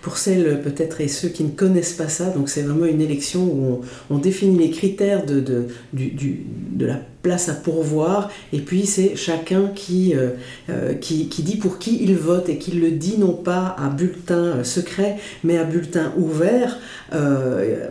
Pour 0.02 0.18
celles 0.18 0.62
peut-être 0.62 1.02
et 1.02 1.08
ceux 1.08 1.30
qui 1.30 1.44
ne 1.44 1.50
connaissent 1.50 1.94
pas 1.94 2.10
ça, 2.10 2.30
donc 2.30 2.50
c'est 2.50 2.62
vraiment 2.62 2.86
une 2.86 3.02
élection 3.02 3.44
où 3.44 3.82
on, 4.10 4.18
définit 4.18 4.58
les 4.58 4.72
critères 4.72 5.26
de, 5.26 5.40
de, 5.40 5.66
de 5.94 6.86
la 6.86 7.00
place 7.22 7.50
à 7.50 7.54
pourvoir, 7.54 8.30
et 8.52 8.60
puis 8.60 8.86
c'est 8.86 9.16
chacun 9.16 9.68
qui, 9.76 10.16
euh, 10.16 10.32
euh, 10.70 10.94
qui, 10.94 11.30
qui, 11.30 11.44
dit 11.44 11.58
pour 11.58 11.78
qui 11.78 12.04
il 12.04 12.16
vote, 12.16 12.50
et 12.50 12.58
qui 12.58 12.72
le 12.72 12.92
dit 12.92 13.18
non 13.18 13.34
pas 13.34 13.76
à 13.78 13.90
bulletin 13.90 14.36
euh, 14.36 14.64
secret, 14.64 15.18
mais 15.44 15.58
à 15.58 15.64
bulletin 15.64 16.14
ouvert, 16.18 16.78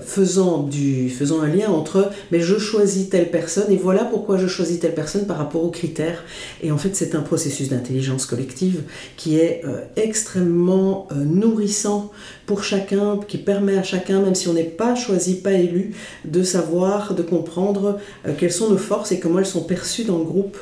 faisant, 0.03 0.63
du, 0.63 1.11
faisant 1.11 1.43
un 1.43 1.49
lien 1.49 1.69
entre 1.69 2.11
mais 2.33 2.41
je 2.41 2.57
choisis 2.59 3.11
telle 3.11 3.31
personne, 3.31 3.71
et 3.71 3.77
voilà 3.77 4.05
pourquoi 4.05 4.39
je 4.39 4.47
choisis 4.47 4.81
telle 4.81 4.95
personne 4.95 5.27
par 5.27 5.37
rapport 5.37 5.63
aux 5.63 5.71
critères. 5.71 6.25
Et 6.63 6.73
en 6.73 6.79
fait, 6.79 6.97
c'est 6.97 7.15
un 7.15 7.21
processus 7.21 7.69
d'intelligence 7.69 8.25
collective 8.25 8.83
qui 9.19 9.37
est 9.37 9.63
extrêmement 9.97 11.07
nourrissant 11.15 12.00
pour 12.47 12.65
chacun, 12.65 13.19
qui 13.29 13.39
permet 13.39 13.77
à 13.77 13.83
chacun, 13.83 14.21
même 14.21 14.35
si 14.35 14.49
on 14.49 14.53
n'est 14.53 14.65
pas 14.65 14.95
choisi, 14.95 15.41
pas 15.41 15.53
élu, 15.53 15.95
de 16.25 16.43
savoir, 16.43 17.15
de 17.15 17.23
comprendre 17.23 17.99
quelles 18.39 18.53
sont 18.53 18.71
nos 18.71 18.79
forces 18.79 19.13
et 19.13 19.21
comment 19.21 19.39
elles 19.39 19.47
sont 19.47 19.65
perçues 19.65 20.05
dans 20.05 20.19
le 20.19 20.25
groupe 20.25 20.59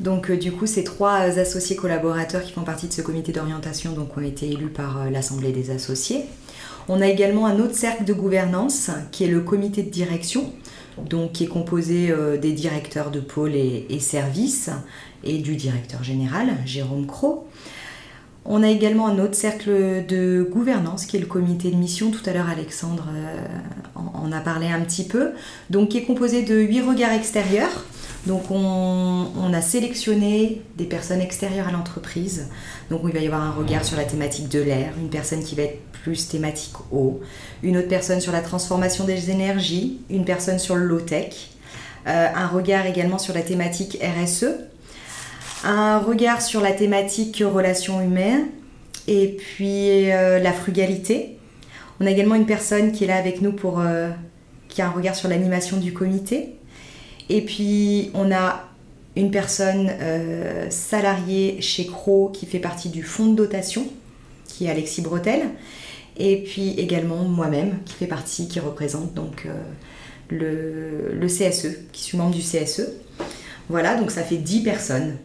donc 0.00 0.30
euh, 0.30 0.36
du 0.36 0.52
coup, 0.52 0.66
ces 0.66 0.84
trois 0.84 1.38
associés 1.38 1.76
collaborateurs 1.76 2.42
qui 2.42 2.52
font 2.52 2.62
partie 2.62 2.86
de 2.86 2.92
ce 2.92 3.02
comité 3.02 3.32
d'orientation 3.32 3.92
donc, 3.92 4.16
ont 4.16 4.22
été 4.22 4.48
élus 4.48 4.68
par 4.68 5.00
euh, 5.00 5.10
l'Assemblée 5.10 5.52
des 5.52 5.70
associés. 5.70 6.24
On 6.88 7.00
a 7.00 7.08
également 7.08 7.46
un 7.46 7.58
autre 7.58 7.74
cercle 7.74 8.04
de 8.04 8.12
gouvernance 8.12 8.90
qui 9.10 9.24
est 9.24 9.28
le 9.28 9.40
comité 9.40 9.82
de 9.82 9.90
direction, 9.90 10.52
donc 10.98 11.32
qui 11.32 11.44
est 11.44 11.48
composé 11.48 12.10
euh, 12.10 12.38
des 12.38 12.52
directeurs 12.52 13.10
de 13.10 13.20
pôle 13.20 13.54
et, 13.54 13.98
services 14.00 14.70
et 15.24 15.38
du 15.38 15.56
directeur 15.56 16.04
général, 16.04 16.56
Jérôme 16.64 17.06
Cros. 17.06 17.46
On 18.50 18.62
a 18.62 18.68
également 18.68 19.06
un 19.06 19.18
autre 19.18 19.34
cercle 19.34 20.04
de 20.08 20.48
gouvernance 20.50 21.04
qui 21.04 21.18
est 21.18 21.20
le 21.20 21.26
comité 21.26 21.70
de 21.70 21.76
mission. 21.76 22.10
Tout 22.10 22.22
à 22.24 22.32
l'heure, 22.32 22.48
Alexandre 22.48 23.08
en 23.94 24.32
a 24.32 24.40
parlé 24.40 24.68
un 24.68 24.80
petit 24.80 25.04
peu. 25.04 25.32
Donc, 25.68 25.90
qui 25.90 25.98
est 25.98 26.04
composé 26.04 26.42
de 26.42 26.58
huit 26.58 26.80
regards 26.80 27.12
extérieurs. 27.12 27.84
Donc, 28.26 28.50
on, 28.50 29.52
a 29.52 29.62
sélectionné 29.62 30.62
des 30.76 30.84
personnes 30.84 31.20
extérieures 31.20 31.68
à 31.68 31.72
l'entreprise. 31.72 32.48
Donc, 32.90 33.02
il 33.04 33.12
va 33.12 33.20
y 33.20 33.26
avoir 33.26 33.42
un 33.42 33.52
regard 33.52 33.84
sur 33.84 33.96
la 33.96 34.04
thématique 34.04 34.48
de 34.48 34.60
l'air, 34.60 34.92
une 34.98 35.08
personne 35.08 35.42
qui 35.42 35.54
va 35.54 35.62
être 35.62 35.80
plus 36.02 36.28
thématique 36.28 36.74
eau, 36.92 37.20
une 37.62 37.76
autre 37.76 37.88
personne 37.88 38.20
sur 38.20 38.32
la 38.32 38.40
transformation 38.40 39.04
des 39.04 39.30
énergies, 39.30 40.00
une 40.10 40.24
personne 40.24 40.58
sur 40.58 40.76
le 40.76 40.86
low-tech, 40.86 41.50
euh, 42.06 42.28
un 42.34 42.46
regard 42.46 42.86
également 42.86 43.18
sur 43.18 43.34
la 43.34 43.42
thématique 43.42 43.98
RSE, 44.02 44.46
un 45.64 45.98
regard 45.98 46.42
sur 46.42 46.60
la 46.60 46.72
thématique 46.72 47.42
relations 47.44 48.00
humaines, 48.00 48.46
et 49.08 49.28
puis 49.28 50.12
euh, 50.12 50.38
la 50.38 50.52
frugalité, 50.52 51.38
on 51.98 52.06
a 52.06 52.10
également 52.10 52.34
une 52.34 52.46
personne 52.46 52.92
qui 52.92 53.04
est 53.04 53.06
là 53.06 53.16
avec 53.16 53.40
nous 53.40 53.52
pour 53.52 53.80
euh, 53.80 54.10
qui 54.68 54.82
a 54.82 54.86
un 54.86 54.90
regard 54.90 55.14
sur 55.14 55.28
l'animation 55.28 55.78
du 55.78 55.92
comité. 55.92 56.54
Et 57.30 57.40
puis 57.40 58.10
on 58.14 58.30
a 58.30 58.68
une 59.16 59.30
personne 59.30 59.90
euh, 60.00 60.66
salariée 60.70 61.60
chez 61.60 61.86
Cro 61.86 62.30
qui 62.32 62.44
fait 62.44 62.60
partie 62.60 62.90
du 62.90 63.02
fonds 63.02 63.26
de 63.26 63.34
dotation, 63.34 63.86
qui 64.46 64.66
est 64.66 64.70
Alexis 64.70 65.00
Bretel. 65.00 65.42
Et 66.18 66.42
puis 66.42 66.74
également 66.78 67.24
moi-même 67.24 67.78
qui 67.86 67.94
fait 67.94 68.06
partie, 68.06 68.46
qui 68.46 68.60
représente 68.60 69.14
donc 69.14 69.46
le, 70.30 71.12
le, 71.14 71.26
CSE, 71.26 71.68
qui 71.92 72.02
suis 72.02 72.18
membre 72.18 72.34
du 72.34 72.42
CSE. 72.42 72.88
Voilà, 73.68 73.94
donc 73.94 74.10
ça 74.10 74.22
fait 74.22 74.36
10 74.36 74.62
personnes 74.64 75.16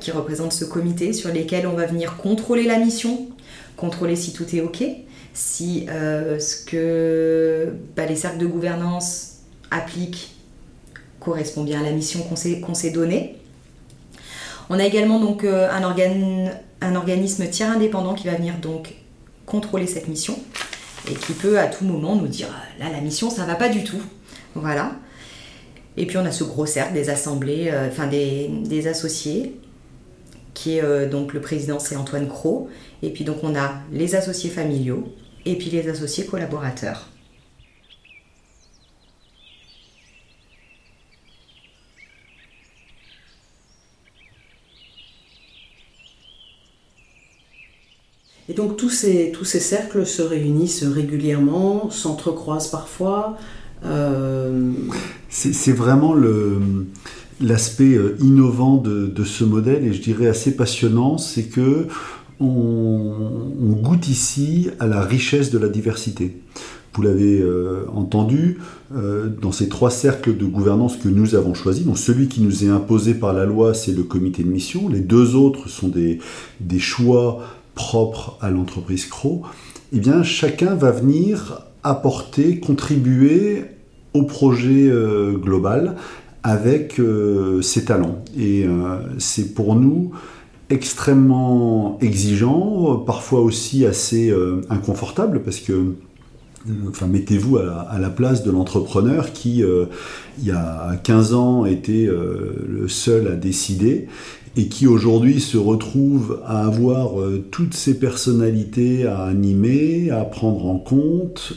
qui 0.00 0.10
représentent 0.10 0.52
ce 0.52 0.64
comité 0.64 1.12
sur 1.12 1.32
lesquelles 1.32 1.66
on 1.66 1.72
va 1.72 1.86
venir 1.86 2.16
contrôler 2.16 2.64
la 2.64 2.78
mission, 2.78 3.28
contrôler 3.76 4.16
si 4.16 4.32
tout 4.32 4.54
est 4.54 4.60
OK, 4.60 4.84
si 5.34 5.86
euh, 5.88 6.38
ce 6.38 6.64
que 6.64 7.72
bah, 7.96 8.06
les 8.06 8.16
cercles 8.16 8.38
de 8.38 8.46
gouvernance 8.46 9.38
appliquent 9.70 10.30
correspond 11.20 11.64
bien 11.64 11.80
à 11.80 11.82
la 11.82 11.90
mission 11.90 12.20
qu'on 12.22 12.74
s'est 12.74 12.90
donnée. 12.90 13.36
On 14.70 14.78
a 14.78 14.84
également 14.84 15.20
donc 15.20 15.44
euh, 15.44 15.68
un, 15.70 15.82
un 16.80 16.94
organisme 16.94 17.46
tiers 17.48 17.70
indépendant 17.70 18.14
qui 18.14 18.26
va 18.26 18.34
venir 18.34 18.54
donc 18.58 18.94
contrôler 19.46 19.86
cette 19.86 20.08
mission 20.08 20.38
et 21.10 21.14
qui 21.14 21.32
peut 21.32 21.58
à 21.58 21.66
tout 21.66 21.84
moment 21.84 22.16
nous 22.16 22.28
dire 22.28 22.48
là 22.78 22.86
la 22.90 23.00
mission 23.00 23.28
ça 23.28 23.44
va 23.44 23.56
pas 23.56 23.68
du 23.68 23.84
tout. 23.84 24.00
Voilà. 24.54 24.92
Et 25.96 26.06
puis 26.06 26.18
on 26.18 26.24
a 26.24 26.32
ce 26.32 26.44
gros 26.44 26.66
cercle 26.66 26.94
des 26.94 27.10
assemblées, 27.10 27.68
euh, 27.70 27.88
enfin 27.88 28.06
des, 28.06 28.48
des, 28.48 28.88
associés, 28.88 29.58
qui 30.54 30.78
est 30.78 31.06
donc 31.06 31.32
le 31.34 31.40
président 31.40 31.78
c'est 31.78 31.96
Antoine 31.96 32.28
Cros. 32.28 32.68
Et 33.02 33.10
puis 33.10 33.24
donc 33.24 33.38
on 33.42 33.54
a 33.54 33.74
les 33.92 34.14
associés 34.14 34.50
familiaux, 34.50 35.04
et 35.44 35.56
puis 35.56 35.70
les 35.70 35.88
associés 35.88 36.26
collaborateurs. 36.26 37.08
Et 48.48 48.52
donc 48.52 48.76
tous 48.76 48.90
ces, 48.90 49.32
tous 49.32 49.44
ces 49.44 49.60
cercles 49.60 50.06
se 50.06 50.20
réunissent 50.20 50.84
régulièrement, 50.84 51.90
s'entrecroisent 51.90 52.68
parfois. 52.68 53.38
Euh, 53.84 54.72
c'est 55.28 55.72
vraiment 55.72 56.14
l'aspect 57.40 57.94
euh, 57.94 58.16
innovant 58.20 58.76
de, 58.76 59.24
ce 59.24 59.44
modèle 59.44 59.84
et 59.84 59.92
je 59.92 60.00
dirais 60.00 60.28
assez 60.28 60.56
passionnant, 60.56 61.18
c'est 61.18 61.44
que 61.44 61.86
on, 62.40 63.50
goûte 63.82 64.08
ici 64.08 64.70
à 64.80 64.86
la 64.86 65.02
richesse 65.02 65.50
de 65.50 65.58
la 65.58 65.68
diversité. 65.68 66.36
Vous 66.94 67.02
l'avez 67.02 67.40
euh, 67.40 67.86
entendu, 67.92 68.58
dans 69.42 69.50
ces 69.50 69.68
trois 69.68 69.90
cercles 69.90 70.36
de 70.36 70.44
gouvernance 70.44 70.96
que 70.96 71.08
nous 71.08 71.34
avons 71.34 71.52
choisis, 71.52 71.84
donc 71.84 71.98
celui 71.98 72.28
qui 72.28 72.40
nous 72.40 72.64
est 72.64 72.68
imposé 72.68 73.14
par 73.14 73.32
la 73.32 73.44
loi, 73.44 73.74
c'est 73.74 73.92
le 73.92 74.04
comité 74.04 74.44
de 74.44 74.48
mission, 74.48 74.88
les 74.88 75.00
deux 75.00 75.34
autres 75.34 75.68
sont 75.68 75.88
des, 75.88 76.20
choix 76.78 77.42
propres 77.74 78.38
à 78.40 78.50
l'entreprise 78.50 79.06
CRO, 79.06 79.42
eh 79.92 79.98
bien 79.98 80.22
chacun 80.22 80.76
va 80.76 80.92
venir 80.92 81.64
apporter, 81.84 82.58
contribuer 82.58 83.64
au 84.12 84.24
projet 84.24 84.88
euh, 84.88 85.36
global 85.36 85.96
avec 86.42 87.00
ses 87.62 87.86
talents. 87.86 88.22
Et 88.38 88.66
c'est 89.16 89.54
pour 89.54 89.76
nous 89.76 90.12
extrêmement 90.70 91.98
exigeant, 92.00 92.96
parfois 92.96 93.40
aussi 93.40 93.86
assez 93.86 94.30
euh, 94.30 94.62
inconfortable, 94.70 95.42
parce 95.42 95.60
que 95.60 95.72
euh, 96.68 97.06
mettez-vous 97.06 97.58
à, 97.58 97.98
la 98.00 98.10
place 98.10 98.42
de 98.42 98.50
l'entrepreneur 98.50 99.32
qui, 99.32 99.62
euh, 99.62 99.86
il 100.38 100.46
y 100.46 100.50
a 100.50 100.96
15 101.02 101.34
ans, 101.34 101.64
était 101.66 102.08
le 102.08 102.88
seul 102.88 103.28
à 103.28 103.36
décider 103.36 104.08
et 104.56 104.68
qui 104.68 104.86
aujourd'hui 104.86 105.40
se 105.40 105.56
retrouve 105.56 106.40
à 106.46 106.64
avoir 106.64 107.14
toutes 107.50 107.74
ces 107.74 107.98
personnalités 107.98 109.04
à 109.04 109.24
animer, 109.24 110.10
à 110.10 110.24
prendre 110.24 110.66
en 110.66 110.78
compte, 110.78 111.54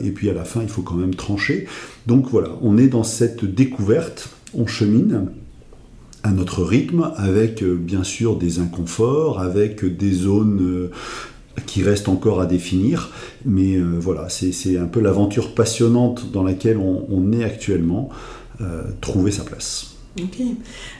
et 0.00 0.10
puis 0.12 0.30
à 0.30 0.32
la 0.32 0.44
fin, 0.44 0.62
il 0.62 0.68
faut 0.68 0.80
quand 0.80 0.94
même 0.94 1.14
trancher. 1.14 1.66
Donc 2.06 2.30
voilà, 2.30 2.50
on 2.62 2.78
est 2.78 2.88
dans 2.88 3.04
cette 3.04 3.44
découverte, 3.44 4.30
on 4.54 4.66
chemine, 4.66 5.26
à 6.26 6.32
notre 6.32 6.62
rythme, 6.62 7.12
avec 7.16 7.62
euh, 7.62 7.74
bien 7.74 8.04
sûr 8.04 8.36
des 8.36 8.58
inconforts, 8.58 9.40
avec 9.40 9.84
des 9.84 10.12
zones 10.12 10.60
euh, 10.60 10.90
qui 11.66 11.82
restent 11.82 12.08
encore 12.08 12.40
à 12.40 12.46
définir. 12.46 13.10
Mais 13.44 13.76
euh, 13.76 13.96
voilà, 13.98 14.28
c'est 14.28 14.76
un 14.76 14.86
peu 14.86 15.00
l'aventure 15.00 15.54
passionnante 15.54 16.32
dans 16.32 16.42
laquelle 16.42 16.78
on, 16.78 17.32
est 17.32 17.44
actuellement, 17.44 18.10
trouver 19.00 19.30
sa 19.30 19.44
place. 19.44 19.95
Ok. 20.18 20.40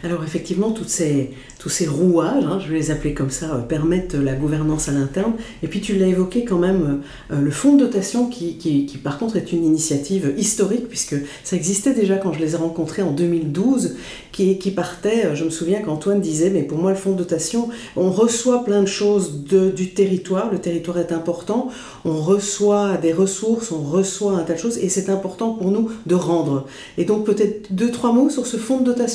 Alors 0.05 0.23
effectivement, 0.25 0.73
toutes 0.73 0.91
ces, 0.91 1.31
tous 1.59 1.71
ces 1.71 1.87
rouages, 1.87 2.45
hein, 2.45 2.59
je 2.63 2.71
vais 2.71 2.77
les 2.77 2.91
appeler 2.91 3.15
comme 3.15 3.31
ça, 3.31 3.55
euh, 3.55 3.61
permettent 3.61 4.15
la 4.15 4.35
gouvernance 4.35 4.91
à 4.91 4.93
l'interne. 4.93 5.33
Et 5.63 5.69
puis 5.69 5.81
tu 5.81 5.97
l'as 5.97 6.07
évoqué 6.07 6.45
quand 6.45 6.59
même, 6.59 7.01
euh, 7.31 7.41
le 7.41 7.51
fonds 7.51 7.77
de 7.77 7.85
dotation 7.85 8.29
qui, 8.29 8.59
qui, 8.59 8.85
par 8.99 9.19
contre 9.19 9.37
est 9.37 9.53
une 9.53 9.65
initiative 9.65 10.35
historique 10.37 10.87
puisque 10.89 11.17
ça 11.45 11.57
existait 11.57 11.95
déjà 11.95 12.17
quand 12.17 12.35
je 12.35 12.41
les 12.41 12.53
ai 12.53 12.57
rencontrés 12.57 13.01
en 13.01 13.11
2012, 13.11 13.97
qui, 14.33 14.59
qui 14.59 14.71
partait, 14.71 15.25
euh, 15.25 15.35
je 15.35 15.47
me 15.47 15.51
souviens 15.51 15.81
qu'Antoine 15.81 16.21
disait, 16.21 16.51
mais 16.51 16.63
pour 16.63 16.77
moi 16.77 16.91
le 16.91 16.99
fonds 16.99 17.13
de 17.13 17.19
dotation, 17.19 17.71
on 17.97 18.11
reçoit 18.11 18.65
plein 18.65 18.83
de 18.83 18.89
choses 18.89 19.45
de, 19.45 19.71
du 19.71 19.95
territoire, 19.95 20.53
le 20.53 20.59
territoire 20.59 20.99
est 20.99 21.13
important, 21.13 21.69
on 22.05 22.21
reçoit 22.21 22.99
des 22.99 23.15
ressources, 23.15 23.73
on 23.73 23.81
reçoit 23.81 24.33
un 24.33 24.43
tas 24.43 24.53
de 24.53 24.59
choses 24.59 24.77
et 24.77 24.91
c'est 24.91 25.09
important 25.09 25.55
pour 25.55 25.71
nous 25.71 25.91
de 26.05 26.15
rendre. 26.15 26.67
Et 26.99 27.07
donc 27.07 27.25
peut-être 27.25 27.73
deux, 27.75 27.91
trois 27.91 28.13
mots 28.13 28.29
sur 28.29 28.47
ce 28.47 28.59
fonds 28.59 28.81
de 28.81 28.85
dotation? 28.85 29.06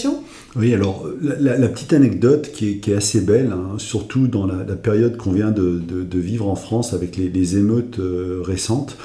Oui, 0.55 0.73
alors 0.73 1.07
la, 1.21 1.67
petite 1.69 1.93
anecdote 1.93 2.51
qui 2.53 2.81
est, 2.85 2.93
assez 2.93 3.21
belle, 3.21 3.53
hein, 3.53 3.75
surtout 3.77 4.27
dans 4.27 4.45
la, 4.45 4.63
période 4.75 5.15
qu'on 5.15 5.31
vient 5.31 5.51
de, 5.51 5.81
vivre 6.17 6.49
en 6.49 6.55
France 6.55 6.93
avec 6.93 7.17
les, 7.17 7.57
émeutes 7.57 7.99
euh, 7.99 8.41
récentes. 8.43 8.97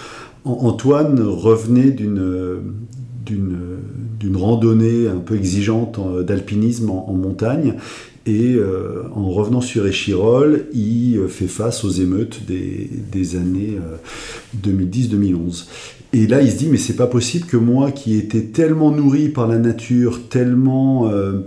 Antoine 0.45 1.21
revenait 1.21 1.91
d'une 1.91 2.63
randonnée 4.35 5.09
un 5.09 5.19
peu 5.19 5.37
exigeante 5.37 6.01
d'alpinisme 6.25 6.91
en, 6.91 7.13
montagne 7.13 7.75
et 8.27 8.55
euh, 8.55 9.05
en 9.15 9.31
revenant 9.31 9.61
sur 9.61 9.87
Échirol, 9.87 10.67
il 10.73 11.21
fait 11.29 11.47
face 11.47 11.85
aux 11.85 11.91
émeutes 11.91 12.41
des 12.47 13.37
années 13.37 13.79
2010-2011. 14.65 15.67
Et 16.13 16.27
là, 16.27 16.41
il 16.41 16.51
se 16.51 16.57
dit, 16.57 16.69
mais 16.69 16.77
c'est 16.77 16.97
pas 16.97 17.07
possible 17.07 17.47
que 17.47 17.57
moi, 17.57 17.91
qui 17.91 18.17
étais 18.17 18.43
tellement 18.43 18.91
nourri 18.91 19.29
par 19.29 19.47
la 19.47 19.59
nature, 19.59 20.29
tellement 20.29 21.09
euh, 21.09 21.41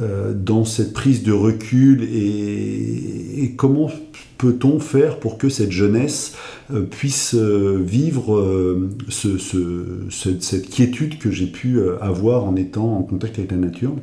euh, 0.00 0.32
dans 0.34 0.64
cette 0.64 0.92
prise 0.92 1.22
de 1.22 1.32
recul, 1.32 2.02
et, 2.02 3.54
comment 3.56 3.90
peut-on 4.38 4.78
faire 4.78 5.18
pour 5.18 5.36
que 5.36 5.48
cette 5.48 5.72
jeunesse 5.72 6.34
euh, 6.72 6.82
puisse 6.82 7.34
vivre 7.34 8.78
cette, 9.08 10.70
quiétude 10.70 11.18
que 11.18 11.30
j'ai 11.30 11.46
pu 11.46 11.80
avoir 12.00 12.44
en 12.44 12.56
étant 12.56 12.96
en 12.98 13.02
contact 13.02 13.38
avec 13.38 13.50
la 13.50 13.58
nature? 13.58 13.94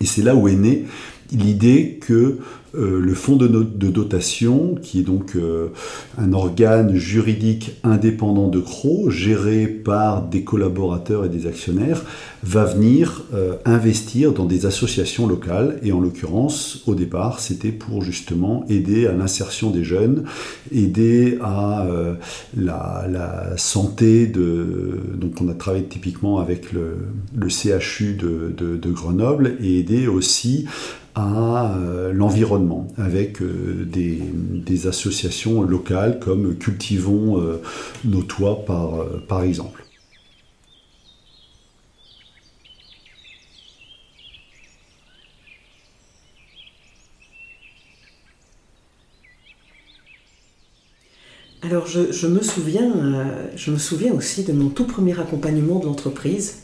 Et 0.00 0.06
c'est 0.06 0.22
là 0.22 0.34
où 0.34 0.48
est 0.48 0.54
née 0.54 0.86
l'idée 1.32 1.98
que 2.00 2.38
euh, 2.76 3.00
le 3.00 3.14
fonds 3.14 3.34
de, 3.34 3.48
dotation, 3.48 4.76
qui 4.80 5.00
est 5.00 5.02
donc 5.02 5.34
euh, 5.34 5.68
un 6.18 6.32
organe 6.32 6.94
juridique 6.94 7.72
indépendant 7.82 8.46
de 8.46 8.60
CRO, 8.60 9.10
géré 9.10 9.66
par 9.66 10.22
des 10.22 10.44
collaborateurs 10.44 11.24
et 11.24 11.28
des 11.28 11.48
actionnaires, 11.48 12.04
va 12.44 12.64
venir 12.64 13.24
euh, 13.34 13.54
investir 13.64 14.32
dans 14.32 14.44
des 14.44 14.66
associations 14.66 15.26
locales. 15.26 15.80
Et 15.82 15.90
en 15.90 16.00
l'occurrence, 16.00 16.84
au 16.86 16.94
départ, 16.94 17.40
c'était 17.40 17.72
pour 17.72 18.02
justement 18.02 18.64
aider 18.68 19.06
à 19.08 19.12
l'insertion 19.12 19.70
des 19.70 19.82
jeunes, 19.82 20.24
aider 20.70 21.38
à 21.42 21.86
la, 22.56 23.56
santé 23.56 24.26
de... 24.26 25.00
Donc 25.14 25.40
on 25.40 25.48
a 25.48 25.54
travaillé 25.54 25.84
typiquement 25.84 26.38
avec 26.38 26.72
le, 26.72 26.98
CHU 27.48 28.14
de, 28.14 28.54
de 28.56 28.90
Grenoble 28.90 29.56
et 29.60 29.78
aider 29.78 30.06
aussi 30.06 30.66
à 31.14 31.76
euh, 31.76 32.12
l'environnement 32.12 32.86
avec 32.96 33.42
euh, 33.42 33.84
des, 33.86 34.86
associations 34.86 35.62
locales 35.62 36.18
comme 36.20 36.56
Cultivons 36.56 37.38
euh, 37.38 37.60
nos 38.04 38.22
toits 38.22 38.64
par, 38.64 39.04
par 39.28 39.42
exemple. 39.42 39.84
Alors 51.62 51.86
je, 51.86 52.26
me 52.26 52.40
souviens, 52.40 52.90
je 53.54 53.70
me 53.70 53.76
souviens 53.76 54.14
aussi 54.14 54.44
de 54.44 54.52
mon 54.52 54.70
tout 54.70 54.86
premier 54.86 55.18
accompagnement 55.20 55.78
de 55.78 55.84
l'entreprise. 55.84 56.60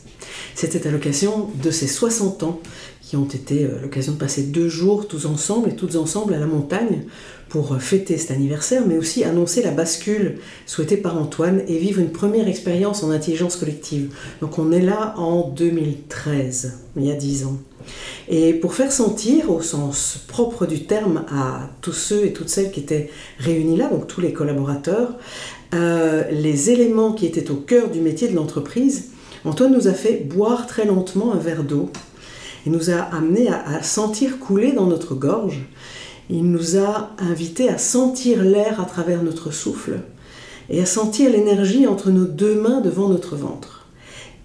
C'était 0.55 0.87
à 0.87 0.91
l'occasion 0.91 1.51
de 1.63 1.69
ses 1.69 1.87
60 1.87 2.41
ans 2.41 2.59
qui 3.07 3.15
ont 3.15 3.25
été 3.25 3.63
euh, 3.63 3.79
l'occasion 3.81 4.11
de 4.11 4.17
passer 4.17 4.43
deux 4.43 4.67
jours 4.67 5.07
tous 5.07 5.27
ensemble 5.27 5.69
et 5.69 5.75
toutes 5.75 5.95
ensemble 5.95 6.33
à 6.33 6.39
la 6.39 6.45
montagne 6.45 7.03
pour 7.47 7.73
euh, 7.73 7.79
fêter 7.79 8.17
cet 8.17 8.31
anniversaire, 8.31 8.83
mais 8.85 8.97
aussi 8.97 9.23
annoncer 9.23 9.63
la 9.63 9.71
bascule 9.71 10.39
souhaitée 10.65 10.97
par 10.97 11.17
Antoine 11.17 11.61
et 11.69 11.77
vivre 11.77 12.01
une 12.01 12.11
première 12.11 12.49
expérience 12.49 13.03
en 13.03 13.11
intelligence 13.11 13.55
collective. 13.55 14.13
Donc 14.41 14.59
on 14.59 14.73
est 14.73 14.81
là 14.81 15.13
en 15.15 15.47
2013, 15.47 16.79
il 16.97 17.05
y 17.05 17.11
a 17.11 17.15
dix 17.15 17.45
ans. 17.45 17.57
Et 18.27 18.51
pour 18.51 18.73
faire 18.73 18.91
sentir, 18.91 19.49
au 19.51 19.61
sens 19.61 20.19
propre 20.27 20.65
du 20.65 20.83
terme, 20.83 21.23
à 21.31 21.69
tous 21.79 21.93
ceux 21.93 22.25
et 22.25 22.33
toutes 22.33 22.49
celles 22.49 22.71
qui 22.71 22.81
étaient 22.81 23.09
réunis 23.39 23.77
là, 23.77 23.87
donc 23.87 24.07
tous 24.07 24.19
les 24.19 24.33
collaborateurs, 24.33 25.15
euh, 25.73 26.25
les 26.29 26.71
éléments 26.71 27.13
qui 27.13 27.25
étaient 27.25 27.51
au 27.51 27.55
cœur 27.55 27.89
du 27.89 28.01
métier 28.01 28.27
de 28.27 28.35
l'entreprise, 28.35 29.11
Antoine 29.45 29.71
nous 29.71 29.87
a 29.87 29.93
fait 29.93 30.25
boire 30.25 30.67
très 30.67 30.83
lentement 30.83 31.31
un 31.31 31.37
verre 31.37 31.63
d'eau 31.63 31.89
il 32.67 32.73
nous 32.73 32.89
a 32.89 32.97
amené 32.97 33.47
à, 33.47 33.81
sentir 33.81 34.39
couler 34.39 34.73
dans 34.73 34.87
notre 34.87 35.15
gorge. 35.15 35.61
Il 36.29 36.51
nous 36.51 36.75
a 36.75 37.11
invités 37.17 37.69
à 37.69 37.77
sentir 37.77 38.43
l'air 38.43 38.81
à 38.81 38.83
travers 38.83 39.23
notre 39.23 39.51
souffle 39.51 40.01
et 40.69 40.81
à 40.81 40.85
sentir 40.85 41.31
l'énergie 41.31 41.87
entre 41.87 42.09
nos 42.09 42.25
deux 42.25 42.59
mains 42.59 42.81
devant 42.81 43.07
notre 43.07 43.37
ventre. 43.37 43.87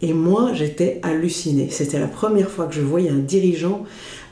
Et 0.02 0.12
moi, 0.12 0.52
j'étais 0.54 1.00
hallucinée. 1.02 1.66
C'était 1.72 1.98
la 1.98 2.06
première 2.06 2.48
fois 2.48 2.66
que 2.66 2.76
je 2.76 2.80
voyais 2.80 3.10
un 3.10 3.18
dirigeant 3.18 3.82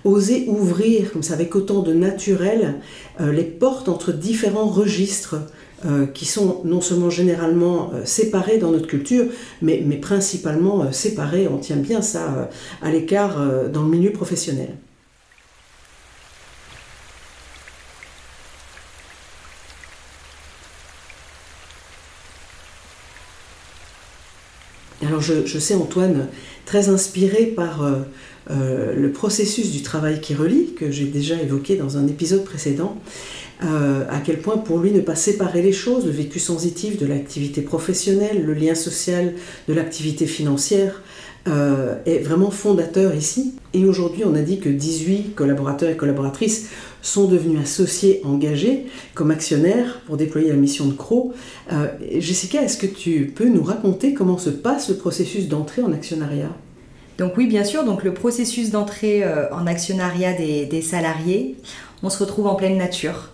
oser 0.04 0.44
ouvrir, 0.46 1.12
comme 1.12 1.24
ça, 1.24 1.34
avec 1.34 1.56
autant 1.56 1.82
de 1.82 1.92
naturel, 1.92 2.76
euh, 3.20 3.32
les 3.32 3.42
portes 3.42 3.88
entre 3.88 4.12
différents 4.12 4.68
registres 4.68 5.34
euh, 5.86 6.06
qui 6.06 6.26
sont 6.26 6.60
non 6.64 6.82
seulement 6.82 7.08
généralement 7.08 7.90
euh, 7.94 8.04
séparés 8.04 8.58
dans 8.58 8.70
notre 8.70 8.86
culture, 8.86 9.24
mais, 9.62 9.80
principalement 9.96 10.82
euh, 10.82 10.92
séparés, 10.92 11.48
on 11.48 11.56
tient 11.56 11.76
bien 11.76 12.02
ça 12.02 12.50
à 12.82 12.90
l'écart 12.90 13.38
dans 13.72 13.82
le 13.84 13.88
milieu 13.88 14.12
professionnel. 14.12 14.76
Alors 25.06 25.22
je, 25.22 25.58
sais 25.58 25.74
Antoine, 25.74 26.28
très 26.66 26.90
inspiré 26.90 27.46
par 27.46 27.82
le 28.50 29.12
processus 29.12 29.70
du 29.70 29.82
travail 29.82 30.20
qui 30.20 30.34
relie, 30.34 30.74
que 30.74 30.90
j'ai 30.90 31.04
déjà 31.04 31.40
évoqué 31.40 31.76
dans 31.76 31.96
un 31.96 32.06
épisode 32.06 32.44
précédent, 32.44 32.96
euh, 33.62 34.04
à 34.08 34.20
quel 34.20 34.38
point 34.38 34.56
pour 34.56 34.78
lui 34.78 34.90
ne 34.90 35.00
pas 35.00 35.14
séparer 35.14 35.60
les 35.60 35.72
choses, 35.72 36.06
le 36.06 36.12
vécu 36.12 36.38
sensitif 36.38 36.98
de 36.98 37.06
l'activité 37.06 37.60
professionnelle, 37.60 38.42
le 38.44 38.54
lien 38.54 38.74
social 38.74 39.34
de 39.68 39.74
l'activité 39.74 40.26
financière, 40.26 41.02
euh, 41.48 41.96
est 42.06 42.18
vraiment 42.18 42.50
fondateur 42.50 43.14
ici. 43.14 43.54
Et 43.74 43.84
aujourd'hui, 43.84 44.24
on 44.24 44.34
a 44.34 44.40
dit 44.40 44.60
que 44.60 44.68
18 44.68 45.34
collaborateurs 45.34 45.90
et 45.90 45.96
collaboratrices 45.96 46.68
sont 47.02 47.26
devenus 47.26 47.60
associés 47.60 48.20
engagés 48.24 48.86
comme 49.14 49.30
actionnaires 49.30 50.00
pour 50.06 50.16
déployer 50.16 50.48
la 50.48 50.56
mission 50.56 50.86
de 50.86 50.92
CRO. 50.92 51.32
Euh, 51.72 51.86
Jessica, 52.18 52.62
est-ce 52.62 52.78
que 52.78 52.86
tu 52.86 53.32
peux 53.34 53.48
nous 53.48 53.62
raconter 53.62 54.14
comment 54.14 54.38
se 54.38 54.50
passe 54.50 54.88
le 54.88 54.96
processus 54.96 55.48
d'entrée 55.48 55.82
en 55.82 55.92
actionnariat? 55.92 56.54
Donc 57.20 57.36
oui, 57.36 57.46
bien 57.46 57.62
sûr, 57.62 57.84
donc 57.84 58.02
le 58.02 58.12
processus 58.12 58.70
d'entrée 58.70 59.22
en 59.52 59.66
actionnariat 59.68 60.32
des 60.32 60.82
salariés, 60.82 61.56
on 62.02 62.10
se 62.10 62.18
retrouve 62.18 62.48
en 62.48 62.56
pleine 62.56 62.76
nature. 62.76 63.30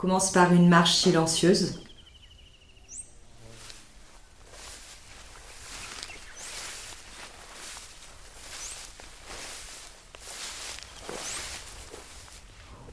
commence 0.00 0.32
par 0.32 0.54
une 0.54 0.66
marche 0.66 0.94
silencieuse. 0.94 1.78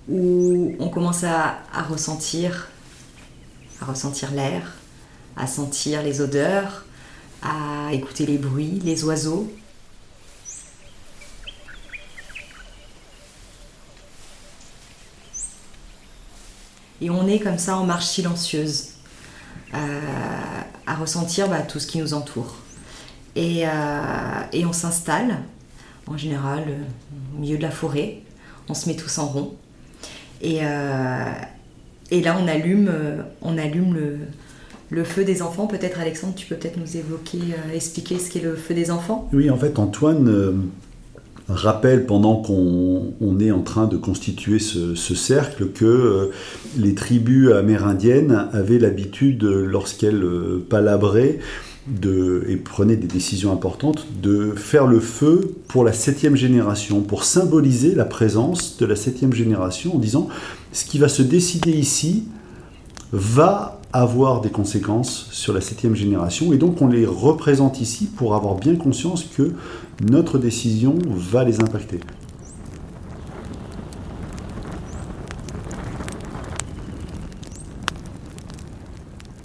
où 0.10 0.76
on 0.80 0.90
commence 0.90 1.24
à, 1.24 1.60
ressentir, 1.90 2.70
à 3.82 3.86
ressentir 3.86 4.32
l'air, 4.32 4.78
à 5.36 5.48
sentir 5.48 6.02
les 6.02 6.22
odeurs, 6.22 6.86
à 7.42 7.94
écouter 7.94 8.26
les 8.26 8.38
bruits, 8.38 8.82
les 8.84 9.04
oiseaux. 9.04 9.52
Et 17.00 17.10
on 17.10 17.28
est 17.28 17.40
comme 17.40 17.60
ça 17.60 17.78
en 17.78 17.86
marche 17.86 18.06
silencieuse, 18.06 18.90
euh, 19.74 20.02
à 20.88 20.96
ressentir 20.96 21.48
bah, 21.48 21.62
tout 21.62 21.80
ce 21.80 21.88
qui 21.88 22.00
nous 22.00 22.14
entoure. 22.14 22.56
Et, 23.36 23.68
euh, 23.68 24.66
on 24.66 24.74
s'installe, 24.74 25.38
en 26.08 26.18
général, 26.18 26.64
euh, 26.68 27.36
au 27.36 27.42
milieu 27.42 27.58
de 27.58 27.62
la 27.62 27.72
forêt. 27.72 28.22
On 28.68 28.74
se 28.74 28.90
met 28.90 28.96
tous 28.96 29.20
en 29.20 29.28
rond. 29.28 29.56
Et, 30.42 30.58
et 30.58 32.22
là, 32.22 32.38
on 32.40 32.48
allume, 32.48 32.92
on 33.42 33.58
allume 33.58 33.94
le, 33.94 34.20
le 34.90 35.04
feu 35.04 35.24
des 35.24 35.42
enfants. 35.42 35.68
Peut-être 35.68 36.00
Alexandre, 36.00 36.34
tu 36.36 36.48
peux 36.48 36.56
peut-être 36.56 36.78
nous 36.78 36.98
évoquer, 36.98 37.40
expliquer 37.74 38.20
ce 38.20 38.32
qu'est 38.32 38.44
le 38.44 38.56
feu 38.56 38.74
des 38.74 38.92
enfants? 38.92 39.30
Oui, 39.34 39.50
en 39.50 39.58
fait, 39.58 39.80
Antoine 39.80 40.70
rappelle 41.50 42.06
pendant 42.06 42.36
qu'on 42.36 43.40
est 43.40 43.52
en 43.52 43.62
train 43.62 43.88
de 43.88 43.98
constituer 43.98 44.60
ce, 44.60 44.96
cercle 44.96 45.68
que 45.68 46.32
les 46.78 46.94
tribus 46.94 47.52
amérindiennes 47.52 48.48
avaient 48.54 48.80
l'habitude, 48.80 49.44
lorsqu'elles 49.44 50.26
palabraient, 50.70 51.40
de, 51.88 52.44
et 52.48 52.58
prenaient 52.58 52.98
des 52.98 53.08
décisions 53.08 53.52
importantes, 53.52 54.08
de 54.22 54.52
faire 54.52 54.88
le 54.88 55.00
feu 55.00 55.56
pour 55.68 55.84
la 55.84 55.94
septième 55.94 56.36
génération, 56.36 57.02
pour 57.02 57.24
symboliser 57.24 57.96
la 57.96 58.06
présence 58.06 58.78
de 58.78 58.86
la 58.86 58.96
septième 58.96 59.34
génération 59.34 59.96
en 59.96 60.00
disant 60.00 60.28
ce 60.74 60.86
qui 60.86 61.00
va 61.00 61.08
se 61.08 61.22
décider 61.22 61.72
ici 61.72 62.26
va 63.12 63.77
avoir 63.94 64.42
des 64.42 64.50
conséquences 64.50 65.28
sur 65.32 65.54
la 65.54 65.62
septième 65.62 65.96
génération 65.96 66.52
et 66.54 66.58
donc 66.58 66.82
on 66.82 66.88
les 66.88 67.06
représente 67.06 67.80
ici 67.82 68.06
pour 68.06 68.36
avoir 68.36 68.56
bien 68.56 68.76
conscience 68.76 69.24
que 69.24 69.54
notre 70.10 70.38
décision 70.38 70.96
va 71.08 71.44
les 71.44 71.62
impacter. 71.62 72.00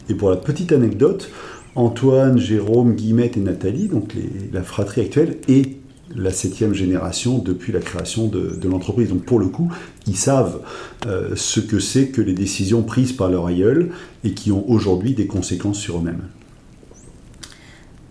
Et 0.08 0.14
pour 0.14 0.30
la 0.30 0.36
petite 0.36 0.72
anecdote, 0.72 1.30
Antoine, 1.74 2.36
Jérôme, 2.36 2.94
Guillemette 2.94 3.36
et 3.36 3.40
Nathalie, 3.40 3.88
donc 3.88 4.14
la 4.52 4.62
fratrie 4.62 5.00
actuelle, 5.00 5.38
et 5.48 5.78
la 6.14 6.30
septième 6.30 6.74
génération 6.74 7.38
depuis 7.38 7.72
la 7.72 7.80
création 7.80 8.26
de, 8.26 8.68
l'entreprise. 8.68 9.08
Donc 9.08 9.24
pour 9.24 9.38
le 9.38 9.48
coup, 9.48 9.72
ils 10.06 10.16
savent 10.16 10.60
euh, 11.06 11.34
ce 11.36 11.60
que 11.60 11.78
c'est 11.78 12.08
que 12.08 12.20
les 12.20 12.34
décisions 12.34 12.82
prises 12.82 13.12
par 13.12 13.28
leur 13.28 13.46
aïeul 13.46 13.90
et 14.24 14.32
qui 14.32 14.52
ont 14.52 14.68
aujourd'hui 14.68 15.14
des 15.14 15.26
conséquences 15.26 15.78
sur 15.78 15.98
eux-mêmes. 15.98 16.22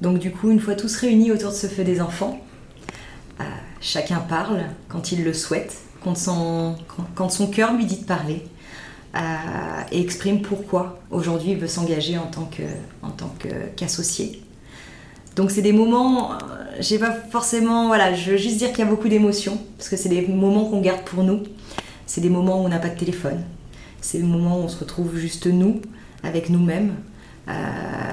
Donc 0.02 0.20
du 0.20 0.32
coup, 0.32 0.50
une 0.52 0.60
fois 0.60 0.76
tous 0.76 0.96
réunis 0.96 1.32
autour 1.32 1.52
de 1.52 1.56
ce 1.56 1.68
feu 1.68 1.84
des 1.84 2.02
enfants, 2.02 2.44
euh, 3.40 3.44
chacun 3.80 4.18
parle 4.18 4.62
quand 4.90 5.12
il 5.12 5.24
le 5.24 5.34
souhaite, 5.34 5.78
quand 6.04 6.16
son, 6.16 6.76
cœur 7.54 7.74
lui 7.76 7.86
dit 7.86 8.02
de 8.02 8.06
parler. 8.06 8.44
Euh, 9.14 9.20
et 9.92 10.00
exprime 10.00 10.42
pourquoi 10.42 11.02
aujourd'hui 11.12 11.52
il 11.52 11.58
veut 11.58 11.68
s'engager 11.68 12.18
en 12.18 12.28
tant 12.28 12.50
qu'associé. 13.76 14.42
Donc 15.36 15.52
c'est 15.52 15.62
des 15.62 15.72
moments, 15.72 16.34
euh, 16.34 16.36
j'ai 16.80 17.00
pas 17.00 17.12
forcément, 17.12 17.88
voilà, 17.88 18.14
je 18.14 18.32
veux 18.32 18.38
juste 18.38 18.58
dire 18.58 18.70
qu'il 18.70 18.80
y 18.80 18.88
a 18.88 18.90
beaucoup 18.90 19.08
d'émotions, 19.08 19.58
parce 19.78 19.90
que 19.90 19.96
c'est 19.96 20.10
des 20.10 20.28
moments 20.28 20.66
qu'on 20.66 20.82
garde 20.82 21.04
pour 21.04 21.24
nous. 21.24 21.44
C'est 22.06 22.22
des 22.22 22.30
moments 22.30 22.62
où 22.62 22.66
on 22.66 22.70
n'a 22.70 22.80
pas 22.80 22.90
de 22.90 23.00
téléphone. 23.00 23.42
C'est 24.02 24.18
des 24.18 24.26
moments 24.26 24.60
où 24.60 24.64
on 24.64 24.68
se 24.68 24.80
retrouve 24.80 25.16
juste 25.18 25.48
nous, 25.48 25.80
avec 26.24 26.50
nous-mêmes, 26.50 26.96
euh, 27.48 27.52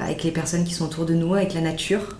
avec 0.04 0.22
les 0.22 0.30
personnes 0.30 0.64
qui 0.64 0.74
sont 0.74 0.84
autour 0.84 1.06
de 1.06 1.14
nous, 1.14 1.34
avec 1.34 1.54
la 1.54 1.60
nature. 1.60 2.16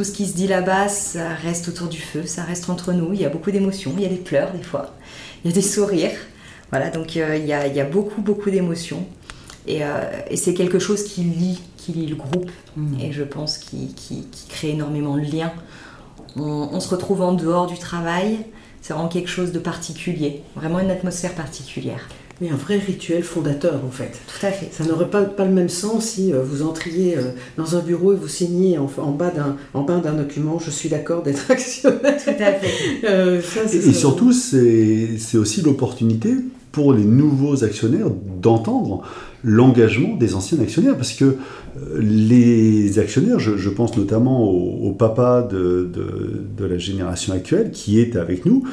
tout 0.00 0.04
ce 0.04 0.12
qui 0.12 0.26
se 0.26 0.32
dit 0.32 0.46
là-bas, 0.46 0.88
ça 0.88 1.28
reste 1.34 1.68
autour 1.68 1.88
du 1.88 2.00
feu, 2.00 2.24
ça 2.24 2.42
reste 2.42 2.70
entre 2.70 2.94
nous. 2.94 3.12
Il 3.12 3.20
y 3.20 3.26
a 3.26 3.28
beaucoup 3.28 3.50
d'émotions, 3.50 3.92
il 3.98 4.02
y 4.02 4.06
a 4.06 4.08
des 4.08 4.16
pleurs 4.16 4.50
des 4.50 4.62
fois, 4.62 4.94
il 5.44 5.50
y 5.50 5.52
a 5.52 5.54
des 5.54 5.60
sourires. 5.60 6.16
Voilà, 6.70 6.90
donc 6.90 7.16
euh, 7.16 7.36
il, 7.36 7.46
y 7.46 7.52
a, 7.52 7.84
beaucoup, 7.84 8.22
beaucoup 8.22 8.50
d'émotions. 8.50 9.04
Euh, 9.68 10.10
et, 10.30 10.36
c'est 10.36 10.54
quelque 10.54 10.78
chose 10.78 11.04
qui 11.04 11.22
lie, 11.22 11.60
qui 11.76 11.92
lie 11.92 12.06
le 12.06 12.16
groupe, 12.16 12.50
mmh. 12.76 13.00
et 13.00 13.12
je 13.12 13.22
pense 13.22 13.58
qui, 13.58 13.94
crée 14.48 14.70
énormément 14.70 15.16
de 15.16 15.22
liens. 15.22 15.52
on, 16.36 16.80
se 16.80 16.88
retrouve 16.88 17.22
en 17.22 17.32
dehors 17.32 17.66
du 17.66 17.78
travail, 17.78 18.38
c'est 18.82 18.94
vraiment 18.94 19.08
quelque 19.08 19.28
chose 19.28 19.52
de 19.52 19.58
particulier, 19.58 20.42
vraiment 20.56 20.80
une 20.80 20.90
atmosphère 20.90 21.34
particulière. 21.34 22.08
Mais 22.40 22.48
un 22.48 22.56
vrai 22.56 22.78
rituel 22.78 23.22
fondateur 23.22 23.82
en 23.86 23.90
fait. 23.90 24.18
Tout 24.26 24.46
à 24.46 24.50
fait. 24.50 24.70
Ça 24.72 24.84
n'aurait 24.84 25.10
pas, 25.10 25.24
pas, 25.24 25.44
le 25.44 25.50
même 25.50 25.68
sens 25.68 26.06
si 26.06 26.32
euh, 26.32 26.42
vous 26.42 26.62
entriez 26.62 27.18
euh, 27.18 27.32
dans 27.58 27.76
un 27.76 27.80
bureau 27.80 28.14
et 28.14 28.16
vous 28.16 28.28
signiez 28.28 28.78
en, 28.78 28.90
en 28.96 29.10
bas 29.10 29.30
d'un 29.30 30.12
document 30.14 30.58
je 30.58 30.70
suis 30.70 30.88
d'accord 30.88 31.22
d'être 31.22 31.50
actionnaire. 31.50 32.16
Tout 32.16 32.30
à 32.30 32.52
fait. 32.52 33.04
Euh, 33.04 33.42
et, 33.70 33.92
surtout, 33.92 34.32
c'est 34.32 35.36
aussi 35.36 35.60
l'opportunité 35.60 36.30
pour 36.72 36.92
les 36.92 37.04
nouveaux 37.04 37.64
actionnaires 37.64 38.08
d'entendre 38.40 39.02
l'engagement 39.42 40.16
des 40.16 40.34
anciens 40.34 40.60
actionnaires 40.60 40.96
parce 40.96 41.12
que 41.12 41.36
les 41.98 42.98
actionnaires, 42.98 43.38
je, 43.38 43.68
pense 43.68 43.96
notamment 43.96 44.44
au, 44.44 44.92
papa 44.92 45.46
de, 45.50 45.90
de, 45.92 46.44
de, 46.56 46.64
la 46.64 46.78
génération 46.78 47.32
actuelle 47.32 47.70
qui 47.70 48.00
est 48.00 48.16
avec 48.16 48.44
nous, 48.44 48.64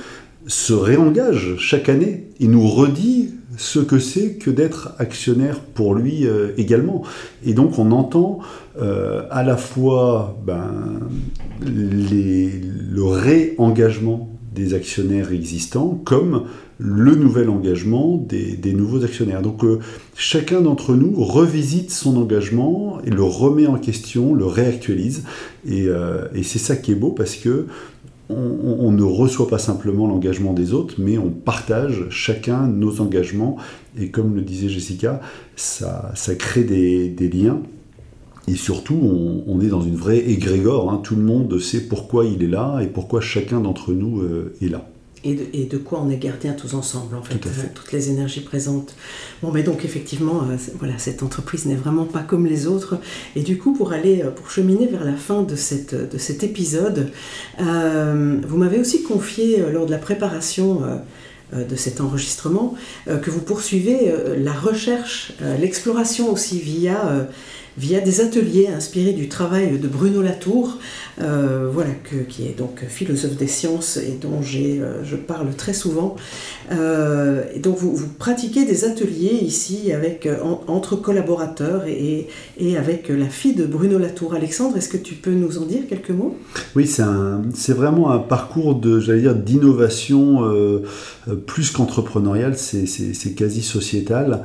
se 0.48 0.74
réengage 0.74 1.56
chaque 1.58 1.90
année 1.90 2.30
et 2.40 2.48
nous 2.48 2.68
redit 2.68 3.32
ce 3.58 3.80
que 3.80 4.00
c'est 4.00 4.36
que 4.36 4.50
d'être 4.50 4.94
actionnaire 5.00 5.60
pour 5.60 5.96
lui 5.96 6.26
euh, 6.26 6.52
également. 6.58 7.04
Et 7.46 7.54
donc 7.54 7.80
on 7.80 7.92
entend 7.92 8.40
euh, 8.80 9.24
à 9.30 9.44
la 9.44 9.58
fois 9.58 10.38
ben, 10.46 11.00
le 11.66 13.04
réengagement 13.04 14.30
des 14.54 14.74
actionnaires 14.74 15.32
existants 15.32 16.00
comme 16.06 16.46
le 16.80 17.16
nouvel 17.16 17.50
engagement 17.50 18.18
des, 18.18 18.74
nouveaux 18.74 19.04
actionnaires. 19.04 19.42
Donc 19.42 19.64
euh, 19.64 19.80
chacun 20.16 20.62
d'entre 20.62 20.96
nous 20.96 21.14
revisite 21.24 21.92
son 21.92 22.18
engagement 22.18 23.00
et 23.04 23.10
le 23.10 23.24
remet 23.24 23.68
en 23.68 23.78
question, 23.78 24.34
le 24.34 24.46
réactualise. 24.46 25.24
Et, 25.68 25.88
et 26.34 26.44
c'est 26.44 26.60
ça 26.60 26.76
qui 26.76 26.92
est 26.92 26.96
beau 26.96 27.12
parce 27.12 27.36
que 27.36 27.68
on, 28.30 28.92
ne 28.92 29.04
reçoit 29.04 29.48
pas 29.48 29.58
simplement 29.58 30.08
l'engagement 30.08 30.54
des 30.54 30.74
autres, 30.74 30.96
mais 30.98 31.18
on 31.18 31.30
partage 31.30 32.08
chacun 32.10 32.68
nos 32.68 33.00
engagements. 33.00 33.58
Et 34.00 34.10
comme 34.10 34.36
le 34.36 34.42
disait 34.42 34.70
Jessica, 34.70 35.22
ça, 35.56 36.14
crée 36.38 36.64
des, 36.64 37.30
liens. 37.30 37.62
Et 38.48 38.56
surtout, 38.56 39.00
on, 39.48 39.62
est 39.62 39.68
dans 39.68 39.82
une 39.82 39.96
vraie 39.96 40.20
égrégore. 40.20 40.92
Hein. 40.92 41.02
Tout 41.04 41.16
le 41.16 41.24
monde 41.24 41.60
sait 41.60 41.82
pourquoi 41.88 42.26
il 42.26 42.44
est 42.44 42.48
là 42.48 42.80
et 42.82 42.88
pourquoi 42.88 43.22
chacun 43.22 43.60
d'entre 43.60 43.94
nous 43.94 44.22
euh, 44.22 44.54
est 44.62 44.70
là 44.70 44.88
et 45.24 45.66
de, 45.66 45.78
quoi 45.78 46.02
on 46.04 46.10
est 46.10 46.18
gardien 46.18 46.54
tous 46.54 46.74
ensemble, 46.74 47.16
en 47.16 47.24
fait, 47.24 47.46
euh, 47.46 47.50
toutes 47.74 47.92
les 47.92 48.10
énergies 48.10 48.42
présentes. 48.42 48.96
Bon, 49.42 49.52
mais 49.52 49.64
donc 49.64 49.84
effectivement, 49.84 50.44
euh, 50.50 50.58
voilà, 50.78 50.98
cette 50.98 51.24
entreprise 51.24 51.66
n'est 51.66 51.76
vraiment 51.76 52.06
pas 52.06 52.22
comme 52.22 52.46
les 52.46 52.68
autres. 52.68 52.98
Et 53.36 53.42
du 53.42 53.58
coup, 53.58 53.74
pour 53.74 53.94
aller, 53.94 54.22
euh, 54.24 54.32
pour 54.32 54.50
cheminer 54.50 54.88
vers 54.88 55.04
la 55.04 55.16
fin 55.16 55.44
de, 55.44 55.56
cette, 55.56 55.96
de 55.96 56.18
cet 56.18 56.44
épisode, 56.44 57.12
vous 57.60 58.58
m'avez 58.58 58.80
aussi 58.80 59.04
confié 59.04 59.64
lors 59.72 59.86
de 59.86 59.92
la 59.92 59.98
préparation 59.98 60.82
de 61.54 61.76
cet 61.76 62.02
enregistrement 62.02 62.76
que 63.06 63.30
vous 63.30 63.42
poursuivez 63.42 64.14
la 64.38 64.54
recherche, 64.54 65.34
l'exploration 65.60 66.32
aussi 66.32 66.60
via 66.60 67.28
via 67.78 68.02
des 68.02 68.22
ateliers 68.22 68.68
inspirés 68.68 69.14
du 69.14 69.30
travail 69.30 69.78
de 69.78 69.88
Bruno 69.88 70.22
Latour, 70.22 70.78
euh, 71.22 71.70
voilà, 71.72 71.92
qui 72.28 72.48
est 72.48 72.58
donc 72.58 72.84
philosophe 72.88 73.36
des 73.36 73.48
sciences 73.48 73.98
et 73.98 74.18
dont 74.20 74.42
euh, 74.56 75.04
je 75.04 75.16
parle 75.16 75.50
très 75.56 75.74
souvent. 75.74 76.16
Euh, 76.72 77.44
donc 77.62 77.78
vous, 77.78 78.08
pratiquez 78.18 78.66
des 78.66 78.84
ateliers 78.84 79.38
ici 79.42 79.92
avec, 79.92 80.28
entre 80.68 80.96
collaborateurs 80.96 81.86
et, 81.88 82.28
avec 82.78 83.10
la 83.10 83.28
fille 83.28 83.54
de 83.54 83.66
Bruno 83.66 84.00
Latour. 84.00 84.34
Alexandre, 84.34 84.78
est-ce 84.78 84.90
que 84.90 84.98
tu 84.98 85.14
peux 85.14 85.32
nous 85.32 85.60
en 85.60 85.66
dire 85.66 85.82
quelques 85.88 86.10
mots? 86.10 86.36
Oui, 86.76 86.88
c'est 86.88 87.74
vraiment 87.74 88.12
un 88.12 88.20
parcours 88.20 88.76
de, 88.76 89.00
j'allais 89.00 89.22
dire, 89.22 89.36
d'innovation 89.36 90.42
plus 91.46 91.72
qu'entrepreneurial, 91.72 92.58
c'est 92.58 93.36
quasi 93.36 93.62
sociétal. 93.62 94.44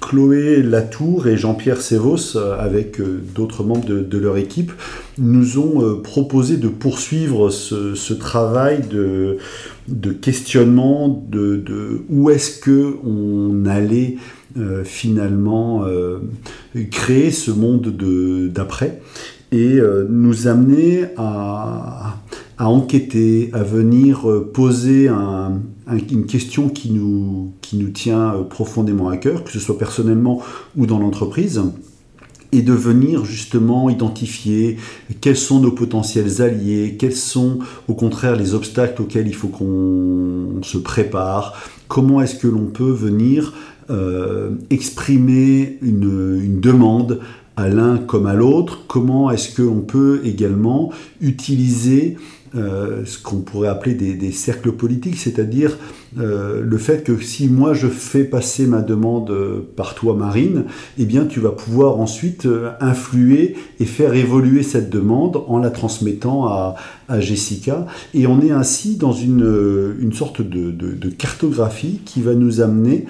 Chloé 0.00 0.62
Latour 0.62 1.26
et 1.26 1.36
Jean-Pierre 1.36 1.80
Sévos, 1.80 2.36
euh, 2.36 2.58
avec 2.58 3.00
euh, 3.00 3.20
d'autres 3.34 3.64
membres 3.64 3.86
de, 3.86 4.18
leur 4.18 4.36
équipe, 4.36 4.72
nous 5.18 5.58
ont 5.58 5.82
euh, 5.82 6.00
proposé 6.00 6.56
de 6.56 6.68
poursuivre 6.68 7.50
ce, 7.50 8.12
travail 8.14 8.80
de, 8.88 9.38
questionnement 10.12 11.24
de, 11.28 12.02
où 12.08 12.30
est-ce 12.30 12.60
que 12.60 12.96
on 13.04 13.66
allait 13.66 14.16
finalement 14.84 15.84
créer 16.90 17.30
ce 17.30 17.50
monde 17.50 17.94
d'après. 18.52 19.00
Et 19.52 19.78
nous 20.08 20.48
amener 20.48 21.04
à, 21.16 22.16
à 22.58 22.68
enquêter, 22.68 23.50
à 23.52 23.62
venir 23.62 24.28
euh, 24.28 24.50
poser 24.52 25.08
une 25.08 26.26
question 26.26 26.68
qui 26.68 26.90
nous, 26.90 27.52
qui 27.60 27.76
nous 27.76 27.90
tient 27.90 28.34
euh, 28.34 28.42
profondément 28.42 29.08
à 29.08 29.16
cœur, 29.16 29.44
que 29.44 29.52
ce 29.52 29.60
soit 29.60 29.78
personnellement 29.78 30.42
ou 30.76 30.86
dans 30.86 30.98
l'entreprise, 30.98 31.62
et 32.50 32.62
de 32.62 32.72
venir 32.72 33.24
justement 33.24 33.90
identifier 33.90 34.78
quels 35.20 35.36
sont 35.36 35.60
nos 35.60 35.70
potentiels 35.70 36.42
alliés, 36.42 36.96
quels 36.98 37.14
sont 37.14 37.58
au 37.86 37.94
contraire 37.94 38.36
les 38.36 38.54
obstacles 38.54 39.02
auxquels 39.02 39.28
il 39.28 39.34
faut 39.34 39.48
qu'on 39.48 40.62
se 40.62 40.78
prépare, 40.78 41.54
comment 41.86 42.20
est-ce 42.20 42.36
que 42.36 42.48
l'on 42.48 42.66
peut 42.66 42.90
venir 42.90 43.54
euh, 43.90 44.50
exprimer 44.70 45.78
une, 45.82 46.40
une 46.42 46.60
demande 46.60 47.20
à 47.56 47.68
l'un 47.68 47.98
comme 47.98 48.26
à 48.26 48.34
l'autre, 48.34 48.84
comment 48.86 49.30
est-ce 49.30 49.60
qu'on 49.60 49.80
peut 49.80 50.20
également 50.24 50.90
utiliser 51.20 52.16
euh, 52.58 53.04
ce 53.04 53.22
qu'on 53.22 53.38
pourrait 53.40 53.68
appeler 53.68 53.94
des, 53.94 54.32
cercles 54.32 54.72
politiques, 54.72 55.16
c'est-à-dire 55.16 55.78
euh, 56.18 56.62
le 56.62 56.78
fait 56.78 57.04
que 57.04 57.20
si 57.20 57.48
moi 57.48 57.72
je 57.72 57.86
fais 57.86 58.24
passer 58.24 58.66
ma 58.66 58.80
demande 58.80 59.32
par 59.76 59.94
toi 59.94 60.14
Marine, 60.14 60.64
eh 60.98 61.04
bien 61.04 61.26
tu 61.26 61.40
vas 61.40 61.50
pouvoir 61.50 62.00
ensuite 62.00 62.46
euh, 62.46 62.70
influer 62.80 63.56
et 63.80 63.84
faire 63.84 64.14
évoluer 64.14 64.62
cette 64.62 64.90
demande 64.90 65.42
en 65.46 65.58
la 65.58 65.70
transmettant 65.70 66.46
à, 66.46 66.76
Jessica. 67.20 67.86
Et 68.12 68.26
on 68.26 68.40
est 68.42 68.50
ainsi 68.50 68.96
dans 68.96 69.12
une, 69.12 69.96
une 69.98 70.12
sorte 70.12 70.42
de 70.42 71.08
cartographie 71.08 72.00
qui 72.04 72.20
va 72.20 72.34
nous 72.34 72.60
amener 72.60 73.06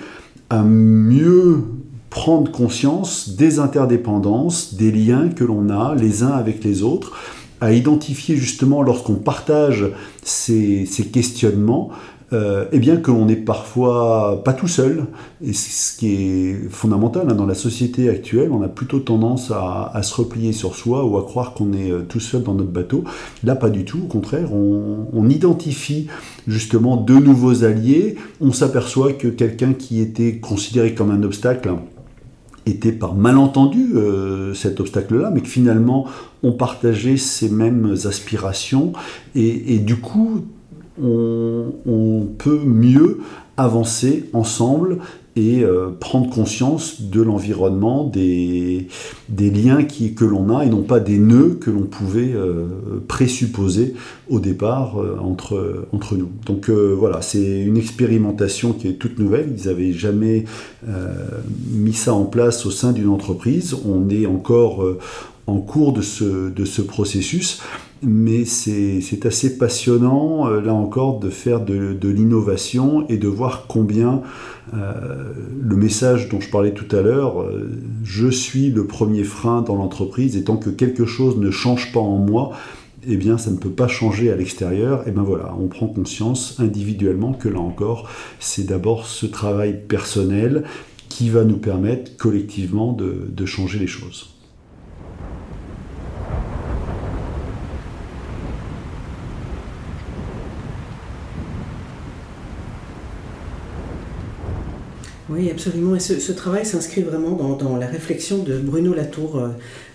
à 0.51 0.63
mieux 0.63 1.65
prendre 2.11 2.51
conscience 2.51 3.31
des 3.31 3.59
interdépendances, 3.59 4.75
des 4.75 4.91
liens 4.93 5.29
que 5.29 5.45
l'on 5.45 5.69
a 5.69 5.95
les 5.95 6.23
uns 6.23 6.31
avec 6.33 6.65
les 6.65 6.83
autres, 6.83 7.13
à 7.61 7.73
identifier 7.73 8.37
justement 8.37 8.83
lorsqu'on 8.83 9.15
partage 9.15 9.87
ces, 10.23 10.87
questionnements, 11.13 11.91
euh, 12.35 12.67
eh 12.73 12.79
bien 12.79 12.99
que 12.99 13.11
l'on 13.11 13.25
n'est 13.25 13.37
parfois 13.37 14.43
pas 14.45 14.53
tout 14.53 14.69
seul, 14.69 15.07
et 15.43 15.55
ce 15.55 15.97
qui 15.97 16.13
est 16.13 16.71
fondamental 16.71 17.27
hein, 17.31 17.35
dans 17.35 17.47
la 17.47 17.55
société 17.55 18.11
actuelle, 18.11 18.51
on 18.53 18.61
a 18.63 18.69
plutôt 18.69 18.99
tendance 18.99 19.51
à, 19.51 19.99
se 20.03 20.15
replier 20.15 20.53
sur 20.53 20.75
soi 20.75 21.05
ou 21.05 21.17
à 21.17 21.23
croire 21.25 21.55
qu'on 21.55 21.73
est 21.73 21.91
euh, 21.91 22.03
tout 22.07 22.21
seul 22.21 22.43
dans 22.43 22.55
notre 22.55 22.71
bateau. 22.71 23.05
Là, 23.45 23.57
pas 23.57 23.71
du 23.71 23.85
tout, 23.85 24.01
au 24.05 24.09
contraire, 24.09 24.53
on, 24.53 25.07
on 25.13 25.29
identifie 25.31 26.09
justement 26.47 26.97
de 26.97 27.15
nouveaux 27.15 27.65
alliés, 27.65 28.17
on 28.43 28.53
s'aperçoit 28.53 29.15
que 29.15 29.29
quelqu'un 29.29 29.73
qui 29.73 30.01
était 30.01 30.37
considéré 30.37 30.95
comme 30.95 31.11
un 31.11 31.23
obstacle, 31.23 31.71
était 32.71 32.93
par 32.93 33.15
malentendu 33.15 33.93
euh, 33.95 34.55
cet 34.55 34.81
obstacle-là, 34.81 35.31
mais 35.33 35.41
que 35.41 35.49
finalement 35.49 36.07
on 36.43 36.53
partageait 36.53 37.17
ces 37.17 37.49
mêmes 37.49 37.95
aspirations. 38.05 38.93
Et, 39.35 39.79
du 39.79 39.97
coup 39.97 40.45
on, 41.01 42.29
peut 42.39 42.61
mieux 42.65 43.21
avancer 43.57 44.29
ensemble 44.33 44.99
et 45.39 45.63
euh, 45.63 45.91
prendre 45.99 46.29
conscience 46.29 47.01
de 47.01 47.23
l'environnement, 47.23 48.05
des, 48.05 48.89
liens 49.39 49.85
que 49.85 50.25
l'on 50.25 50.57
a 50.57 50.65
et 50.65 50.69
non 50.69 50.83
pas 50.83 50.99
des 50.99 51.19
nœuds 51.19 51.59
que 51.61 51.71
l'on 51.71 51.83
pouvait 51.83 52.33
euh, 52.35 52.67
présupposer 53.07 53.95
au 54.29 54.41
départ 54.41 55.01
euh, 55.01 55.17
entre, 55.23 56.17
nous. 56.17 56.31
Donc 56.45 56.69
voilà, 56.71 57.23
c'est 57.23 57.61
une 57.61 57.77
expérimentation 57.77 58.73
qui 58.73 58.89
est 58.89 58.95
toute 58.95 59.19
nouvelle. 59.19 59.55
Ils 59.57 59.69
n'avaient 59.69 59.93
jamais 59.93 60.45
mis 61.71 61.93
ça 61.93 62.15
en 62.15 62.25
place 62.25 62.67
au 62.67 62.71
sein 62.71 62.93
d'une 62.93 63.09
entreprise. 63.09 63.77
On 63.87 64.11
est 64.11 64.27
encore 64.27 64.85
en 65.47 65.59
cours 65.59 65.93
de 65.93 66.03
ce, 66.03 66.83
processus 66.83 67.61
mais 68.01 68.45
c'est 68.45 69.27
assez 69.27 69.59
passionnant, 69.59 70.49
là 70.49 70.73
encore, 70.73 71.19
de 71.19 71.31
faire 71.31 71.61
de, 71.61 72.09
l'innovation 72.09 73.05
et 73.09 73.17
de 73.17 73.27
voir 73.27 73.65
combien 73.67 74.23
euh, 74.75 75.33
le 75.61 75.77
message 75.77 76.29
dont 76.29 76.41
je 76.41 76.51
parlais 76.51 76.73
tout 76.73 76.95
à 76.95 77.01
l'heure, 77.01 77.43
euh, 77.43 77.71
je 78.05 78.29
suis 78.29 78.71
le 78.71 78.87
premier 78.87 79.25
frein 79.25 79.63
dans 79.63 79.77
l'entreprise, 79.77 80.37
et 80.37 80.45
tant 80.45 80.57
que 80.57 80.71
quelque 80.71 81.07
chose 81.07 81.37
ne 81.39 81.51
change 81.51 81.93
pas 81.93 82.01
en 82.01 82.19
moi, 82.19 82.53
eh 83.07 83.17
bien, 83.17 83.39
ça 83.39 83.51
ne 83.51 83.57
peut 83.57 83.71
pas 83.71 83.89
changer 83.89 84.31
à 84.31 84.37
l'extérieur. 84.37 85.07
Et 85.07 85.13
bien 85.13 85.23
voilà, 85.23 85.55
on 85.59 85.69
prend 85.69 85.87
conscience 85.87 86.57
individuellement 86.59 87.33
que 87.33 87.49
là 87.49 87.61
encore, 87.61 88.09
c'est 88.41 88.67
d'abord 88.67 89.07
ce 89.07 89.27
travail 89.27 89.81
personnel 89.87 90.65
qui 91.09 91.31
va 91.31 91.45
nous 91.45 91.59
permettre 91.59 92.17
collectivement 92.17 92.93
de 92.93 93.47
changer 93.47 93.79
les 93.79 93.87
choses. 93.87 94.38
Oui, 105.31 105.51
absolument. 105.51 105.95
Et 105.95 106.01
ce, 106.01 106.33
travail 106.33 106.65
s'inscrit 106.65 107.03
vraiment 107.03 107.33
dans, 107.33 107.77
la 107.77 107.87
réflexion 107.87 108.43
de 108.43 108.57
Bruno 108.57 108.95
Latour 108.95 109.37
euh, 109.37 109.49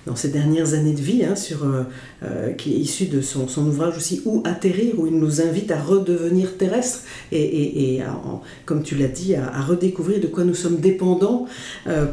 dans 0.05 0.15
ses 0.15 0.27
dernières 0.27 0.75
années 0.75 0.93
de 0.93 1.01
vie, 1.01 1.25
hein, 1.25 1.35
sur, 1.35 1.63
euh, 1.63 1.83
euh, 2.21 2.51
qui 2.51 2.75
est 2.75 2.77
issu 2.77 3.05
de 3.07 3.19
son, 3.19 3.47
ouvrage 3.65 3.97
aussi 3.97 4.21
Où 4.25 4.43
atterrir, 4.45 4.99
où 4.99 5.07
il 5.07 5.17
nous 5.17 5.41
invite 5.41 5.71
à 5.71 5.81
redevenir 5.81 6.55
terrestres 6.57 7.01
et, 7.31 8.01
comme 8.65 8.83
tu 8.83 8.95
l'as 8.95 9.07
dit, 9.07 9.33
à, 9.33 9.61
redécouvrir 9.61 10.19
de 10.19 10.27
quoi 10.27 10.43
nous 10.43 10.53
sommes 10.53 10.77
dépendants 10.77 11.47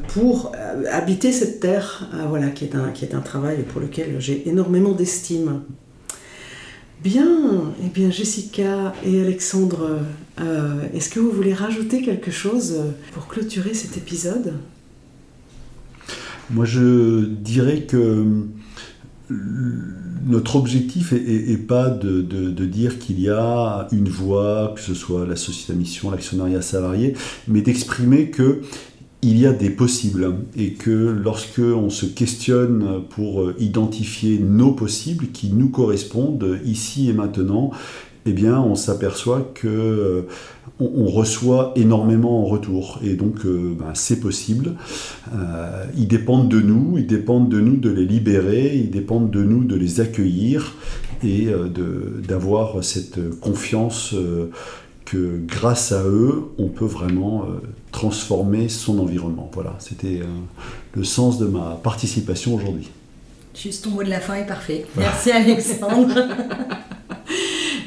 pour 0.08 0.52
habiter 0.90 1.32
cette 1.32 1.60
terre, 1.60 2.08
voilà, 2.28 2.48
qui 2.48 2.64
est, 2.64 2.74
un, 2.74 2.90
qui 2.90 3.04
est 3.04 3.14
un 3.14 3.20
travail 3.20 3.64
pour 3.64 3.80
lequel 3.80 4.16
j'ai 4.18 4.48
énormément 4.48 4.92
d'estime. 4.92 5.62
Bien, 7.02 7.72
eh 7.82 7.88
bien 7.88 8.10
Jessica 8.10 8.92
et 9.06 9.22
Alexandre, 9.22 10.00
euh, 10.38 10.82
est-ce 10.92 11.08
que 11.08 11.18
vous 11.18 11.30
voulez 11.30 11.54
rajouter 11.54 12.02
quelque 12.02 12.30
chose 12.30 12.76
pour 13.12 13.26
clôturer 13.26 13.72
cet 13.72 13.96
épisode? 13.96 14.52
Moi 16.50 16.66
je 16.66 17.24
dirais 17.24 17.84
que 17.84 18.26
notre 20.26 20.56
objectif 20.56 21.12
n'est 21.12 21.56
pas 21.56 21.88
de, 21.88 22.20
de 22.20 22.66
dire 22.66 22.98
qu'il 22.98 23.18
y 23.18 23.30
a 23.30 23.88
une 23.92 24.08
voie, 24.08 24.74
que 24.74 24.82
ce 24.82 24.92
soit 24.92 25.24
la 25.24 25.36
société 25.36 25.72
à 25.72 25.76
mission, 25.76 26.10
l'actionnariat 26.10 26.60
salarié, 26.60 27.14
mais 27.48 27.62
d'exprimer 27.62 28.30
que 28.30 28.60
il 29.22 29.38
y 29.38 29.46
a 29.46 29.52
des 29.52 29.70
possibles 29.70 30.34
et 30.56 30.72
que 30.72 30.90
lorsque 30.90 31.58
on 31.60 31.90
se 31.90 32.06
questionne 32.06 33.02
pour 33.10 33.52
identifier 33.58 34.38
nos 34.38 34.72
possibles 34.72 35.26
qui 35.28 35.50
nous 35.50 35.68
correspondent 35.68 36.58
ici 36.64 37.10
et 37.10 37.12
maintenant, 37.12 37.70
eh 38.26 38.32
bien, 38.32 38.60
on 38.60 38.74
s'aperçoit 38.74 39.50
que 39.54 39.66
euh, 39.66 40.22
on, 40.78 41.06
reçoit 41.06 41.72
énormément 41.76 42.42
en 42.42 42.44
retour. 42.44 43.00
Et 43.02 43.14
donc, 43.14 43.46
euh, 43.46 43.74
ben, 43.78 43.92
c'est 43.94 44.20
possible. 44.20 44.74
Euh, 45.34 45.84
ils 45.96 46.06
dépendent 46.06 46.48
de 46.48 46.60
nous, 46.60 46.98
ils 46.98 47.06
dépendent 47.06 47.48
de 47.48 47.60
nous 47.60 47.76
de 47.76 47.90
les 47.90 48.04
libérer, 48.04 48.76
ils 48.76 48.90
dépendent 48.90 49.30
de 49.30 49.42
nous 49.42 49.64
de 49.64 49.74
les 49.74 50.00
accueillir 50.00 50.74
et 51.22 51.48
d'avoir 52.26 52.82
cette 52.82 53.38
confiance 53.40 54.14
que 55.10 55.40
grâce 55.44 55.90
à 55.90 56.04
eux, 56.04 56.52
on 56.56 56.68
peut 56.68 56.84
vraiment 56.84 57.42
euh, 57.42 57.60
transformer 57.90 58.68
son 58.68 59.00
environnement. 59.00 59.50
Voilà, 59.52 59.74
c'était 59.80 60.20
euh, 60.20 60.26
le 60.94 61.02
sens 61.02 61.38
de 61.38 61.46
ma 61.46 61.80
participation 61.82 62.54
aujourd'hui. 62.54 62.88
Juste 63.52 63.84
ton 63.84 63.90
mot 63.90 64.04
de 64.04 64.08
la 64.08 64.20
fin 64.20 64.34
est 64.34 64.46
parfait. 64.46 64.86
Merci 64.96 65.32
Alexandre. 65.32 66.14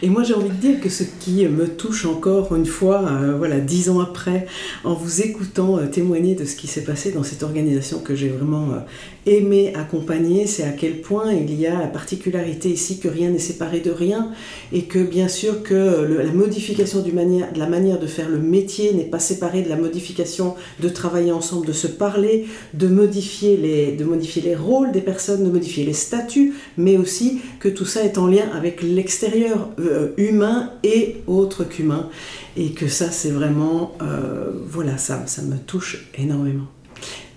Et 0.06 0.10
moi, 0.10 0.24
j'ai 0.24 0.34
envie 0.34 0.49
de 0.49 0.56
dire 0.56 0.82
que 0.82 0.89
ce 0.89 1.06
qui 1.22 1.45
me 1.47 1.66
touche 1.66 2.06
encore 2.06 2.54
une 2.54 2.66
fois, 2.66 3.06
euh, 3.08 3.38
voilà, 3.38 3.62
dix 3.62 3.89
ans 3.89 4.01
après, 4.01 4.47
en 4.84 4.93
vous 4.95 5.22
écoutant 5.22 5.80
témoigner 5.88 6.36
de 6.36 6.43
ce 6.43 6.58
qui 6.58 6.68
s'est 6.68 6.84
passé 6.84 7.14
dans 7.14 7.24
cette 7.24 7.41
organisation 7.41 7.99
que 7.99 8.14
j'ai 8.14 8.28
vraiment 8.28 8.84
aimer 9.26 9.74
accompagner, 9.76 10.47
c'est 10.47 10.64
à 10.64 10.72
quel 10.72 10.99
point 10.99 11.32
il 11.32 11.58
y 11.58 11.66
a 11.66 11.80
la 11.80 11.88
particularité 11.88 12.70
ici 12.70 12.99
que 12.99 13.08
rien 13.08 13.30
n'est 13.30 13.39
séparé 13.39 13.80
de 13.80 13.91
rien 13.91 14.32
et 14.74 14.84
que 14.84 14.99
bien 14.99 15.28
sûr 15.28 15.64
que 15.64 15.74
la 16.22 16.32
modification 16.34 17.01
du 17.01 17.14
de 17.14 17.60
la 17.60 17.68
manière 17.68 17.99
de 17.99 18.08
faire 18.08 18.28
le 18.28 18.39
métier 18.39 18.91
n'est 18.93 19.04
pas 19.04 19.20
séparée 19.20 19.62
de 19.62 19.70
la 19.70 19.76
modification 19.76 20.56
de 20.82 20.89
travailler 20.89 21.32
ensemble, 21.32 21.68
de 21.68 21.74
se 21.74 21.86
parler, 21.86 22.47
de 22.74 22.88
modifier 22.88 23.56
les, 23.56 23.91
de 23.91 24.04
modifier 24.04 24.41
les 24.41 24.56
rôles 24.56 24.91
des 24.91 25.01
personnes, 25.01 25.45
de 25.45 25.51
modifier 25.51 25.86
les 25.86 25.93
statuts, 25.93 26.54
mais 26.76 26.97
aussi 26.97 27.39
que 27.60 27.70
tout 27.70 27.86
ça 27.86 28.04
est 28.04 28.18
en 28.18 28.28
lien 28.28 28.49
avec 28.54 28.82
l'extérieur. 28.82 29.70
Euh, 29.80 29.93
humain 30.18 30.72
et 30.84 31.18
autre 31.28 31.64
qu'humain 31.64 32.10
et 32.58 32.72
que 32.72 32.88
ça 32.88 33.10
c'est 33.12 33.32
vraiment, 33.32 33.96
euh, 34.02 34.52
voilà, 34.68 34.98
ça, 34.98 35.26
ça 35.28 35.41
me 35.41 35.58
touche 35.58 36.08
énormément. 36.18 36.68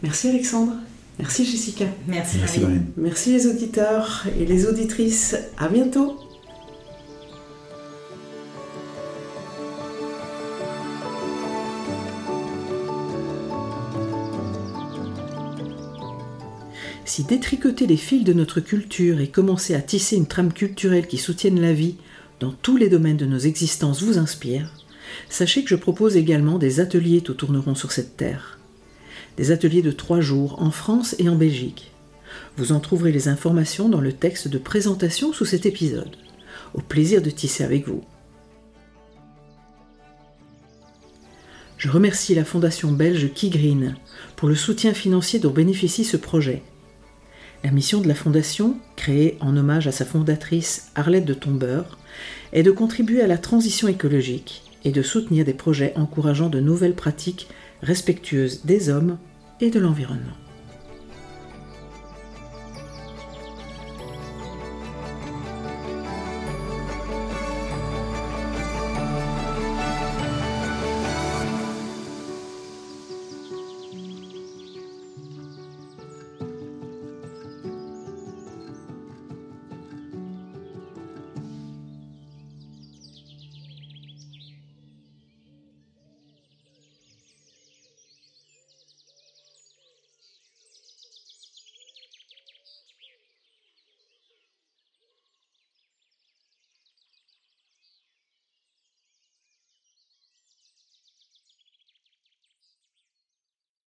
Merci 0.02 0.28
Alexandre. 0.28 0.72
Merci 1.18 1.46
Jessica. 1.46 1.86
Merci, 2.07 2.36
Merci 2.38 2.61
Merci 2.96 3.32
les 3.32 3.46
auditeurs 3.46 4.26
et 4.38 4.44
les 4.44 4.66
auditrices. 4.66 5.36
À 5.57 5.68
bientôt. 5.68 6.18
Si 17.07 17.24
détricoter 17.24 17.86
les 17.86 17.96
fils 17.96 18.24
de 18.24 18.34
notre 18.34 18.61
culture 18.61 19.20
et 19.20 19.28
commencer 19.28 19.74
à 19.74 19.80
tisser 19.80 20.16
une 20.16 20.26
trame 20.26 20.52
culturelle 20.52 21.07
qui 21.07 21.16
soutienne 21.16 21.59
la 21.59 21.72
vie 21.72 21.96
dans 22.41 22.53
tous 22.53 22.76
les 22.76 22.89
domaines 22.89 23.16
de 23.16 23.26
nos 23.26 23.39
existences 23.39 24.03
vous 24.03 24.18
inspire, 24.18 24.72
sachez 25.28 25.62
que 25.62 25.70
je 25.70 25.76
propose 25.76 26.16
également 26.16 26.59
des 26.59 26.80
ateliers 26.80 27.20
tout 27.22 27.34
tourneront 27.34 27.74
sur 27.74 27.93
cette 27.93 28.16
terre 28.16 28.57
des 29.37 29.51
ateliers 29.51 29.82
de 29.82 29.93
trois 29.93 30.20
jours 30.20 30.62
en 30.62 30.70
France 30.70 31.14
et 31.18 31.28
en 31.28 31.37
Belgique. 31.37 31.93
Vous 32.57 32.72
en 32.72 32.80
trouverez 32.80 33.12
les 33.12 33.28
informations 33.28 33.89
dans 33.89 34.01
le 34.01 34.12
texte 34.12 34.49
de 34.49 34.59
présentation 34.59 35.32
sous 35.32 35.45
cet 35.45 35.66
épisode. 35.66 36.16
Au 36.74 36.80
plaisir 36.80 37.22
de 37.22 37.30
tisser 37.30 37.64
avec 37.64 37.87
vous. 37.87 38.03
Je 41.76 41.91
remercie 41.91 42.34
la 42.34 42.45
fondation 42.45 42.91
belge 42.93 43.32
Key 43.34 43.51
Green 43.51 43.97
pour 44.34 44.49
le 44.49 44.55
soutien 44.55 44.95
financier 44.95 45.39
dont 45.39 45.51
bénéficie 45.51 46.05
ce 46.05 46.16
projet. 46.16 46.62
La 47.64 47.70
mission 47.70 48.01
de 48.01 48.09
la 48.09 48.14
Fondation, 48.14 48.76
créée 48.97 49.37
en 49.41 49.57
hommage 49.57 49.87
à 49.87 49.93
sa 49.93 50.05
fondatrice 50.05 50.91
Arlette 50.95 51.24
de 51.24 51.34
Tombeur, 51.34 51.99
est 52.52 52.62
de 52.62 52.70
contribuer 52.70 53.22
à 53.22 53.26
la 53.26 53.38
transition 53.38 53.88
écologique 53.88 54.62
et 54.84 54.90
de 54.90 55.02
soutenir 55.02 55.44
des 55.44 55.54
projets 55.54 55.92
encourageant 55.96 56.48
de 56.48 56.60
nouvelles 56.60 56.94
pratiques 56.94 57.48
respectueuses 57.82 58.64
des 58.64 58.88
hommes 58.88 59.18
et 59.60 59.70
de 59.70 59.80
l'environnement. 59.80 60.45